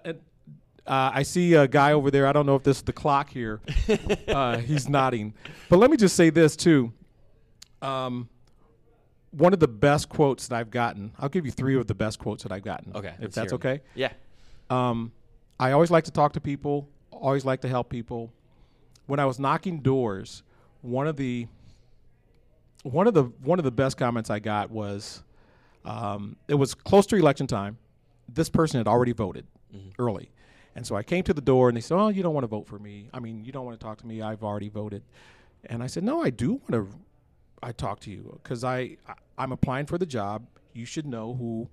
[0.88, 2.26] Uh, I see a guy over there.
[2.26, 3.62] I don't know if this is the clock here.
[4.28, 5.36] uh, he's nodding.
[5.70, 6.92] But let me just say this too.
[7.84, 8.30] Um,
[9.32, 11.14] one of the best quotes that I've gotten.
[11.20, 12.96] I'll give you three of the best quotes that I've gotten.
[12.96, 13.82] Okay, if that's okay.
[13.96, 14.12] Yeah.
[14.70, 15.12] Um,
[15.60, 16.90] I always like to talk to people.
[17.12, 18.32] Always like to help people.
[19.06, 20.44] When I was knocking doors,
[20.82, 21.48] one of the
[22.84, 25.24] one of the one of the best comments I got was,
[25.86, 27.78] um, it was close to election time.
[28.28, 29.46] This person had already voted
[30.00, 30.32] early,
[30.76, 32.48] and so I came to the door and they said, "Oh, you don't want to
[32.48, 33.10] vote for me.
[33.14, 34.22] I mean, you don't want to talk to me.
[34.22, 35.04] I've already voted."
[35.66, 36.88] And I said, "No, I do want to.
[37.64, 40.46] I talk to you because I, I I'm applying for the job.
[40.74, 41.70] You should know who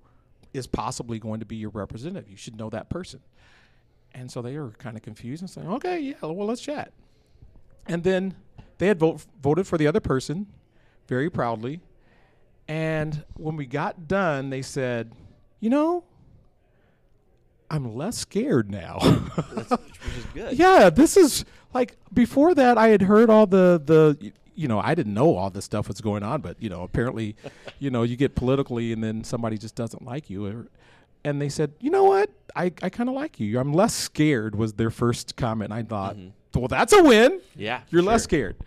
[0.53, 2.29] is possibly going to be your representative.
[2.29, 3.21] You should know that person."
[4.13, 6.91] And so they were kind of confused and saying, "Okay, yeah, well, let's chat."
[7.87, 8.35] And then
[8.77, 10.47] they had vote, voted for the other person
[11.07, 11.81] very proudly.
[12.67, 15.11] And when we got done, they said,
[15.59, 16.03] "You know,
[17.69, 20.53] I'm less scared now." which is good.
[20.57, 24.93] Yeah, this is like before that I had heard all the the you know, I
[24.93, 27.37] didn't know all this stuff was going on, but you know, apparently,
[27.79, 30.67] you know, you get politically and then somebody just doesn't like you or,
[31.23, 32.29] and they said, "You know what?
[32.55, 33.59] I I kind of like you.
[33.59, 35.71] I'm less scared." was their first comment.
[35.71, 36.17] I thought,
[36.53, 37.61] "Well, that's a win." Mm-hmm.
[37.61, 38.57] Yeah, You're less scared.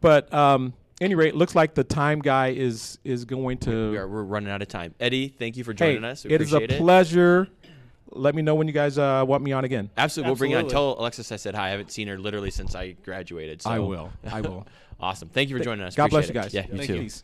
[0.00, 4.08] But um any rate, looks like the time guy is is going to We are,
[4.08, 4.94] we're running out of time.
[5.00, 6.24] Eddie, thank you for Hey, joining us.
[6.24, 7.48] We it is a appreciate pleasure.
[8.14, 9.90] Let me know when you guys uh, want me on again.
[9.96, 10.30] Absolutely.
[10.30, 10.64] We'll bring you on.
[10.64, 10.94] Absolutely.
[10.94, 11.66] Tell Alexis I said hi.
[11.66, 13.62] I haven't seen her literally since I graduated.
[13.62, 13.70] So.
[13.70, 14.10] I will.
[14.30, 14.66] I will.
[15.00, 15.28] awesome.
[15.28, 15.94] Thank you for joining us.
[15.94, 16.70] God bless you Appreciate guys.
[16.70, 16.70] it.
[16.70, 16.94] Yeah, you Thank too.
[16.96, 17.02] you.
[17.02, 17.22] Peace.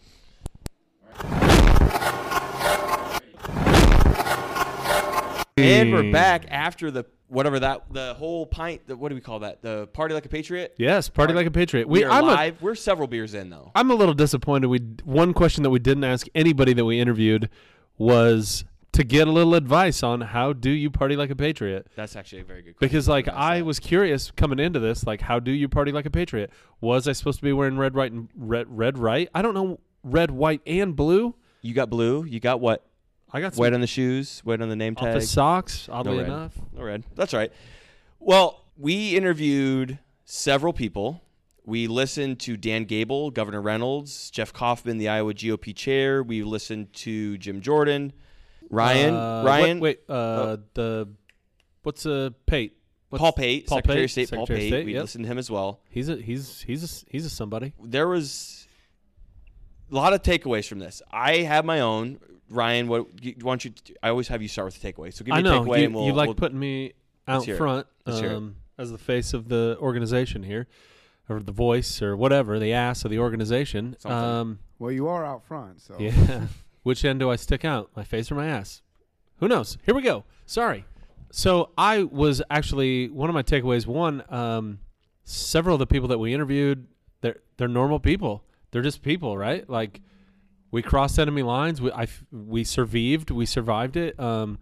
[5.56, 8.86] And we're back after the whatever that the whole pint.
[8.86, 9.60] The, what do we call that?
[9.60, 10.74] The party like a patriot.
[10.78, 11.86] Yes, party like a patriot.
[11.86, 12.62] We, We- are I'm a- live.
[12.62, 13.70] we're several beers in though.
[13.74, 14.68] I'm a little disappointed.
[14.68, 17.50] We one question that we didn't ask anybody that we interviewed
[17.98, 21.86] was to get a little advice on how do you party like a patriot.
[21.94, 22.88] That's actually a very good question.
[22.88, 26.10] Because like I was curious coming into this, like how do you party like a
[26.10, 26.50] patriot?
[26.80, 29.28] Was I supposed to be wearing red, white, and red, red, right?
[29.34, 31.34] I don't know red, white, and blue.
[31.62, 32.24] You got blue.
[32.24, 32.84] You got what?
[33.32, 35.08] I got white on the shoes, white on the name tag.
[35.08, 35.88] office socks.
[35.90, 36.26] Oddly no red.
[36.26, 37.04] enough, No red.
[37.14, 37.52] That's right.
[38.18, 41.22] Well, we interviewed several people.
[41.64, 46.22] We listened to Dan Gable, Governor Reynolds, Jeff Kaufmann, the Iowa GOP chair.
[46.22, 48.12] We listened to Jim Jordan,
[48.70, 49.14] Ryan.
[49.14, 49.80] Uh, Ryan.
[49.80, 51.08] Wait, wait uh, the
[51.82, 52.76] what's uh Pate?
[53.08, 54.78] What's- Paul Pate, Paul Secretary Pate, of State Paul Secretary of Pate.
[54.78, 55.02] State, we yep.
[55.02, 55.80] listened to him as well.
[55.90, 57.74] He's a he's he's a, he's a somebody.
[57.82, 58.66] There was
[59.90, 61.02] a lot of takeaways from this.
[61.10, 62.20] I have my own.
[62.48, 63.72] Ryan, what why don't you?
[64.02, 65.12] I always have you start with the takeaway.
[65.12, 66.06] So give me I know a takeaway, you, and we'll.
[66.06, 66.92] you like we'll- putting me
[67.26, 67.58] let's out hear it.
[67.58, 68.36] front Let's hear it.
[68.36, 70.66] um, as the face of the organization here,
[71.28, 73.96] or the voice, or whatever, the ass of the organization.
[74.04, 76.12] Um, Well, you are out front, so yeah.
[76.82, 77.90] Which end do I stick out?
[77.94, 78.82] My face or my ass?
[79.38, 79.78] Who knows?
[79.84, 80.24] Here we go.
[80.46, 80.84] Sorry.
[81.30, 83.86] So I was actually one of my takeaways.
[83.86, 84.80] One, um,
[85.24, 86.86] several of the people that we interviewed,
[87.20, 88.44] they're they're normal people.
[88.70, 89.68] They're just people, right?
[89.68, 90.00] Like
[90.70, 91.80] we crossed enemy lines.
[91.80, 93.30] We I we survived.
[93.30, 94.18] We survived it.
[94.18, 94.58] Um,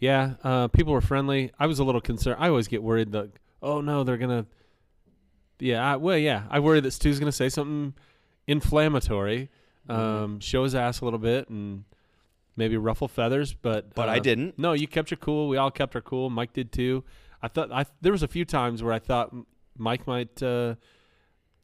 [0.00, 0.34] yeah.
[0.42, 1.52] Uh, people were friendly.
[1.58, 2.36] I was a little concerned.
[2.40, 3.30] I always get worried that
[3.62, 4.46] oh no, they're gonna.
[5.60, 5.92] Yeah.
[5.92, 6.44] I, well, yeah.
[6.50, 7.94] I worry that Stu's gonna say something
[8.46, 9.50] inflammatory,
[9.88, 11.84] um, show his ass a little bit, and
[12.56, 13.54] maybe ruffle feathers.
[13.54, 14.58] But But I uh, didn't.
[14.58, 15.48] No, you kept your cool.
[15.48, 16.30] We all kept our cool.
[16.30, 17.04] Mike did too.
[17.42, 19.34] I thought I there was a few times where I thought
[19.76, 20.74] Mike might uh,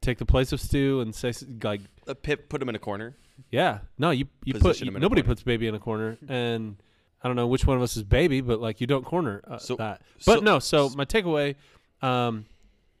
[0.01, 1.33] take the place of Stu and say
[1.63, 3.15] like Uh, pip, put him in a corner.
[3.51, 3.79] yeah.
[3.97, 6.77] No, you you put Position him in nobody puts baby in a corner, and
[7.23, 9.57] I don't know which one of us is baby, but like you don't corner uh,
[9.57, 10.01] So- that.
[10.25, 11.55] But so- no, so my takeaway,
[12.01, 12.45] um,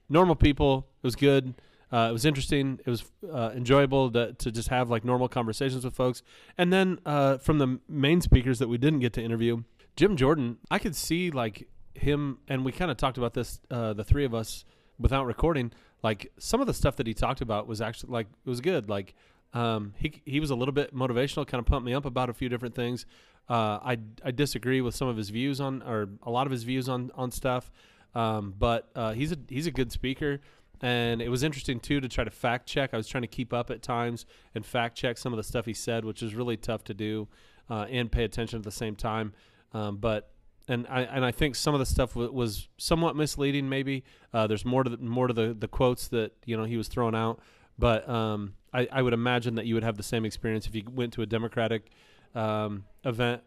[0.09, 0.85] normal people.
[1.01, 1.53] It was good.
[1.91, 2.79] Uh, it was interesting.
[2.85, 6.23] It was uh, enjoyable to, to just have like normal conversations with folks.
[6.57, 9.63] And then uh, from the main speakers that we didn't get to interview,
[9.95, 13.93] Jim Jordan, I could see like him, and we kind of talked about this, uh,
[13.93, 14.65] the three of us,
[14.99, 15.71] without recording.
[16.03, 18.89] Like some of the stuff that he talked about was actually like it was good.
[18.89, 19.15] Like
[19.53, 22.33] um, he he was a little bit motivational, kind of pumped me up about a
[22.33, 23.05] few different things.
[23.49, 26.63] Uh, I I disagree with some of his views on, or a lot of his
[26.63, 27.71] views on on stuff.
[28.13, 30.41] Um, but uh, he's a he's a good speaker,
[30.81, 32.93] and it was interesting too to try to fact check.
[32.93, 35.65] I was trying to keep up at times and fact check some of the stuff
[35.65, 37.27] he said, which is really tough to do,
[37.69, 39.33] uh, and pay attention at the same time.
[39.73, 40.31] Um, but
[40.67, 43.69] and I and I think some of the stuff w- was somewhat misleading.
[43.69, 44.03] Maybe
[44.33, 46.87] uh, there's more to the, more to the the quotes that you know he was
[46.87, 47.39] throwing out.
[47.77, 50.83] But um, I, I would imagine that you would have the same experience if you
[50.89, 51.91] went to a Democratic
[52.33, 53.41] um, event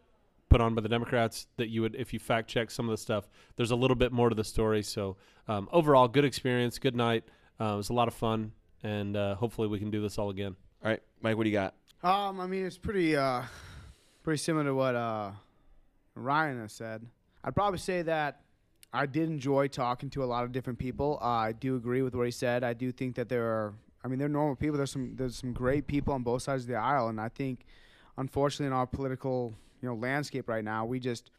[0.48, 1.46] put on by the Democrats.
[1.56, 4.12] That you would, if you fact check some of the stuff, there's a little bit
[4.12, 4.82] more to the story.
[4.82, 5.16] So
[5.46, 7.24] um, overall, good experience, good night.
[7.60, 8.52] Uh, it was a lot of fun,
[8.82, 10.54] and uh, hopefully we can do this all again.
[10.82, 11.74] All right, Mike, what do you got?
[12.02, 13.42] Um, I mean, it's pretty, uh,
[14.22, 15.32] pretty similar to what uh,
[16.14, 17.04] Ryan has said.
[17.42, 18.42] I'd probably say that
[18.92, 21.18] I did enjoy talking to a lot of different people.
[21.20, 22.64] Uh, I do agree with what he said.
[22.64, 23.74] I do think that there are.
[24.04, 24.76] I mean, they're normal people.
[24.76, 27.64] There's some there's some great people on both sides of the aisle, and I think,
[28.16, 31.30] unfortunately, in our political you know landscape right now, we just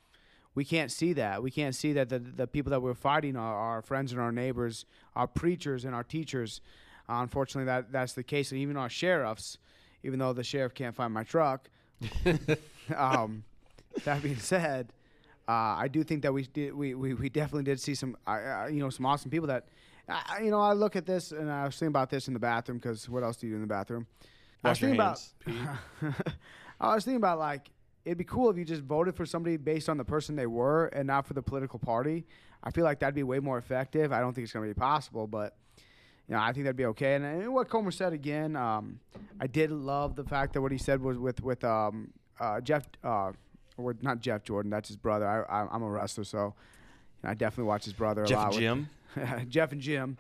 [0.56, 1.42] we can't see that.
[1.44, 4.32] We can't see that the the people that we're fighting are our friends and our
[4.32, 4.86] neighbors,
[5.16, 6.62] our preachers and our teachers.
[7.08, 9.58] Uh, unfortunately, that that's the case, and even our sheriffs.
[10.04, 11.70] Even though the sheriff can't find my truck.
[12.96, 13.44] um,
[14.06, 14.94] that being said,
[15.50, 18.32] uh, I do think that we did we, we, we definitely did see some uh,
[18.32, 19.68] uh, you know some awesome people that
[20.08, 22.40] uh, you know I look at this and I was thinking about this in the
[22.40, 24.06] bathroom because what else do you do in the bathroom?
[24.64, 25.64] I was Wash your thinking
[26.12, 26.26] about
[26.80, 27.72] I was thinking about like
[28.10, 30.88] it'd be cool if you just voted for somebody based on the person they were
[30.88, 32.26] and not for the political party.
[32.64, 34.12] I feel like that'd be way more effective.
[34.12, 35.56] I don't think it's going to be possible, but
[36.28, 37.14] you know, I think that'd be okay.
[37.16, 39.00] And, and what Comer said again, um,
[39.40, 42.88] I did love the fact that what he said was with with um, uh, Jeff,
[43.04, 43.32] uh,
[43.78, 45.28] or not Jeff Jordan, that's his brother.
[45.28, 46.56] I, I, I'm a wrestler, so
[47.24, 48.54] I definitely watch his brother Jeff a lot.
[48.54, 48.90] and Jim?
[49.16, 50.18] with- Jeff and Jim.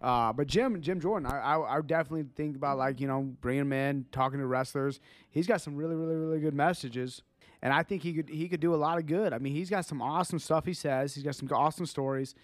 [0.00, 3.62] Uh, but Jim, Jim Jordan, I, I, I definitely think about like you know bringing
[3.62, 4.98] him in, talking to wrestlers.
[5.30, 7.20] He's got some really, really, really good messages,
[7.62, 9.32] and I think he could he could do a lot of good.
[9.32, 11.14] I mean, he's got some awesome stuff he says.
[11.14, 12.34] He's got some awesome stories,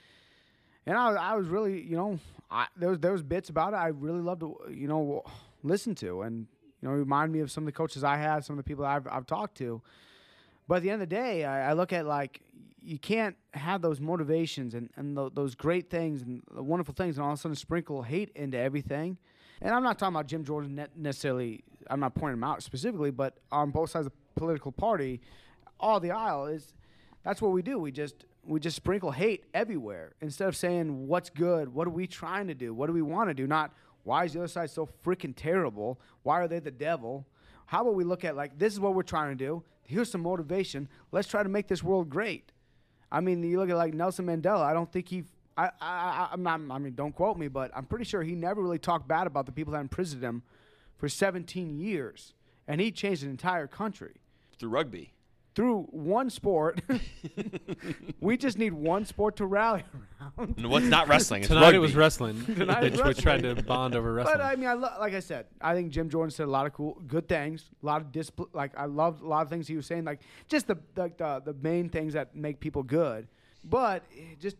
[0.87, 2.19] and I, I was really you know
[2.51, 5.25] I, there was there was bits about it I really loved to you know
[5.63, 6.47] listen to, and
[6.83, 8.85] you know remind me of some of the coaches I had, some of the people
[8.85, 9.83] I've I've talked to.
[10.69, 12.41] But at the end of the day, I, I look at like
[12.83, 17.17] you can't have those motivations and, and tho- those great things and the wonderful things
[17.17, 19.19] and all of a sudden sprinkle hate into everything.
[19.61, 21.65] And I'm not talking about Jim Jordan necessarily.
[21.91, 25.21] I'm not pointing him out specifically, but on both sides of the political party,
[25.81, 26.75] all the aisle is
[27.25, 27.79] that's what we do.
[27.79, 32.07] We just we just sprinkle hate everywhere instead of saying what's good, what are we
[32.07, 33.73] trying to do, what do we want to do, not
[34.07, 36.01] why is the other side so freaking terrible?
[36.23, 37.27] Why are they the devil?
[37.67, 39.65] How about we look at like this is what we're trying to do.
[39.83, 40.89] Here's some motivation.
[41.11, 42.53] Let's try to make this world great.
[43.11, 44.63] I mean, you look at like Nelson Mandela.
[44.63, 45.25] I don't think he.
[45.57, 46.61] I, I, I'm not.
[46.71, 49.47] I mean, don't quote me, but I'm pretty sure he never really talked bad about
[49.47, 50.45] the people that imprisoned him
[50.97, 52.33] for 17 years,
[52.69, 54.21] and he changed an entire country
[54.59, 55.13] through rugby.
[55.55, 56.81] through one sport.
[58.21, 59.83] we just need one sport to rally
[60.39, 60.59] around.
[60.59, 61.41] No, what's not wrestling?
[61.43, 62.45] It's Tonight it was wrestling.
[62.45, 64.37] Tonight They- it's we tried to bond over wrestling.
[64.39, 66.67] But I mean, I lo- like I said, I think Jim Jordan said a lot
[66.67, 67.71] of cool, good things.
[67.83, 68.49] A lot of discipline.
[68.53, 70.05] Like I loved a lot of things he was saying.
[70.05, 73.27] Like just the the the, the main things that make people good.
[73.65, 74.05] But
[74.39, 74.57] just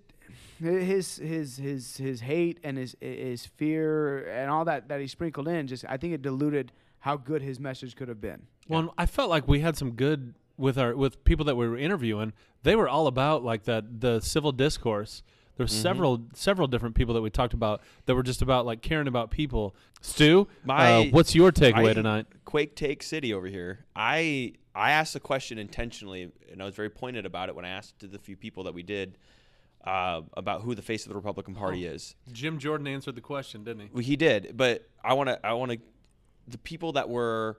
[0.59, 5.47] his his his his hate and his his fear and all that that he sprinkled
[5.49, 5.67] in.
[5.67, 6.73] Just I think it diluted
[7.07, 8.43] how good his message could have been.
[8.67, 11.69] Well, and I felt like we had some good with our with people that we
[11.69, 12.33] were interviewing.
[12.65, 15.23] They were all about like that the civil discourse.
[15.57, 15.83] There's Mhm.
[15.83, 19.31] several several different people that we talked about that were just about like caring about
[19.31, 19.77] people.
[20.01, 22.27] Stu, My, uh, what's your takeaway I- tonight?
[22.45, 23.85] Quake Take City over here.
[23.95, 27.69] I I asked the question intentionally, and I was very pointed about it when I
[27.69, 29.17] asked to the few people that we did
[29.85, 32.17] uh, about who the face of the Republican Party is.
[32.33, 33.89] Jim Jordan answered the question, didn't he?
[33.93, 35.47] Well, he did, but I want to.
[35.47, 35.79] I want to.
[36.49, 37.59] The people that were,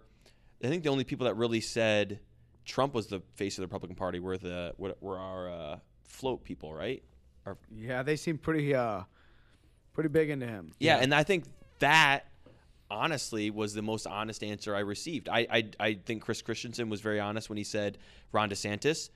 [0.64, 2.19] I think the only people that really said
[2.65, 6.43] Trump was the face of the Republican Party were the were, were our uh, float
[6.43, 7.03] people, right?
[7.45, 9.01] Our, Yeah, they seem pretty uh
[9.93, 10.73] pretty big into him.
[10.80, 11.45] yeah, and I think
[11.80, 12.26] that
[12.89, 15.27] honestly was the most honest answer I received.
[15.30, 17.97] I, I I think Chris Christensen was very honest when he said
[18.31, 19.09] Ron DeSantis.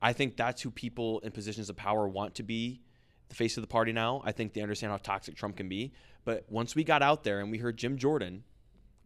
[0.00, 2.80] I think that's who people in positions of power want to be
[3.28, 4.22] the face of the party now.
[4.24, 5.92] I think they understand how toxic Trump can be.
[6.24, 8.44] But once we got out there and we heard Jim Jordan,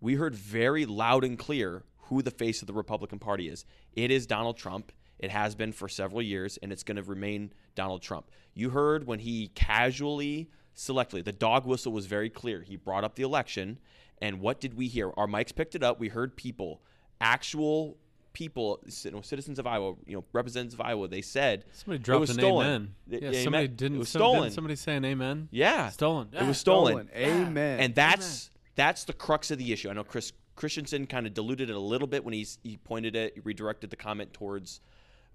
[0.03, 3.65] we heard very loud and clear who the face of the Republican Party is.
[3.95, 4.93] It is Donald Trump.
[5.19, 8.29] It has been for several years, and it's going to remain Donald Trump.
[8.55, 12.61] You heard when he casually, selectively, the dog whistle was very clear.
[12.63, 13.79] He brought up the election,
[14.21, 15.13] and what did we hear?
[15.17, 16.01] Our mics picked it up.
[16.01, 16.83] We heard people,
[17.21, 17.97] actual
[18.33, 21.07] people, c- you know, citizens of Iowa, you know, representatives of Iowa.
[21.09, 22.67] They said Somebody it dropped was an stolen.
[22.67, 22.95] amen.
[23.09, 23.45] Yeah, amen.
[23.45, 23.97] somebody didn't.
[23.97, 24.51] It was some- didn't stolen.
[24.53, 25.49] somebody say an amen?
[25.53, 26.29] Yeah, Stolen.
[26.33, 27.09] It was stolen.
[27.15, 27.81] Amen.
[27.81, 29.91] And that's that's the crux of the issue.
[29.91, 33.17] I know Chris Christensen kind of diluted it a little bit when he's he pointed
[33.17, 34.81] it, he redirected the comment towards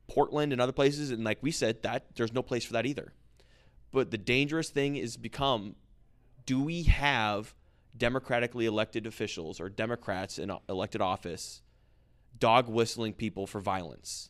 [0.07, 3.13] Portland and other places, and like we said, that there's no place for that either.
[3.91, 5.75] But the dangerous thing is become:
[6.45, 7.53] Do we have
[7.95, 11.61] democratically elected officials or Democrats in elected office
[12.39, 14.29] dog whistling people for violence?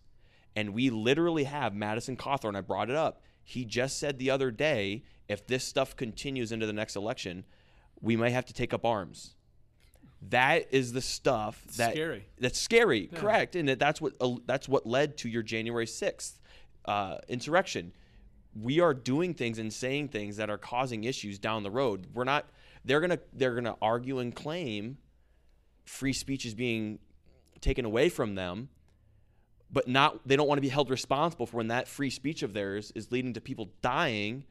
[0.55, 2.55] And we literally have Madison Cawthorn.
[2.55, 3.21] I brought it up.
[3.43, 7.45] He just said the other day, if this stuff continues into the next election,
[8.02, 9.34] we might have to take up arms.
[10.30, 12.26] That is the stuff that scary.
[12.40, 13.19] That's scary, Yeah.
[13.19, 13.56] correct?
[13.56, 16.40] And that, that's what uh, that's what led to your January sixth
[16.86, 17.94] uh, insurrection.
[18.60, 22.07] We are doing things and saying things that are causing issues down the road.
[22.14, 22.45] We're not.
[22.84, 24.98] They're gonna they're gonna argue and claim
[25.86, 26.99] free speech is being
[27.61, 28.69] taken away from them
[29.72, 32.53] but not they don't want to be held responsible for when that free speech of
[32.53, 34.44] theirs is leading to people dying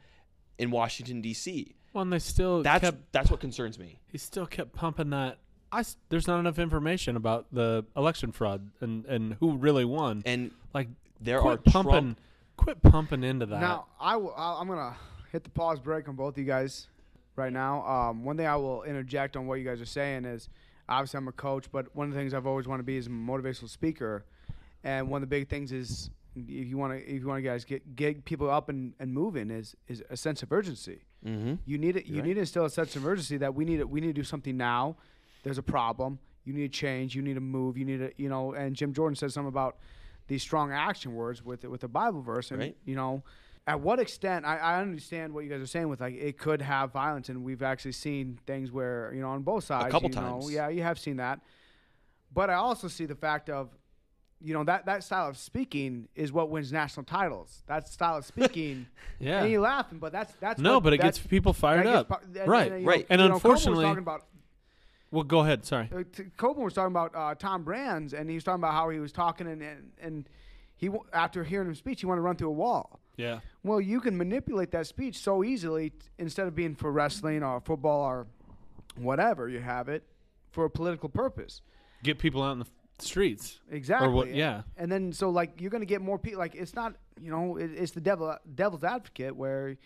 [0.59, 1.75] in Washington D.C.
[1.97, 3.99] Well, and they still That's kept, that's what concerns me.
[4.13, 5.39] he still kept pumping that.
[5.73, 10.23] I s- there's not enough information about the election fraud and and who really won.
[10.27, 10.89] And like
[11.23, 12.19] there quit are pumping, Trump-
[12.59, 13.63] quit pumping into that.
[13.63, 14.95] Now, I will, I- I'm gonna
[15.33, 16.87] hit the pause break on both of you guys
[17.35, 17.83] right now.
[17.87, 20.51] Um, one thing I will interject on what you guys are saying is,
[20.91, 23.07] obviously I'm a coach, but one of the things I've always wanted to be is
[23.07, 24.27] a motivational speaker,
[24.85, 27.43] and one of the big things is if you want to, if you want to
[27.43, 31.01] guys get get people up and, and moving is is a sense of urgency.
[31.27, 31.55] Mm-hmm.
[31.65, 32.07] You need it.
[32.07, 33.89] You You're need to instill a sense of urgency that we need it.
[33.89, 34.97] We need to do something now.
[35.43, 36.19] There's a problem.
[36.45, 37.15] You need to change.
[37.17, 37.77] You need to move.
[37.77, 38.53] You need to, you know.
[38.55, 39.77] And Jim Jordan said something about
[40.29, 42.77] these strong action words with with a Bible verse, and Right.
[42.85, 43.23] you know,
[43.67, 46.63] at what extent I, I understand what you guys are saying with like it could
[46.63, 49.87] have violence, and we've actually seen things where you know on both sides.
[49.87, 50.53] A couple you know, times.
[50.53, 51.41] yeah, you have seen that.
[52.33, 53.71] But I also see the fact of,
[54.47, 57.63] you know, that that style of speaking is what wins national titles.
[57.67, 58.87] That style of speaking.
[59.19, 59.43] Yeah.
[59.43, 62.11] And you laughing, but that's that's no, what- but it gets people fired that gets
[62.11, 62.49] up.
[62.49, 63.01] right, and, you right.
[63.01, 64.25] know, and you know, Coleman was unfortunately, about
[65.11, 65.65] well, go ahead.
[65.65, 65.89] Sorry.
[65.95, 68.89] uh, t- Copeland was talking about uh, Tom Brands, and he was talking about how
[68.91, 70.29] he was talking, and and, and
[70.77, 73.01] he w- after hearing him speech, he wanted to run through a wall.
[73.17, 73.41] Yeah.
[73.65, 77.61] Well, you can manipulate that speech so easily t- instead of being for wrestling or
[77.61, 78.27] football or
[78.97, 80.05] whatever you have it
[80.51, 81.63] for a political purpose.
[82.03, 83.61] Get people out in the f- streets.
[83.71, 84.09] Exactly.
[84.09, 84.35] Or what?
[84.35, 84.63] Yeah.
[84.77, 86.39] And then so like you're gonna get more people.
[86.39, 89.77] Like it's not you know it, it's the devil devil's advocate where.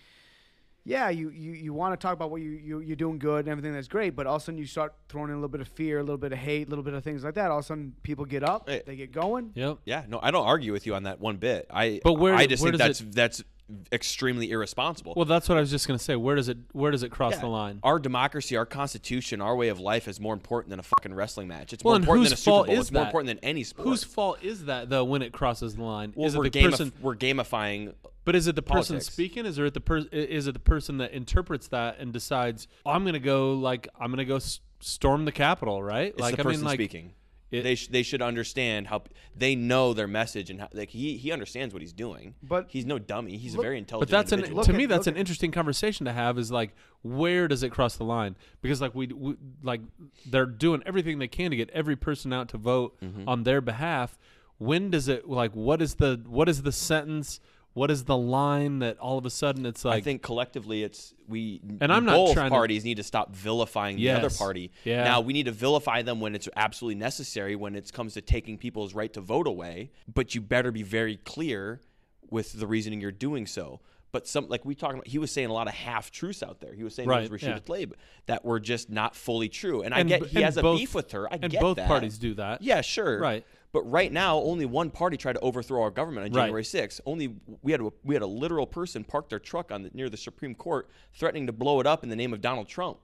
[0.83, 3.49] Yeah, you, you, you want to talk about what you, you, you're doing good and
[3.49, 5.61] everything that's great, but all of a sudden you start throwing in a little bit
[5.61, 7.51] of fear, a little bit of hate, a little bit of things like that.
[7.51, 9.53] All of a sudden people get up, they get going.
[9.55, 9.81] Yep.
[9.85, 11.67] Yeah, no, I don't argue with you on that one bit.
[11.71, 13.43] I But where I just where think does that's that's
[13.93, 15.15] extremely irresponsible.
[15.17, 16.17] Well, that's what I was just gonna say.
[16.17, 17.41] Where does it Where does it cross Yeah.
[17.41, 17.81] the line?
[17.83, 21.49] Our democracy, our constitution, our way of life is more important than a fucking wrestling
[21.49, 21.73] match.
[21.73, 22.65] It's well, more important than a Super Bowl.
[22.75, 23.89] is it's more important than any sport.
[23.89, 26.13] Whose fault is that though when it crosses the line?
[26.17, 26.93] well, is it we're, the gamif- person?
[27.01, 27.95] we're gamifying.
[28.25, 29.13] But is it the person politics.
[29.13, 29.47] speaking?
[29.47, 33.03] Is it the per- Is it the person that interprets that and decides "Oh, I'm
[33.03, 35.83] going to go like I'm going to go s- storm the Capitol?
[35.83, 36.09] Right?
[36.13, 37.13] It's like the I person mean, like speaking.
[37.51, 39.03] It- they sh- they should understand how
[39.37, 42.35] they know their message and how like he he understands what he's doing.
[42.43, 43.37] But he's no dummy.
[43.37, 44.11] He's look- a very intelligent.
[44.11, 44.65] But that's an individual.
[44.65, 46.39] to me that's an interesting conversation to have.
[46.39, 48.37] Is like where does it cross the line?
[48.63, 49.81] Because like we, we like
[50.27, 53.29] they're doing everything they can to get every person out to vote Mm-hmm.
[53.29, 54.19] on their behalf.
[54.59, 57.41] When does it like what is the what is the sentence?
[57.73, 59.99] What is the line that all of a sudden it's like?
[59.99, 63.35] I think collectively it's we And I'm not both trying to- parties need to stop
[63.35, 64.73] vilifying the other party.
[64.85, 65.05] Yeah.
[65.05, 68.59] Now we need to vilify them when it's absolutely necessary when it comes to taking
[68.59, 71.81] people's right to vote away, but you better be very clear
[72.29, 73.81] with the reasoning you're doing so.
[74.13, 76.59] But some like we talking about he was saying a lot of half truths out
[76.61, 76.75] there.
[76.75, 77.59] He was saying Right, things yeah.
[77.59, 77.93] Rashida Tlaib
[78.27, 79.83] that were just not fully true.
[79.83, 81.33] And, I get he and has a beef with her.
[81.33, 81.87] I and get both that.
[81.87, 82.61] parties do that.
[82.63, 83.21] Yeah, sure.
[83.21, 83.47] Right.
[83.73, 86.47] But right now, only one party tried to overthrow our government on Right.
[86.47, 87.01] January 6th.
[87.07, 90.09] Only we had a, we had a literal person park their truck on the, near
[90.09, 92.99] the Supreme Court, threatening to blow it up in the name of Donald Trump.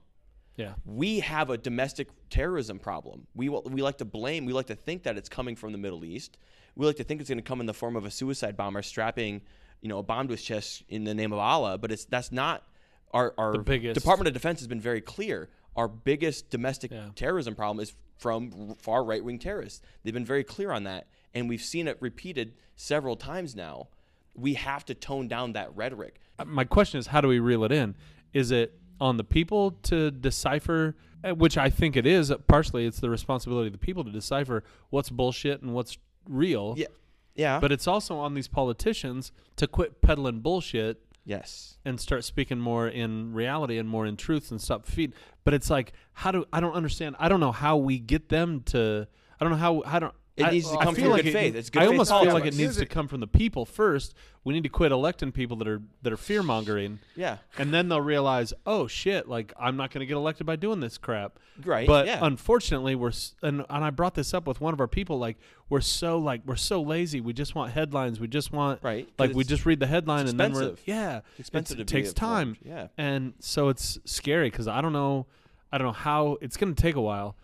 [0.57, 0.73] Yeah.
[0.85, 3.27] We have a domestic terrorism problem.
[3.35, 4.45] We we like to blame.
[4.45, 6.37] We like to think that it's coming from the Middle East.
[6.75, 8.81] We like to think it's going to come in the form of a suicide bomber
[8.81, 9.41] strapping,
[9.81, 11.77] you know, a bomb to his chest in the name of Allah.
[11.77, 12.63] But it's that's not
[13.11, 15.49] our our The biggest- Department of Defense has been very clear.
[15.75, 19.81] Our biggest domestic terrorism problem is from far right wing terrorists.
[20.03, 23.87] They've been very clear on that, and we've seen it repeated several times now.
[24.35, 26.19] We have to tone down that rhetoric.
[26.37, 27.95] Uh, my question is how do we reel it in
[28.33, 32.99] is it on the people to decipher uh, which i think it is partially it's
[32.99, 35.97] the responsibility of the people to decipher what's bullshit and what's
[36.29, 36.87] real Yeah.
[37.35, 37.59] Yeah.
[37.59, 41.77] but it's also on these politicians to quit peddling bullshit Yes.
[41.83, 45.13] and start speaking more in reality and more in truth and stop feed
[45.43, 48.61] but it's like how do i don't understand i don't know how we get them
[48.67, 49.05] to
[49.39, 51.29] i don't know how I don't It I- needs to come feel from like good
[51.29, 51.55] it- faith.
[51.55, 52.57] It's good I faith almost feel like it politics.
[52.57, 54.13] needs to come from the people first.
[54.43, 56.99] We need to quit electing people that are that are fear mongering.
[57.15, 57.37] Yeah.
[57.57, 60.79] and then they'll realize, oh shit, like I'm not going to get elected by doing
[60.79, 61.39] this crap.
[61.65, 62.19] Right, But yeah.
[62.21, 63.11] unfortunately, we're
[63.41, 65.17] and and I brought this up with one of our people.
[65.17, 65.37] Like
[65.69, 67.19] we're so like we're so lazy.
[67.19, 68.19] We just want headlines.
[68.19, 71.21] We just want Right, 'cause Like we just read the headline and then we're yeah.
[71.31, 72.57] It's expensive It's- to it be takes time.
[72.63, 72.87] yeah.
[72.97, 75.25] and so it's scary because I don't know.
[75.71, 77.35] I don't know how it's going to take a while.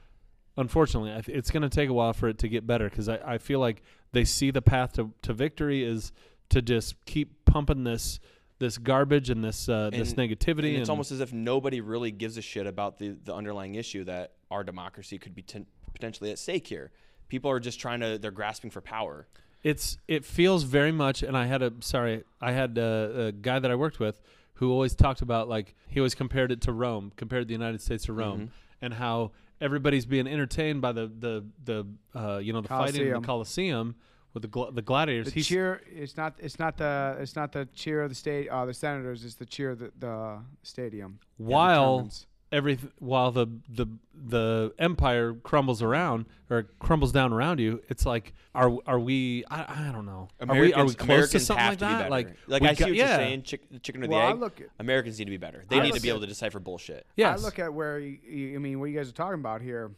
[0.56, 3.20] Unfortunately, th- it's going to take a while for it to get better because I,
[3.26, 3.82] I feel like
[4.12, 6.12] they see the path to, to victory is
[6.50, 8.20] to just keep pumping this
[8.60, 10.70] this garbage and this uh, this negativity.
[10.70, 13.76] and it's and- almost as if nobody really gives a shit about the, the underlying
[13.76, 16.92] issue that our democracy could be ten- potentially at stake here.
[17.30, 19.28] People are just trying to, they're grasping for power.
[19.64, 23.58] It's it feels very much, and I had a sorry, I had a, a guy
[23.60, 24.22] that I worked with
[24.56, 28.06] who always talked about like he always compared it to Rome, compared the United States
[28.06, 28.50] to Rome, Mhm.
[28.82, 29.32] and how
[29.64, 33.96] everybody's being entertained by the the the uh, you know the fighting in the Colosseum
[34.34, 35.32] with the gl- the gladiators.
[35.32, 35.82] The cheer.
[35.88, 36.36] It's not.
[36.40, 37.18] It's not the.
[37.20, 38.50] It's not the cheer of the state.
[38.50, 39.24] Uh, the Senators.
[39.24, 41.20] It's the cheer of the, the stadium.
[41.38, 42.10] while
[42.54, 42.80] determines.
[42.80, 43.88] everything while the the
[44.26, 49.88] the empire crumbles around or crumbles down around you it's like are are we i,
[49.88, 51.86] I don't know are we are we Americans, close Americans to something have like to
[51.86, 52.10] be that better.
[52.10, 53.08] like like we I see got- what yeah.
[53.08, 54.40] you're saying, chick, the chicken or the Well, I egg.
[54.40, 55.64] look at- Americans need to be better.
[55.68, 57.06] They I need to be at- able to decipher bullshit.
[57.18, 57.40] Yes.
[57.40, 59.92] I look at where you, you, I mean what you guys are talking about here,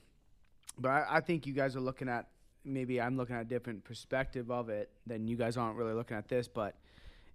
[0.79, 2.27] but I, I think you guys are looking at
[2.63, 6.17] maybe I'm looking at a different perspective of it than you guys aren't really looking
[6.17, 6.75] at this, but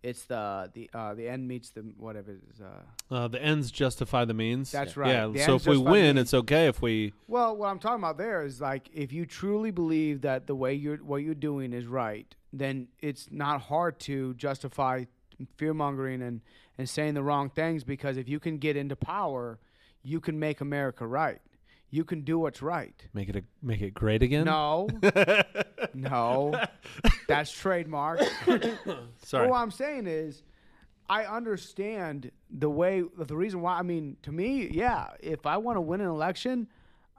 [0.02, 2.60] it's the the uh, the end meets the whatever it is.
[2.60, 5.02] Uh, uh, the ends justify the means That's yeah.
[5.02, 5.10] right.
[5.10, 8.18] yeah The so if we win it's okay if we Well, what I'm talking about
[8.18, 11.86] there is like if you truly believe that the way you're what you're doing is
[11.86, 15.04] right, then it's not hard to justify
[15.56, 16.40] fear mongering and
[16.78, 19.58] and saying the wrong things because if you can get into power,
[20.02, 21.40] you can make America right.
[21.90, 22.94] You can do what's right.
[23.12, 24.88] make it a, make it great again No,
[25.94, 26.54] no,
[27.26, 28.20] that's trademark.
[29.24, 29.48] Sorry.
[29.48, 30.42] What I'm saying is,
[31.08, 33.78] I understand the way, the reason why.
[33.78, 36.68] I mean, to me, yeah, if I want to win an election,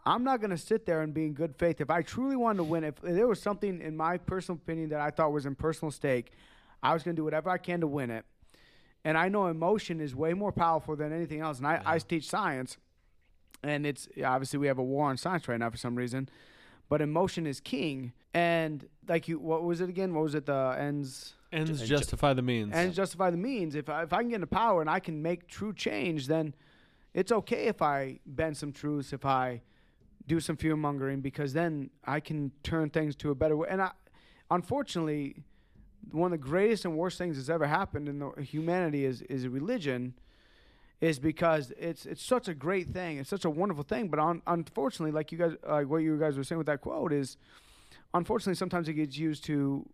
[0.05, 1.81] I'm not going to sit there and be in good faith.
[1.81, 5.01] If I truly wanted to win, if there was something in my personal opinion that
[5.01, 6.31] I thought was in personal stake,
[6.81, 8.25] I was going to do whatever I can to win it.
[9.03, 11.57] And I know emotion is way more powerful than anything else.
[11.57, 12.77] And I, I teach science,
[13.63, 16.29] and it's obviously we have a war on science right now for some reason,
[16.89, 18.13] but emotion is king.
[18.33, 20.13] And like you, what was it again?
[20.13, 20.45] What was it?
[20.45, 21.35] The ends.
[21.51, 23.75] ends justify the means Ends justify the means.
[23.75, 26.55] If I, if I can get into power and I can make true change, then
[27.13, 29.61] it's okay if I bend some truths, if I
[30.27, 33.67] do some fear mongering, because then I can turn things to a better way.
[33.69, 33.91] And I,
[34.49, 35.43] unfortunately,
[36.11, 39.47] one of the greatest and worst things that's ever happened in the, humanity is is
[39.47, 40.13] religion,
[41.01, 44.07] is because it's it's such a great thing, it's such a wonderful thing.
[44.07, 47.11] But un, unfortunately, like you guys, like what you guys were saying with that quote
[47.11, 47.37] is,
[48.13, 49.89] unfortunately, sometimes it gets used to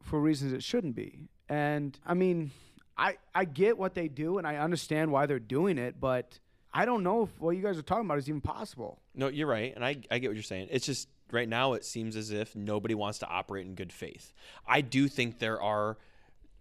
[0.00, 1.28] for reasons it shouldn't be.
[1.48, 2.52] And I mean,
[2.96, 6.38] I I get what they do and I understand why they're doing it, but
[6.72, 9.00] I don't know if what you guys are talking about is even possible.
[9.14, 10.68] No, you're right, and I, I get what you're saying.
[10.70, 14.32] It's just right now it seems as if nobody wants to operate in good faith.
[14.66, 15.98] I do think there are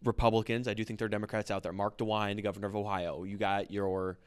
[0.04, 0.68] Republicans.
[0.68, 1.74] I do think there are Democrats out there.
[1.74, 3.24] Mark DeWine, the governor of Ohio.
[3.24, 4.18] You got your.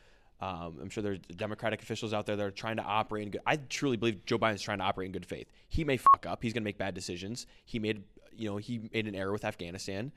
[0.41, 3.41] Um, I'm sure there's Democratic officials out there that are trying to operate in good.
[3.47, 5.47] I truly believe Joe Biden's trying to operate in good faith.
[5.69, 6.43] He may fuck up.
[6.43, 7.47] He's going to make bad decisions.
[7.65, 8.03] He made,
[8.37, 10.13] you know, he made an error with Afghanistan,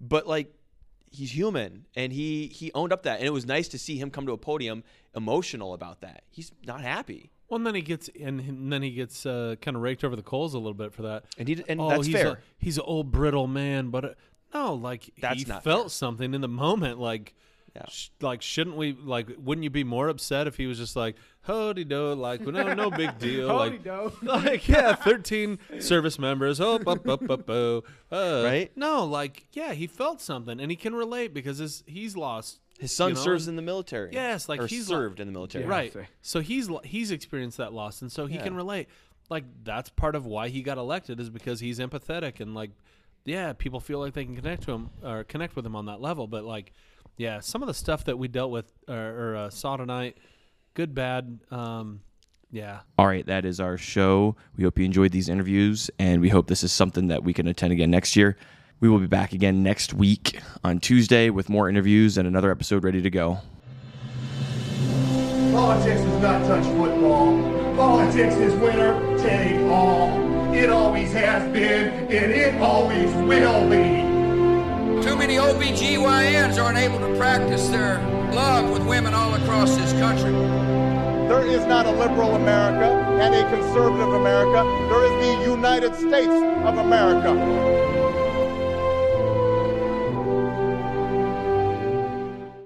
[0.00, 0.52] but like
[1.10, 4.10] he's human and he he owned up that and it was nice to see him
[4.10, 4.82] come to a podium
[5.14, 8.92] emotional about that he's not happy Well, and then he gets and, and then he
[8.92, 11.24] gets uh, kind of raked over the coals a little bit for that.
[11.36, 12.28] And he- and oh, that's he's fair.
[12.28, 14.08] A, he's an old brittle man, but uh,
[14.54, 16.98] no, like That's he not felt something in the moment.
[16.98, 17.34] Like,
[17.88, 18.92] sh- like shouldn't we?
[18.92, 21.16] Like, wouldn't you be more upset if he was just like,
[21.48, 23.48] "Hody do," like, no, no big deal.
[23.54, 24.12] like, Howdy-do.
[24.26, 26.60] like, yeah, thirteen service members.
[26.60, 27.82] Oh, up, up, up, oh.
[28.10, 28.70] Uh, Right?
[28.76, 32.58] No, like, yeah, he felt something, and he can relate because his, he's lost.
[32.78, 34.10] His son you know, serves in the military.
[34.12, 35.64] Yes, like Or he's lo- served in the military.
[35.64, 35.94] right?
[36.20, 38.42] So he's lo- he's experienced that loss, and so he Yeah.
[38.42, 38.88] can relate.
[39.30, 42.70] Like that's part of why he got elected is because he's empathetic and like,
[43.24, 46.00] yeah, people feel like they can connect to him or connect with him on that
[46.00, 46.26] level.
[46.26, 46.72] But like,
[47.16, 50.16] yeah, some of the stuff that we dealt with or, or uh, saw tonight,
[50.74, 52.00] good, bad, um,
[52.50, 52.80] yeah.
[52.98, 54.36] All right, that is our show.
[54.56, 57.48] We hope you enjoyed these interviews, and we hope this is something that we can
[57.48, 58.36] attend again next year.
[58.78, 62.84] We will be back again next week on Tuesday with more interviews and another episode
[62.84, 63.38] ready to go.
[65.52, 67.40] Politics does not touch football.
[67.76, 70.21] Politics is winner take all.
[70.54, 75.02] It always has been, and it always will be.
[75.02, 77.98] Too many OBGYNs aren't able to practice their
[78.34, 80.32] love with women all across this country.
[81.28, 82.84] There is not a liberal America
[83.18, 84.62] and a conservative America.
[84.90, 87.91] There is the United States of America.